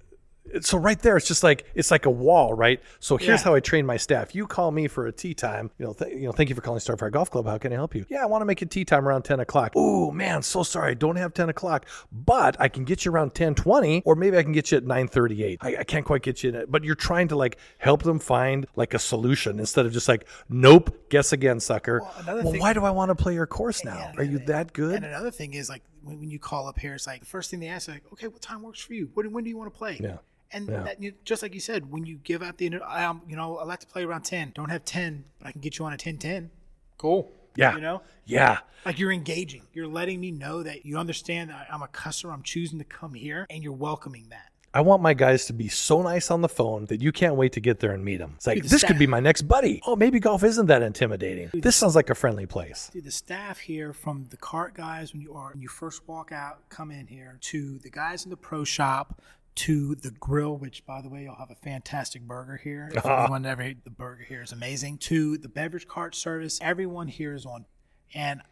So 0.61 0.79
right 0.79 0.99
there, 1.01 1.17
it's 1.17 1.27
just 1.27 1.43
like 1.43 1.65
it's 1.75 1.91
like 1.91 2.07
a 2.07 2.11
wall, 2.11 2.53
right? 2.55 2.81
So 3.01 3.17
here's 3.17 3.41
Yeah. 3.41 3.45
how 3.45 3.55
I 3.55 3.61
train 3.61 3.87
my 3.87 3.97
staff. 3.97 4.35
You 4.35 4.47
call 4.47 4.71
me 4.71 4.87
for 4.89 5.07
a 5.07 5.13
tee 5.13 5.35
time. 5.35 5.71
You 5.79 5.87
know, 5.87 5.93
th- 5.95 6.13
you 6.15 6.27
know. 6.27 6.33
Thank 6.33 6.49
you 6.49 6.55
for 6.55 6.61
calling 6.61 6.81
Starfire 6.81 7.11
Golf 7.11 7.31
Club. 7.31 7.47
How 7.47 7.59
can 7.59 7.73
I 7.73 7.77
help 7.77 7.95
you? 7.95 8.05
Yeah, 8.09 8.23
I 8.23 8.27
want 8.27 8.43
to 8.43 8.45
make 8.47 8.61
a 8.63 8.67
tee 8.67 8.85
time 8.85 9.09
around 9.09 9.23
ten 9.23 9.41
o'clock. 9.41 9.73
Oh 9.75 10.11
man, 10.11 10.43
so 10.43 10.63
sorry, 10.63 10.91
I 10.93 10.95
don't 10.95 11.17
have 11.17 11.33
ten 11.35 11.49
o'clock, 11.49 11.87
but 12.13 12.57
I 12.61 12.69
can 12.69 12.85
get 12.85 13.05
you 13.05 13.11
around 13.11 13.35
ten 13.35 13.55
twenty, 13.55 14.03
or 14.05 14.15
maybe 14.15 14.37
I 14.37 14.43
can 14.43 14.53
get 14.53 14.71
you 14.71 14.77
at 14.79 14.85
nine 14.85 15.09
thirty 15.09 15.43
eight. 15.43 15.59
I, 15.63 15.77
I 15.79 15.85
can't 15.85 16.05
quite 16.05 16.23
get 16.23 16.43
you, 16.43 16.51
in 16.51 16.57
it 16.57 16.71
but 16.71 16.85
you're 16.85 16.95
trying 16.95 17.29
to 17.29 17.37
like 17.37 17.59
help 17.79 18.03
them 18.03 18.19
find 18.19 18.67
like 18.77 18.95
a 18.95 18.99
solution 18.99 19.59
instead 19.59 19.87
of 19.87 19.93
just 19.93 20.09
like, 20.09 20.27
nope, 20.49 21.09
guess 21.09 21.33
again, 21.33 21.59
sucker. 21.59 22.01
Well, 22.03 22.15
another 22.21 22.43
thing- 22.43 22.61
why 22.61 22.75
do 22.75 22.85
I 22.85 22.91
want 22.91 23.09
to 23.09 23.15
play 23.15 23.35
your 23.35 23.47
course 23.47 23.85
now? 23.85 24.13
Are 24.19 24.23
you 24.25 24.39
that 24.41 24.73
good? 24.73 24.97
And 24.97 25.05
another 25.07 25.31
thing 25.31 25.55
is 25.55 25.69
like 25.69 25.83
when, 26.03 26.21
when 26.21 26.31
you 26.31 26.39
call 26.39 26.69
up 26.69 26.79
here, 26.79 26.95
it's 26.95 27.07
like 27.07 27.21
the 27.21 27.27
first 27.27 27.51
thing 27.51 27.61
they 27.61 27.69
ask, 27.69 27.89
is 27.89 27.95
like, 27.95 28.05
okay, 28.13 28.29
what 28.29 28.43
time 28.43 28.63
works 28.63 28.81
for 28.81 28.93
you? 28.95 29.11
When, 29.15 29.33
when 29.33 29.43
do 29.45 29.51
you 29.51 29.57
want 29.57 29.73
to 29.73 29.77
play? 29.79 29.99
Yeah. 30.01 30.19
And 30.53 30.69
that, 30.69 31.03
you, 31.03 31.13
just 31.25 31.43
like 31.43 31.53
you 31.53 31.61
said, 31.61 31.91
when 31.91 32.07
you 32.07 32.17
give 32.23 32.43
out 32.43 32.59
the, 32.59 32.81
um, 32.83 33.23
you 33.29 33.35
know, 33.37 33.59
I 33.59 33.65
like 33.65 33.81
to 33.81 33.87
play 33.87 34.05
around 34.05 34.23
ten. 34.23 34.53
Don't 34.55 34.71
have 34.71 34.85
ten, 34.85 35.25
but 35.39 35.49
I 35.49 35.53
can 35.53 35.61
get 35.61 35.79
you 35.79 35.85
on 35.85 35.93
a 35.93 35.97
10-10. 35.97 36.51
Cool. 36.97 37.33
yeah, 37.57 37.75
You 37.75 37.81
know, 37.81 38.03
yeah. 38.25 38.59
like 38.87 38.99
you're 38.99 39.13
engaging. 39.13 39.63
You're 39.73 39.89
letting 39.89 40.21
me 40.21 40.31
know 40.31 40.63
that 40.63 40.87
you 40.87 40.97
understand 40.97 41.51
that 41.51 41.67
I'm 41.73 41.83
a 41.83 41.89
customer. 41.89 42.33
I'm 42.33 42.43
choosing 42.43 42.79
to 42.79 42.85
come 42.85 43.15
here, 43.15 43.47
and 43.51 43.63
you're 43.65 43.73
welcoming 43.73 44.27
that. 44.31 44.51
I 44.77 44.81
want 44.81 45.03
my 45.03 45.15
guys 45.15 45.47
to 45.47 45.53
be 45.53 45.69
so 45.69 46.03
nice 46.03 46.33
on 46.33 46.41
the 46.41 46.49
phone 46.49 46.87
that 46.87 47.01
you 47.01 47.13
can't 47.13 47.37
wait 47.37 47.53
to 47.53 47.61
get 47.61 47.79
there 47.79 47.93
and 47.93 48.05
meet 48.05 48.17
them. 48.17 48.33
It's 48.35 48.47
like, 48.47 48.61
the 48.61 48.69
this 48.69 48.83
could 48.83 48.99
be 48.99 49.07
my 49.07 49.21
next 49.21 49.43
buddy. 49.43 49.81
Oh, 49.87 49.95
maybe 49.95 50.19
golf 50.19 50.43
isn't 50.43 50.67
that 50.67 50.83
intimidating. 50.83 51.51
This 51.55 51.77
sounds 51.77 51.95
like 51.95 52.11
a 52.11 52.15
friendly 52.17 52.47
place. 52.47 52.91
Dude, 52.93 53.05
the 53.05 53.13
staff 53.13 53.61
here, 53.61 53.93
from 53.93 54.27
the 54.31 54.37
cart 54.37 54.75
guys 54.75 55.13
when 55.13 55.23
you 55.23 55.33
are 55.35 55.53
when 55.53 55.63
you 55.63 55.69
first 55.69 56.09
walk 56.09 56.33
out, 56.33 56.69
come 56.71 56.91
in 56.91 57.07
here, 57.07 57.39
to 57.43 57.79
the 57.79 57.91
guys 57.91 58.25
in 58.25 58.31
the 58.31 58.37
pro 58.37 58.65
shop, 58.65 59.23
to 59.57 59.95
the 59.95 60.11
grill, 60.11 60.57
which 60.57 60.85
by 60.87 61.01
the 61.01 61.09
way, 61.09 61.23
you'll 61.23 61.37
have 61.37 61.51
a 61.51 61.57
fantastic 61.57 62.23
burger 62.23 62.57
here. 62.57 62.91
If 62.95 63.07
anyone 63.07 63.47
ever 63.47 63.73
the 63.85 63.91
burger 63.91 64.25
here 64.25 64.43
is 64.43 64.53
amazing. 64.53 64.99
To 64.99 65.37
the 65.39 65.49
beverage 65.49 65.87
cart 65.87 66.15
service, 66.15 66.59
everyone 66.63 67.09
here 67.09 67.35
is 67.35 67.47
on. 67.47 67.67
And 68.15 68.43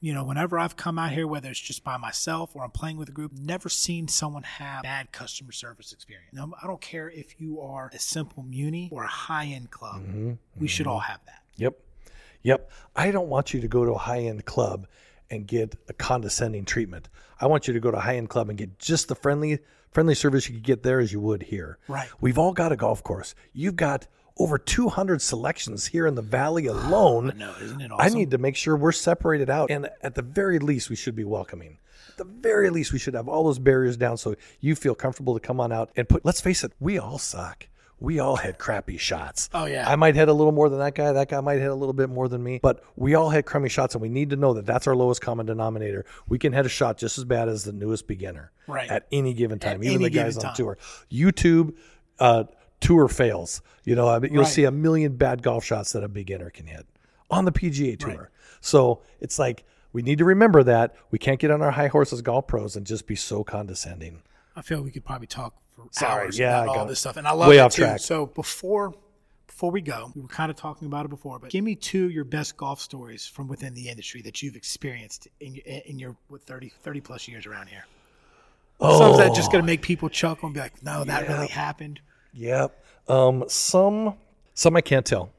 you 0.00 0.14
know, 0.14 0.22
whenever 0.22 0.58
I've 0.58 0.76
come 0.76 0.98
out 0.98 1.10
here, 1.12 1.26
whether 1.26 1.50
it's 1.50 1.58
just 1.58 1.82
by 1.82 1.96
myself 1.96 2.54
or 2.54 2.62
I'm 2.62 2.70
playing 2.70 2.98
with 2.98 3.08
a 3.08 3.12
group, 3.12 3.32
never 3.32 3.68
seen 3.68 4.06
someone 4.06 4.44
have 4.44 4.84
bad 4.84 5.10
customer 5.10 5.50
service 5.50 5.92
experience. 5.92 6.32
Now, 6.32 6.52
I 6.62 6.66
don't 6.66 6.80
care 6.80 7.10
if 7.10 7.40
you 7.40 7.60
are 7.60 7.90
a 7.92 7.98
simple 7.98 8.44
muni 8.44 8.90
or 8.92 9.02
a 9.02 9.08
high 9.08 9.46
end 9.46 9.70
club. 9.70 10.02
Mm-hmm. 10.02 10.32
We 10.56 10.68
should 10.68 10.86
mm-hmm. 10.86 10.92
all 10.92 11.00
have 11.00 11.20
that. 11.26 11.42
Yep. 11.56 11.78
Yep. 12.42 12.70
I 12.94 13.10
don't 13.10 13.28
want 13.28 13.52
you 13.52 13.60
to 13.60 13.68
go 13.68 13.84
to 13.84 13.92
a 13.92 13.98
high 13.98 14.20
end 14.20 14.44
club 14.44 14.86
and 15.30 15.46
get 15.46 15.76
a 15.88 15.92
condescending 15.92 16.64
treatment. 16.64 17.08
I 17.40 17.46
want 17.46 17.68
you 17.68 17.74
to 17.74 17.80
go 17.80 17.90
to 17.90 18.00
high 18.00 18.16
end 18.16 18.30
club 18.30 18.48
and 18.48 18.58
get 18.58 18.78
just 18.78 19.08
the 19.08 19.14
friendly 19.14 19.60
friendly 19.90 20.14
service 20.14 20.48
you 20.48 20.54
could 20.54 20.64
get 20.64 20.82
there 20.82 21.00
as 21.00 21.12
you 21.12 21.20
would 21.20 21.44
here. 21.44 21.78
Right. 21.88 22.08
We've 22.20 22.38
all 22.38 22.52
got 22.52 22.72
a 22.72 22.76
golf 22.76 23.02
course. 23.02 23.34
You've 23.52 23.76
got 23.76 24.06
over 24.38 24.58
200 24.58 25.20
selections 25.20 25.86
here 25.86 26.06
in 26.06 26.14
the 26.14 26.22
valley 26.22 26.66
alone. 26.66 27.32
No, 27.38 27.54
isn't 27.60 27.80
it 27.80 27.90
awesome? 27.90 28.06
I 28.06 28.08
need 28.16 28.30
to 28.32 28.38
make 28.38 28.56
sure 28.56 28.76
we're 28.76 28.92
separated 28.92 29.48
out. 29.50 29.70
And 29.70 29.88
at 30.02 30.14
the 30.14 30.22
very 30.22 30.58
least, 30.58 30.90
we 30.90 30.96
should 30.96 31.14
be 31.14 31.24
welcoming. 31.24 31.78
At 32.08 32.16
the 32.16 32.24
very 32.24 32.70
least, 32.70 32.92
we 32.92 32.98
should 32.98 33.14
have 33.14 33.28
all 33.28 33.44
those 33.44 33.58
barriers 33.58 33.96
down 33.96 34.16
so 34.16 34.34
you 34.60 34.74
feel 34.74 34.94
comfortable 34.94 35.34
to 35.34 35.40
come 35.40 35.60
on 35.60 35.72
out 35.72 35.90
and 35.96 36.08
put, 36.08 36.24
let's 36.24 36.40
face 36.40 36.64
it, 36.64 36.72
we 36.80 36.98
all 36.98 37.18
suck. 37.18 37.68
We 38.00 38.20
all 38.20 38.36
had 38.36 38.58
crappy 38.58 38.96
shots. 38.96 39.50
Oh, 39.52 39.64
yeah. 39.64 39.88
I 39.90 39.96
might 39.96 40.14
hit 40.14 40.28
a 40.28 40.32
little 40.32 40.52
more 40.52 40.68
than 40.68 40.78
that 40.78 40.94
guy. 40.94 41.12
That 41.12 41.28
guy 41.28 41.40
might 41.40 41.58
hit 41.58 41.70
a 41.70 41.74
little 41.74 41.92
bit 41.92 42.08
more 42.08 42.28
than 42.28 42.42
me. 42.42 42.60
But 42.62 42.82
we 42.94 43.14
all 43.16 43.30
had 43.30 43.44
crummy 43.44 43.68
shots, 43.68 43.94
and 43.94 44.02
we 44.02 44.08
need 44.08 44.30
to 44.30 44.36
know 44.36 44.54
that 44.54 44.66
that's 44.66 44.86
our 44.86 44.94
lowest 44.94 45.20
common 45.20 45.46
denominator. 45.46 46.04
We 46.28 46.38
can 46.38 46.52
hit 46.52 46.64
a 46.64 46.68
shot 46.68 46.96
just 46.98 47.18
as 47.18 47.24
bad 47.24 47.48
as 47.48 47.64
the 47.64 47.72
newest 47.72 48.06
beginner 48.06 48.52
Right. 48.68 48.88
at 48.88 49.06
any 49.10 49.34
given 49.34 49.58
time, 49.58 49.80
At 49.82 49.86
even 49.88 50.02
the 50.02 50.10
guys 50.10 50.36
on 50.36 50.42
time. 50.44 50.54
tour. 50.54 50.78
YouTube 51.10 51.74
uh, 52.20 52.44
tour 52.80 53.08
fails. 53.08 53.62
You 53.84 53.94
know, 53.96 54.08
I 54.08 54.18
mean, 54.20 54.32
you'll 54.32 54.44
Right. 54.44 54.52
see 54.52 54.64
a 54.64 54.70
million 54.70 55.16
bad 55.16 55.42
golf 55.42 55.64
shots 55.64 55.92
that 55.92 56.04
a 56.04 56.08
beginner 56.08 56.50
can 56.50 56.66
hit 56.66 56.86
on 57.30 57.44
the 57.46 57.52
PGA 57.52 57.96
tour. 57.98 58.30
So 58.60 59.02
it's 59.20 59.38
like 59.38 59.64
we 59.92 60.02
need 60.02 60.18
to 60.18 60.24
remember 60.24 60.62
that 60.62 60.94
we 61.10 61.18
can't 61.18 61.40
get 61.40 61.50
on 61.50 61.62
our 61.62 61.70
high 61.72 61.88
horses 61.88 62.22
golf 62.22 62.46
pros 62.46 62.76
and 62.76 62.86
just 62.86 63.06
be 63.06 63.16
so 63.16 63.42
condescending. 63.42 64.22
I 64.58 64.62
feel 64.62 64.82
we 64.82 64.90
could 64.90 65.04
probably 65.04 65.28
talk 65.28 65.54
for 65.70 65.86
Sorry, 65.92 66.24
hours 66.24 66.38
yeah, 66.38 66.62
about 66.64 66.76
I 66.76 66.80
all 66.80 66.86
this 66.86 66.98
stuff, 66.98 67.16
and 67.16 67.28
I 67.28 67.32
love 67.32 67.48
way 67.48 67.58
it 67.58 67.70
too. 67.70 67.82
track. 67.82 68.00
So 68.00 68.26
before 68.26 68.92
before 69.46 69.70
we 69.70 69.80
go, 69.80 70.12
we 70.14 70.22
were 70.22 70.28
kind 70.28 70.50
of 70.50 70.56
talking 70.56 70.86
about 70.86 71.04
it 71.04 71.08
before, 71.08 71.38
but 71.38 71.50
give 71.50 71.64
me 71.64 71.74
two 71.74 72.06
of 72.06 72.12
your 72.12 72.24
best 72.24 72.56
golf 72.56 72.80
stories 72.80 73.26
from 73.26 73.48
within 73.48 73.74
the 73.74 73.88
industry 73.88 74.20
that 74.22 74.42
you've 74.42 74.56
experienced 74.56 75.28
in 75.40 75.54
your, 75.54 75.64
in 75.86 75.98
your 75.98 76.16
what 76.28 76.42
30, 76.42 76.68
30 76.68 77.00
plus 77.00 77.28
years 77.28 77.46
around 77.46 77.68
here. 77.68 77.84
Oh, 78.80 78.98
Some 78.98 79.16
that 79.18 79.34
just 79.34 79.50
going 79.50 79.62
to 79.62 79.66
make 79.66 79.82
people 79.82 80.08
chuckle 80.08 80.46
and 80.46 80.54
be 80.54 80.60
like, 80.60 80.82
"No, 80.82 81.04
that 81.04 81.28
really 81.28 81.48
happened." 81.48 82.00
Yep. 82.34 82.84
Um, 83.08 83.44
some 83.48 84.14
some 84.54 84.76
I 84.76 84.80
can't 84.80 85.06
tell. 85.06 85.30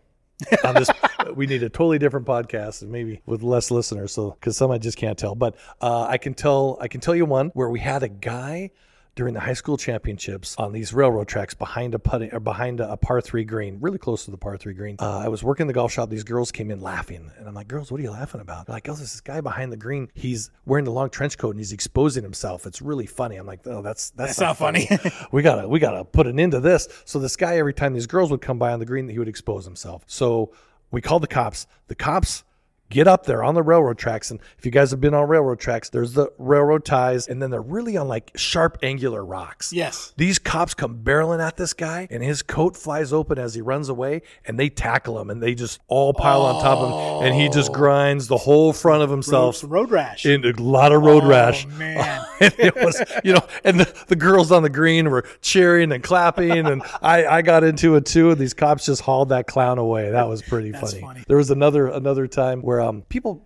On 0.63 0.75
this, 0.75 0.89
we 1.35 1.45
need 1.45 1.63
a 1.63 1.69
totally 1.69 1.99
different 1.99 2.25
podcast, 2.25 2.81
and 2.81 2.91
maybe 2.91 3.21
with 3.25 3.43
less 3.43 3.71
listeners. 3.71 4.13
So, 4.13 4.31
because 4.31 4.55
some 4.55 4.71
I 4.71 4.77
just 4.77 4.97
can't 4.97 5.17
tell, 5.17 5.35
but 5.35 5.55
uh, 5.81 6.03
I 6.03 6.17
can 6.17 6.33
tell. 6.33 6.77
I 6.79 6.87
can 6.87 7.01
tell 7.01 7.15
you 7.15 7.25
one 7.25 7.49
where 7.49 7.69
we 7.69 7.79
had 7.79 8.03
a 8.03 8.09
guy 8.09 8.71
during 9.19 9.33
the 9.33 9.39
high 9.41 9.53
school 9.53 9.75
championships 9.75 10.55
on 10.57 10.71
these 10.71 10.93
railroad 10.93 11.27
tracks 11.27 11.53
behind 11.53 11.93
a 11.93 11.99
putting 11.99 12.33
or 12.33 12.39
behind 12.39 12.79
a, 12.79 12.93
a 12.93 12.95
par 12.95 13.19
three 13.19 13.43
green, 13.43 13.77
really 13.81 13.97
close 13.97 14.23
to 14.23 14.31
the 14.31 14.37
par 14.37 14.55
three 14.55 14.73
green. 14.73 14.95
Uh, 14.97 15.19
I 15.19 15.27
was 15.27 15.43
working 15.43 15.67
the 15.67 15.73
golf 15.73 15.91
shop. 15.91 16.09
These 16.09 16.23
girls 16.23 16.53
came 16.53 16.71
in 16.71 16.79
laughing, 16.79 17.29
and 17.37 17.45
I'm 17.45 17.53
like, 17.53 17.67
"Girls, 17.67 17.91
what 17.91 17.99
are 17.99 18.03
you 18.03 18.11
laughing 18.11 18.39
about?" 18.39 18.65
They're 18.65 18.77
like, 18.77 18.87
"Oh, 18.87 18.93
there's 18.93 19.11
this 19.11 19.19
guy 19.19 19.41
behind 19.41 19.73
the 19.73 19.77
green. 19.77 20.09
He's 20.13 20.51
wearing 20.65 20.85
the 20.85 20.91
long 20.93 21.09
trench 21.09 21.37
coat 21.37 21.49
and 21.49 21.59
he's 21.59 21.73
exposing 21.73 22.23
himself. 22.23 22.65
It's 22.65 22.81
really 22.81 23.07
funny." 23.07 23.35
I'm 23.35 23.45
like, 23.45 23.59
"Oh, 23.67 23.81
that's 23.81 24.11
that's, 24.11 24.37
That's 24.37 24.39
not 24.39 24.55
funny." 24.57 24.87
we 25.33 25.41
gotta 25.41 25.67
we 25.67 25.79
gotta 25.79 26.05
put 26.05 26.25
an 26.25 26.39
end 26.39 26.53
to 26.53 26.61
this. 26.61 26.87
So 27.03 27.19
this 27.19 27.35
guy, 27.35 27.57
every 27.57 27.73
time 27.73 27.93
these 27.93 28.07
girls 28.07 28.31
would 28.31 28.41
come 28.41 28.57
by 28.57 28.71
on 28.71 28.79
the 28.79 28.85
green, 28.85 29.09
he 29.09 29.19
would 29.19 29.27
expose 29.27 29.65
himself. 29.65 30.03
So 30.07 30.53
We 30.91 31.01
called 31.01 31.23
the 31.23 31.27
cops. 31.27 31.67
The 31.87 31.95
cops 31.95 32.45
get 32.89 33.07
up 33.07 33.25
there 33.25 33.43
on 33.43 33.55
the 33.55 33.63
railroad 33.63 33.97
tracks. 33.97 34.31
And 34.31 34.39
if 34.57 34.65
you 34.65 34.71
guys 34.71 34.91
have 34.91 35.01
been 35.01 35.13
on 35.13 35.27
railroad 35.27 35.59
tracks, 35.59 35.89
there's 35.89 36.13
the 36.13 36.31
railroad 36.37 36.85
ties, 36.85 37.27
and 37.27 37.41
then 37.41 37.51
they're 37.51 37.61
really 37.61 37.97
on 37.97 38.07
like 38.07 38.31
sharp, 38.35 38.77
angular 38.83 39.23
rocks. 39.23 39.71
Yes. 39.71 40.13
These 40.17 40.39
cops 40.39 40.73
come 40.73 41.03
barreling 41.03 41.45
at 41.45 41.57
this 41.57 41.73
guy, 41.73 42.07
and 42.09 42.23
his 42.23 42.41
coat 42.41 42.75
flies 42.75 43.13
open 43.13 43.37
as 43.37 43.53
he 43.53 43.61
runs 43.61 43.89
away, 43.89 44.21
and 44.45 44.59
they 44.59 44.69
tackle 44.69 45.19
him, 45.19 45.29
and 45.29 45.41
they 45.41 45.55
just 45.55 45.79
all 45.87 46.13
pile 46.13 46.41
on 46.41 46.61
top 46.61 46.79
of 46.79 46.89
him, 47.21 47.27
and 47.27 47.39
he 47.39 47.49
just 47.49 47.69
oh. 47.69 47.73
grinds 47.73 48.27
the 48.27 48.37
whole 48.37 48.73
front 48.73 49.03
of 49.03 49.09
himself 49.09 49.63
Road, 49.63 49.71
road 49.71 49.91
rash. 49.91 50.25
in 50.25 50.45
a 50.45 50.51
lot 50.61 50.91
of 50.91 51.03
road 51.03 51.23
oh, 51.23 51.29
rash. 51.29 51.65
man. 51.67 52.25
and 52.39 52.53
it 52.57 52.75
was, 52.75 53.01
you 53.23 53.33
know, 53.33 53.45
and 53.63 53.79
the, 53.79 54.05
the 54.07 54.15
girls 54.15 54.51
on 54.51 54.63
the 54.63 54.69
green 54.69 55.09
were 55.09 55.25
cheering 55.41 55.91
and 55.91 56.03
clapping, 56.03 56.65
and 56.65 56.81
I, 57.01 57.25
I 57.25 57.41
got 57.41 57.63
into 57.63 57.95
it 57.95 58.05
too. 58.05 58.31
And 58.31 58.39
these 58.39 58.53
cops 58.53 58.85
just 58.85 59.01
hauled 59.01 59.29
that 59.29 59.47
clown 59.47 59.77
away. 59.77 60.11
That 60.11 60.27
was 60.27 60.41
pretty 60.41 60.71
That's 60.71 60.91
funny. 60.91 61.01
funny. 61.01 61.23
There 61.27 61.37
was 61.37 61.51
another 61.51 61.87
another 61.87 62.27
time 62.27 62.61
where 62.61 62.78
um 62.79 63.03
people. 63.03 63.45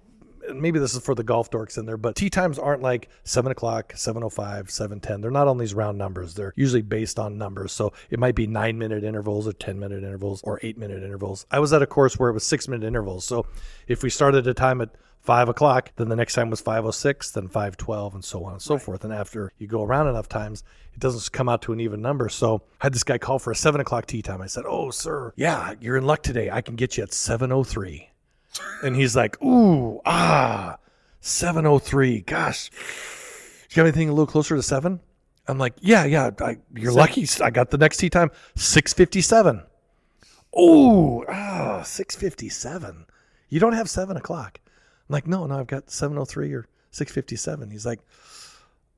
Maybe 0.54 0.78
this 0.78 0.94
is 0.94 1.02
for 1.02 1.16
the 1.16 1.24
golf 1.24 1.50
dorks 1.50 1.78
in 1.78 1.86
there, 1.86 1.96
but 1.96 2.18
tee 2.18 2.30
times 2.30 2.60
aren't 2.60 2.82
like 2.82 3.08
seven 3.24 3.54
o'clock, 3.54 3.94
seven 3.96 4.24
o 4.24 4.30
five, 4.30 4.70
seven 4.70 5.00
ten. 5.00 5.22
They're 5.22 5.32
not 5.32 5.48
on 5.48 5.58
these 5.58 5.74
round 5.74 5.98
numbers. 5.98 6.34
They're 6.34 6.52
usually 6.58 6.82
based 6.82 7.18
on 7.18 7.38
numbers. 7.38 7.72
So 7.72 7.94
it 8.10 8.20
might 8.20 8.36
be 8.36 8.46
nine 8.46 8.78
minute 8.78 9.06
intervals 9.06 9.48
or 9.48 9.54
ten 9.54 9.80
minute 9.80 10.04
intervals 10.04 10.42
or 10.44 10.60
eight 10.62 10.78
minute 10.78 11.02
intervals. 11.02 11.46
I 11.50 11.60
was 11.60 11.72
at 11.72 11.82
a 11.82 11.88
course 11.88 12.20
where 12.20 12.30
it 12.30 12.34
was 12.34 12.44
six 12.44 12.68
minute 12.68 12.86
intervals. 12.86 13.24
So 13.24 13.46
if 13.88 14.04
we 14.04 14.10
started 14.10 14.46
a 14.46 14.54
time 14.54 14.82
at 14.82 14.90
five 15.22 15.48
o'clock, 15.48 15.94
then 15.96 16.10
the 16.10 16.16
next 16.18 16.34
time 16.34 16.50
was 16.50 16.60
five 16.60 16.86
oh 16.86 16.92
six, 16.92 17.32
then 17.32 17.48
five 17.48 17.78
twelve, 17.78 18.14
and 18.14 18.26
so 18.26 18.44
on 18.44 18.52
and 18.52 18.62
so 18.62 18.78
forth. 18.78 19.06
And 19.06 19.14
after 19.14 19.54
you 19.60 19.68
go 19.68 19.82
around 19.82 20.10
enough 20.10 20.28
times, 20.28 20.66
it 20.94 21.00
doesn't 21.00 21.32
come 21.32 21.48
out 21.48 21.62
to 21.62 21.72
an 21.72 21.80
even 21.80 22.02
number. 22.02 22.28
So 22.28 22.64
I 22.82 22.88
had 22.88 22.94
this 22.94 23.06
guy 23.06 23.18
call 23.18 23.40
for 23.40 23.52
a 23.52 23.56
seven 23.56 23.80
o'clock 23.80 24.08
tee 24.08 24.22
time. 24.22 24.42
I 24.42 24.48
said, 24.48 24.66
"Oh, 24.68 24.92
sir, 24.92 25.32
yeah, 25.38 25.76
you're 25.80 25.96
in 25.96 26.06
luck 26.06 26.22
today. 26.22 26.52
I 26.52 26.60
can 26.60 26.76
get 26.76 26.98
you 26.98 27.04
at 27.04 27.14
seven 27.14 27.54
oh 27.54 27.64
three. 27.64 28.10
And 28.84 28.96
he's 28.96 29.16
like, 29.16 29.42
"Ooh, 29.44 30.02
ah, 30.06 30.78
seven 31.20 31.66
oh 31.66 31.80
three. 31.80 32.22
Gosh, 32.22 32.70
Do 32.70 32.76
you 33.72 33.76
got 33.78 33.82
anything 33.84 34.10
a 34.10 34.14
little 34.14 34.28
closer 34.28 34.56
to 34.56 34.64
seven? 34.64 35.00
I'm 35.48 35.58
like, 35.58 35.74
"Yeah, 35.82 36.06
yeah. 36.06 36.30
I, 36.40 36.58
you're 36.76 36.92
lucky. 36.92 37.28
I 37.42 37.50
got 37.50 37.70
the 37.72 37.78
next 37.78 37.98
tee 37.98 38.10
time, 38.10 38.32
six 38.56 38.94
fifty 38.94 39.22
seven. 39.22 39.64
Oh, 40.56 41.26
ah, 41.28 41.82
657. 41.84 43.06
You 43.50 43.60
don't 43.60 43.74
have 43.74 43.90
seven 43.90 44.18
o'clock. 44.18 44.60
I'm 45.10 45.14
like, 45.14 45.26
no, 45.26 45.48
no, 45.48 45.60
I've 45.60 45.66
got 45.66 45.90
703 45.90 46.54
or 46.54 46.68
657. 46.92 47.72
He's 47.72 47.88
like, 47.88 48.00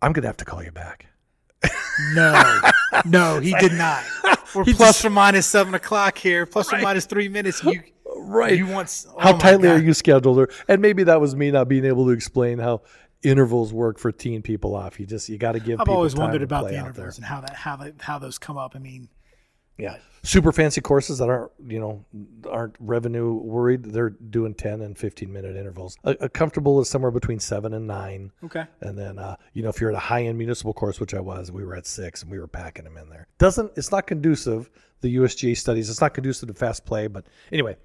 I'm 0.02 0.12
going 0.12 0.24
to 0.24 0.28
have 0.28 0.36
to 0.38 0.46
call 0.46 0.62
you 0.62 0.74
back. 0.74 1.06
No, 2.14 2.60
no, 3.06 3.40
he 3.40 3.54
did 3.54 3.72
not. 3.72 4.04
We're 4.54 4.66
plus 4.66 4.78
just- 4.78 5.06
or 5.06 5.10
minus 5.12 5.46
seven 5.48 5.74
o'clock 5.76 6.18
here, 6.18 6.46
plus 6.46 6.74
or 6.74 6.80
minus 6.80 7.06
three 7.06 7.30
minutes. 7.30 7.64
You, 7.64 7.82
Right. 8.26 8.58
you 8.58 8.68
want 8.68 9.06
oh 9.10 9.20
how 9.20 9.38
tightly 9.38 9.70
are 9.70 9.80
you 9.80 9.94
scheduled? 9.94 10.40
Or, 10.40 10.50
and 10.68 10.82
maybe 10.82 11.04
that 11.04 11.22
was 11.22 11.36
me 11.36 11.52
not 11.52 11.68
being 11.68 11.86
able 11.86 12.06
to 12.06 12.12
explain 12.12 12.60
how 12.60 12.82
intervals 13.24 13.74
work 13.74 13.98
for 14.00 14.12
teeing 14.12 14.42
people 14.42 14.76
off. 14.76 15.00
You 15.00 15.06
just, 15.06 15.30
you 15.30 15.38
got 15.38 15.54
to 15.54 15.60
give 15.60 15.80
I've 15.80 15.86
people 15.86 15.96
always 15.96 16.16
wondered 16.16 16.42
about 16.42 16.68
the 16.68 16.78
intervals 16.78 17.18
and 17.18 17.26
how 17.26 17.42
that 17.42 17.56
how 17.56 17.76
that 17.78 18.02
how 18.02 18.20
those 18.20 18.38
come 18.38 18.58
up. 18.58 18.74
I 18.76 18.80
mean, 18.80 19.10
Yeah. 19.78 19.98
Super 20.24 20.52
fancy 20.52 20.82
courses 20.82 21.20
that 21.20 21.30
aren't, 21.30 21.52
you 21.68 21.80
know, 21.80 22.04
aren't 22.50 22.76
revenue 22.80 23.34
worried. 23.34 23.84
They're 23.84 24.10
doing 24.10 24.56
10 24.56 24.82
and 24.82 24.98
15 24.98 25.32
minute 25.32 25.56
intervals. 25.56 25.98
A, 26.04 26.16
a 26.22 26.30
comfortable 26.30 26.80
is 26.82 26.90
somewhere 26.90 27.12
between 27.12 27.40
seven 27.40 27.74
and 27.74 27.86
nine. 27.86 28.32
okay, 28.44 28.66
And 28.82 28.98
then, 28.98 29.20
uh, 29.20 29.36
you 29.54 29.62
know, 29.62 29.70
if 29.70 29.80
you're 29.80 29.92
at 29.92 29.96
a 29.96 30.00
high 30.00 30.24
end 30.24 30.38
municipal 30.40 30.74
course, 30.74 31.00
which 31.00 31.14
I 31.14 31.20
was, 31.20 31.52
we 31.52 31.64
were 31.64 31.76
at 31.76 31.86
six 31.86 32.24
and 32.24 32.32
we 32.32 32.40
were 32.40 32.48
packing 32.48 32.86
them 32.86 32.98
in 32.98 33.10
there. 33.10 33.28
Doesn't, 33.38 33.72
it's 33.76 33.92
not 33.92 34.08
conducive, 34.08 34.72
the 35.02 35.16
USGA 35.18 35.56
studies, 35.56 35.92
it's 35.92 36.02
not 36.02 36.16
conducive 36.16 36.48
to 36.48 36.56
fast 36.56 36.86
play. 36.86 37.06
But 37.06 37.28
anyway, 37.52 37.78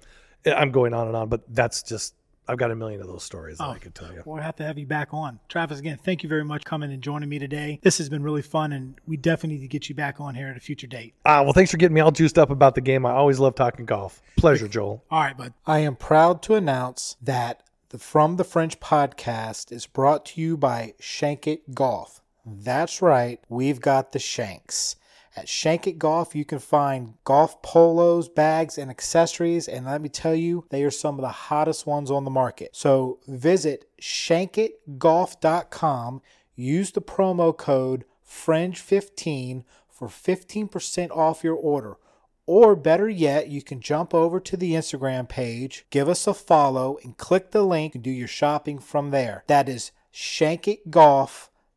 I'm 0.45 0.71
going 0.71 0.93
on 0.93 1.07
and 1.07 1.15
on, 1.15 1.29
but 1.29 1.41
that's 1.53 1.83
just, 1.83 2.15
I've 2.47 2.57
got 2.57 2.71
a 2.71 2.75
million 2.75 3.01
of 3.01 3.07
those 3.07 3.23
stories 3.23 3.59
that 3.59 3.63
I 3.65 3.77
could 3.77 3.95
tell 3.95 4.11
you. 4.11 4.23
we'll 4.25 4.41
have 4.41 4.55
to 4.57 4.63
have 4.63 4.77
you 4.77 4.85
back 4.85 5.13
on, 5.13 5.39
Travis. 5.47 5.79
Again, 5.79 5.97
thank 6.03 6.23
you 6.23 6.29
very 6.29 6.43
much 6.43 6.63
for 6.63 6.69
coming 6.69 6.91
and 6.91 7.01
joining 7.01 7.29
me 7.29 7.39
today. 7.39 7.79
This 7.81 7.97
has 7.99 8.09
been 8.09 8.23
really 8.23 8.41
fun, 8.41 8.73
and 8.73 8.95
we 9.05 9.17
definitely 9.17 9.57
need 9.57 9.61
to 9.61 9.67
get 9.67 9.89
you 9.89 9.95
back 9.95 10.19
on 10.19 10.35
here 10.35 10.47
at 10.47 10.57
a 10.57 10.59
future 10.59 10.87
date. 10.87 11.13
Ah, 11.25 11.43
well, 11.43 11.53
thanks 11.53 11.71
for 11.71 11.77
getting 11.77 11.93
me 11.95 12.01
all 12.01 12.11
juiced 12.11 12.37
up 12.37 12.49
about 12.49 12.75
the 12.75 12.81
game. 12.81 13.05
I 13.05 13.11
always 13.11 13.39
love 13.39 13.55
talking 13.55 13.85
golf. 13.85 14.21
Pleasure, 14.37 14.67
Joel. 14.67 15.03
All 15.11 15.21
right, 15.21 15.37
bud. 15.37 15.53
I 15.65 15.79
am 15.79 15.95
proud 15.95 16.41
to 16.43 16.55
announce 16.55 17.15
that 17.21 17.63
the 17.89 17.99
From 17.99 18.37
the 18.37 18.43
Fringe 18.43 18.79
podcast 18.79 19.71
is 19.71 19.85
brought 19.85 20.25
to 20.27 20.41
you 20.41 20.57
by 20.57 20.93
Shank 20.99 21.45
It 21.47 21.75
Golf. 21.75 22.21
That's 22.45 23.01
right, 23.01 23.39
we've 23.49 23.79
got 23.79 24.13
the 24.13 24.19
Shanks. 24.19 24.95
At 25.35 25.47
Shank 25.47 25.85
It 25.87 25.97
Golf, 25.97 26.35
you 26.35 26.43
can 26.43 26.59
find 26.59 27.13
golf 27.23 27.61
polos, 27.61 28.27
bags, 28.27 28.77
and 28.77 28.91
accessories, 28.91 29.69
and 29.69 29.85
let 29.85 30.01
me 30.01 30.09
tell 30.09 30.35
you, 30.35 30.65
they 30.69 30.83
are 30.83 30.91
some 30.91 31.15
of 31.15 31.21
the 31.21 31.29
hottest 31.29 31.87
ones 31.87 32.11
on 32.11 32.25
the 32.25 32.29
market. 32.29 32.75
So 32.75 33.19
visit 33.27 33.85
shankitgolf.com, 34.01 36.21
use 36.55 36.91
the 36.91 37.01
promo 37.01 37.57
code 37.57 38.03
FRINGE15 38.27 39.63
for 39.87 40.09
15% 40.09 41.11
off 41.11 41.43
your 41.43 41.55
order. 41.55 41.95
Or 42.45 42.75
better 42.75 43.07
yet, 43.07 43.47
you 43.47 43.61
can 43.61 43.79
jump 43.79 44.13
over 44.13 44.41
to 44.41 44.57
the 44.57 44.73
Instagram 44.73 45.29
page, 45.29 45.85
give 45.89 46.09
us 46.09 46.27
a 46.27 46.33
follow, 46.33 46.97
and 47.03 47.15
click 47.15 47.51
the 47.51 47.63
link 47.63 47.95
and 47.95 48.03
do 48.03 48.11
your 48.11 48.27
shopping 48.27 48.79
from 48.79 49.11
there. 49.11 49.45
That 49.47 49.69
is 49.69 49.93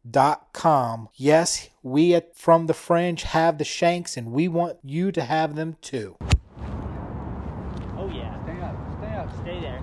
shankitgolf.com. 0.04 1.08
Yes, 1.14 1.70
we 1.82 2.14
at 2.14 2.36
From 2.36 2.66
the 2.66 2.74
Fringe 2.74 3.22
have 3.22 3.58
the 3.58 3.64
shanks, 3.64 4.16
and 4.16 4.32
we 4.32 4.48
want 4.48 4.78
you 4.82 5.12
to 5.12 5.22
have 5.22 5.54
them 5.54 5.76
too. 5.80 6.16
Oh 7.96 8.10
yeah. 8.12 8.42
Stay 8.44 8.60
up. 8.60 8.76
Stay 8.98 9.14
up. 9.14 9.32
Stay 9.42 9.60
there. 9.60 9.82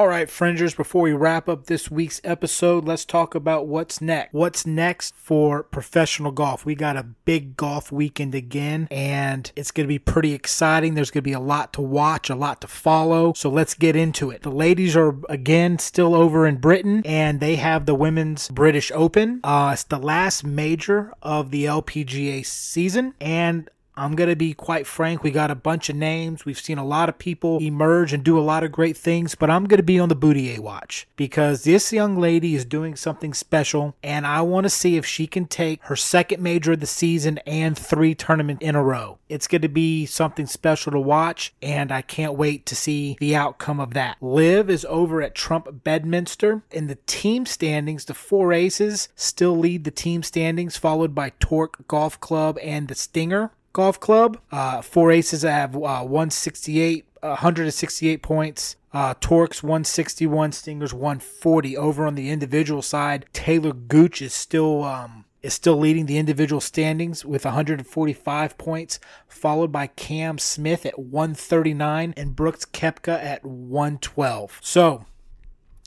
All 0.00 0.08
right, 0.08 0.30
Fringers, 0.30 0.74
before 0.74 1.02
we 1.02 1.12
wrap 1.12 1.46
up 1.46 1.66
this 1.66 1.90
week's 1.90 2.22
episode, 2.24 2.86
let's 2.86 3.04
talk 3.04 3.34
about 3.34 3.66
what's 3.66 4.00
next. 4.00 4.32
What's 4.32 4.64
next 4.64 5.14
for 5.14 5.62
professional 5.62 6.32
golf? 6.32 6.64
We 6.64 6.74
got 6.74 6.96
a 6.96 7.02
big 7.02 7.54
golf 7.54 7.92
weekend 7.92 8.34
again, 8.34 8.88
and 8.90 9.52
it's 9.56 9.70
going 9.70 9.84
to 9.84 9.92
be 9.92 9.98
pretty 9.98 10.32
exciting. 10.32 10.94
There's 10.94 11.10
going 11.10 11.20
to 11.20 11.28
be 11.28 11.34
a 11.34 11.38
lot 11.38 11.74
to 11.74 11.82
watch, 11.82 12.30
a 12.30 12.34
lot 12.34 12.62
to 12.62 12.66
follow. 12.66 13.34
So 13.34 13.50
let's 13.50 13.74
get 13.74 13.94
into 13.94 14.30
it. 14.30 14.40
The 14.40 14.50
ladies 14.50 14.96
are 14.96 15.16
again 15.28 15.78
still 15.78 16.14
over 16.14 16.46
in 16.46 16.56
Britain, 16.56 17.02
and 17.04 17.38
they 17.38 17.56
have 17.56 17.84
the 17.84 17.94
Women's 17.94 18.48
British 18.48 18.90
Open. 18.94 19.40
Uh, 19.44 19.72
it's 19.74 19.84
the 19.84 19.98
last 19.98 20.44
major 20.44 21.12
of 21.20 21.50
the 21.50 21.66
LPGA 21.66 22.46
season, 22.46 23.12
and 23.20 23.68
I'm 24.00 24.16
going 24.16 24.30
to 24.30 24.36
be 24.36 24.54
quite 24.54 24.86
frank. 24.86 25.22
We 25.22 25.30
got 25.30 25.50
a 25.50 25.54
bunch 25.54 25.90
of 25.90 25.96
names. 25.96 26.46
We've 26.46 26.58
seen 26.58 26.78
a 26.78 26.84
lot 26.86 27.10
of 27.10 27.18
people 27.18 27.58
emerge 27.58 28.14
and 28.14 28.24
do 28.24 28.38
a 28.38 28.40
lot 28.40 28.64
of 28.64 28.72
great 28.72 28.96
things, 28.96 29.34
but 29.34 29.50
I'm 29.50 29.66
going 29.66 29.76
to 29.76 29.82
be 29.82 30.00
on 30.00 30.08
the 30.08 30.14
Boutier 30.14 30.62
watch 30.62 31.06
because 31.16 31.64
this 31.64 31.92
young 31.92 32.18
lady 32.18 32.54
is 32.54 32.64
doing 32.64 32.96
something 32.96 33.34
special, 33.34 33.94
and 34.02 34.26
I 34.26 34.40
want 34.40 34.64
to 34.64 34.70
see 34.70 34.96
if 34.96 35.04
she 35.04 35.26
can 35.26 35.44
take 35.44 35.82
her 35.82 35.96
second 35.96 36.42
major 36.42 36.72
of 36.72 36.80
the 36.80 36.86
season 36.86 37.40
and 37.46 37.76
three 37.76 38.14
tournaments 38.14 38.64
in 38.64 38.74
a 38.74 38.82
row. 38.82 39.18
It's 39.28 39.46
going 39.46 39.60
to 39.60 39.68
be 39.68 40.06
something 40.06 40.46
special 40.46 40.92
to 40.92 40.98
watch, 40.98 41.52
and 41.60 41.92
I 41.92 42.00
can't 42.00 42.38
wait 42.38 42.64
to 42.66 42.74
see 42.74 43.18
the 43.20 43.36
outcome 43.36 43.80
of 43.80 43.92
that. 43.92 44.16
LIV 44.22 44.70
is 44.70 44.86
over 44.88 45.20
at 45.20 45.34
Trump 45.34 45.84
Bedminster. 45.84 46.62
In 46.70 46.86
the 46.86 46.98
team 47.06 47.44
standings, 47.44 48.06
the 48.06 48.14
four 48.14 48.54
aces 48.54 49.10
still 49.14 49.58
lead 49.58 49.84
the 49.84 49.90
team 49.90 50.22
standings, 50.22 50.78
followed 50.78 51.14
by 51.14 51.32
Torque 51.38 51.86
Golf 51.86 52.18
Club 52.18 52.58
and 52.62 52.88
the 52.88 52.94
Stinger. 52.94 53.50
Golf 53.72 54.00
Club. 54.00 54.38
Uh, 54.50 54.82
four 54.82 55.10
aces 55.10 55.42
have 55.42 55.74
uh, 55.76 56.02
168, 56.02 57.06
168 57.20 58.22
points. 58.22 58.76
Uh, 58.92 59.14
Torques 59.20 59.62
161, 59.62 60.52
Stingers 60.52 60.92
140. 60.92 61.76
Over 61.76 62.06
on 62.06 62.16
the 62.16 62.30
individual 62.30 62.82
side, 62.82 63.26
Taylor 63.32 63.72
Gooch 63.72 64.20
is 64.20 64.34
still 64.34 64.82
um, 64.82 65.24
is 65.42 65.54
still 65.54 65.76
leading 65.76 66.06
the 66.06 66.18
individual 66.18 66.60
standings 66.60 67.24
with 67.24 67.44
145 67.44 68.58
points, 68.58 69.00
followed 69.26 69.72
by 69.72 69.86
Cam 69.86 70.38
Smith 70.38 70.84
at 70.84 70.98
139 70.98 72.14
and 72.16 72.36
Brooks 72.36 72.64
Koepka 72.64 73.22
at 73.22 73.44
112. 73.44 74.58
So 74.60 75.06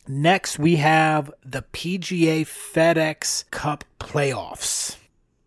next 0.07 0.57
we 0.57 0.77
have 0.77 1.31
the 1.45 1.63
PGA 1.73 2.41
FedEx 2.45 3.49
Cup 3.51 3.83
playoffs. 3.99 4.97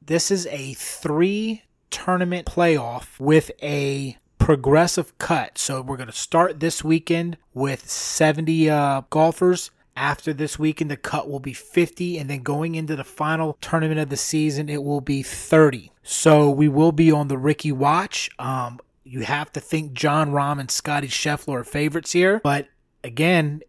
This 0.01 0.31
is 0.31 0.47
a 0.49 0.75
three 0.75 1.63
tournament 1.97 2.47
playoff 2.47 3.19
with 3.19 3.51
a 3.63 4.19
progressive 4.39 5.17
cut. 5.17 5.57
So 5.57 5.81
we're 5.81 5.97
going 5.97 6.09
to 6.11 6.13
start 6.13 6.61
this 6.61 6.85
weekend 6.85 7.39
with 7.55 7.89
70 7.89 8.69
uh, 8.69 9.03
golfers. 9.09 9.71
After 9.97 10.35
this 10.35 10.59
weekend, 10.59 10.91
the 10.91 10.99
cut 10.99 11.31
will 11.31 11.41
be 11.41 11.55
50, 11.55 12.19
and 12.19 12.29
then 12.29 12.43
going 12.43 12.75
into 12.75 12.97
the 12.97 13.03
final 13.03 13.57
tournament 13.63 13.99
of 13.99 14.11
the 14.11 14.17
season, 14.19 14.69
it 14.69 14.85
will 14.85 15.01
be 15.01 15.23
30. 15.23 15.91
So 16.03 16.51
we 16.51 16.69
will 16.69 16.93
be 16.93 17.11
on 17.11 17.29
the 17.29 17.39
Rickie 17.39 17.73
watch. 17.73 18.29
Um, 18.39 18.79
you 19.03 19.23
have 19.23 19.51
to 19.55 19.61
think 19.61 19.95
Jon 19.95 20.33
Rahm 20.33 20.61
and 20.61 20.71
Scotty 20.71 21.09
Scheffler 21.09 21.61
are 21.61 21.65
favorites 21.65 22.13
here, 22.13 22.41
but 22.45 22.69
again, 23.03 23.63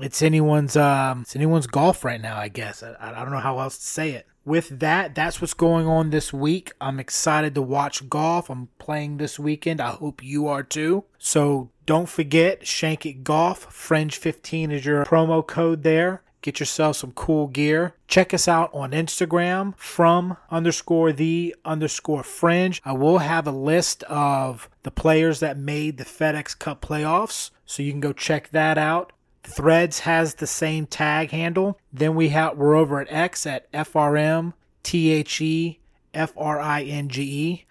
it's 0.00 0.22
anyone's 0.22 0.76
um, 0.76 1.22
it's 1.22 1.34
anyone's 1.34 1.66
golf 1.66 2.04
right 2.04 2.20
now. 2.20 2.38
I 2.38 2.46
guess 2.46 2.84
I, 2.84 2.94
I 3.00 3.24
don't 3.24 3.32
know 3.32 3.40
how 3.40 3.58
else 3.58 3.78
to 3.78 3.86
say 3.86 4.12
it. 4.12 4.28
With 4.48 4.80
that, 4.80 5.14
that's 5.14 5.40
what's 5.40 5.54
going 5.54 5.86
on 5.86 6.10
this 6.10 6.32
week. 6.32 6.72
I'm 6.80 6.98
excited 6.98 7.54
to 7.54 7.62
watch 7.62 8.08
golf. 8.08 8.50
I'm 8.50 8.68
playing 8.78 9.18
this 9.18 9.38
weekend. 9.38 9.80
I 9.80 9.90
hope 9.90 10.24
you 10.24 10.48
are 10.48 10.62
too. 10.62 11.04
So 11.18 11.70
don't 11.86 12.08
forget, 12.08 12.66
Shank 12.66 13.06
It 13.06 13.22
Golf, 13.22 13.72
Fringe 13.72 14.16
15 14.16 14.72
is 14.72 14.84
your 14.84 15.04
promo 15.04 15.46
code 15.46 15.82
there. 15.84 16.22
Get 16.40 16.60
yourself 16.60 16.96
some 16.96 17.12
cool 17.12 17.48
gear. 17.48 17.94
Check 18.06 18.32
us 18.32 18.46
out 18.46 18.70
on 18.72 18.92
Instagram 18.92 19.76
from 19.76 20.36
underscore 20.50 21.12
the 21.12 21.54
underscore 21.64 22.22
fringe. 22.22 22.80
I 22.84 22.92
will 22.92 23.18
have 23.18 23.46
a 23.46 23.52
list 23.52 24.04
of 24.04 24.70
the 24.84 24.90
players 24.90 25.40
that 25.40 25.58
made 25.58 25.98
the 25.98 26.04
FedEx 26.04 26.58
Cup 26.58 26.80
playoffs, 26.80 27.50
so 27.66 27.82
you 27.82 27.90
can 27.90 28.00
go 28.00 28.12
check 28.12 28.50
that 28.50 28.78
out. 28.78 29.12
Threads 29.48 30.00
has 30.00 30.34
the 30.34 30.46
same 30.46 30.86
tag 30.86 31.30
handle. 31.30 31.78
Then 31.92 32.14
we 32.14 32.28
have 32.28 32.56
we're 32.56 32.76
over 32.76 33.00
at 33.00 33.10
X 33.10 33.46
at 33.46 33.70
FRM 33.72 34.52
T 34.82 35.10
H 35.10 35.40
E 35.40 35.80
F 36.12 36.32
R 36.36 36.60
I 36.60 36.82
N 36.82 37.08
G 37.08 37.22
E. 37.22 37.64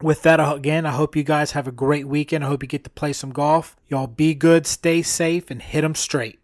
With 0.00 0.22
that, 0.22 0.38
again, 0.38 0.86
I 0.86 0.92
hope 0.92 1.16
you 1.16 1.24
guys 1.24 1.52
have 1.52 1.66
a 1.66 1.72
great 1.72 2.06
weekend. 2.06 2.44
I 2.44 2.48
hope 2.48 2.62
you 2.62 2.68
get 2.68 2.84
to 2.84 2.90
play 2.90 3.12
some 3.12 3.30
golf. 3.30 3.76
Y'all 3.88 4.06
be 4.06 4.32
good, 4.32 4.66
stay 4.66 5.02
safe, 5.02 5.50
and 5.50 5.60
hit 5.60 5.80
them 5.80 5.96
straight. 5.96 6.38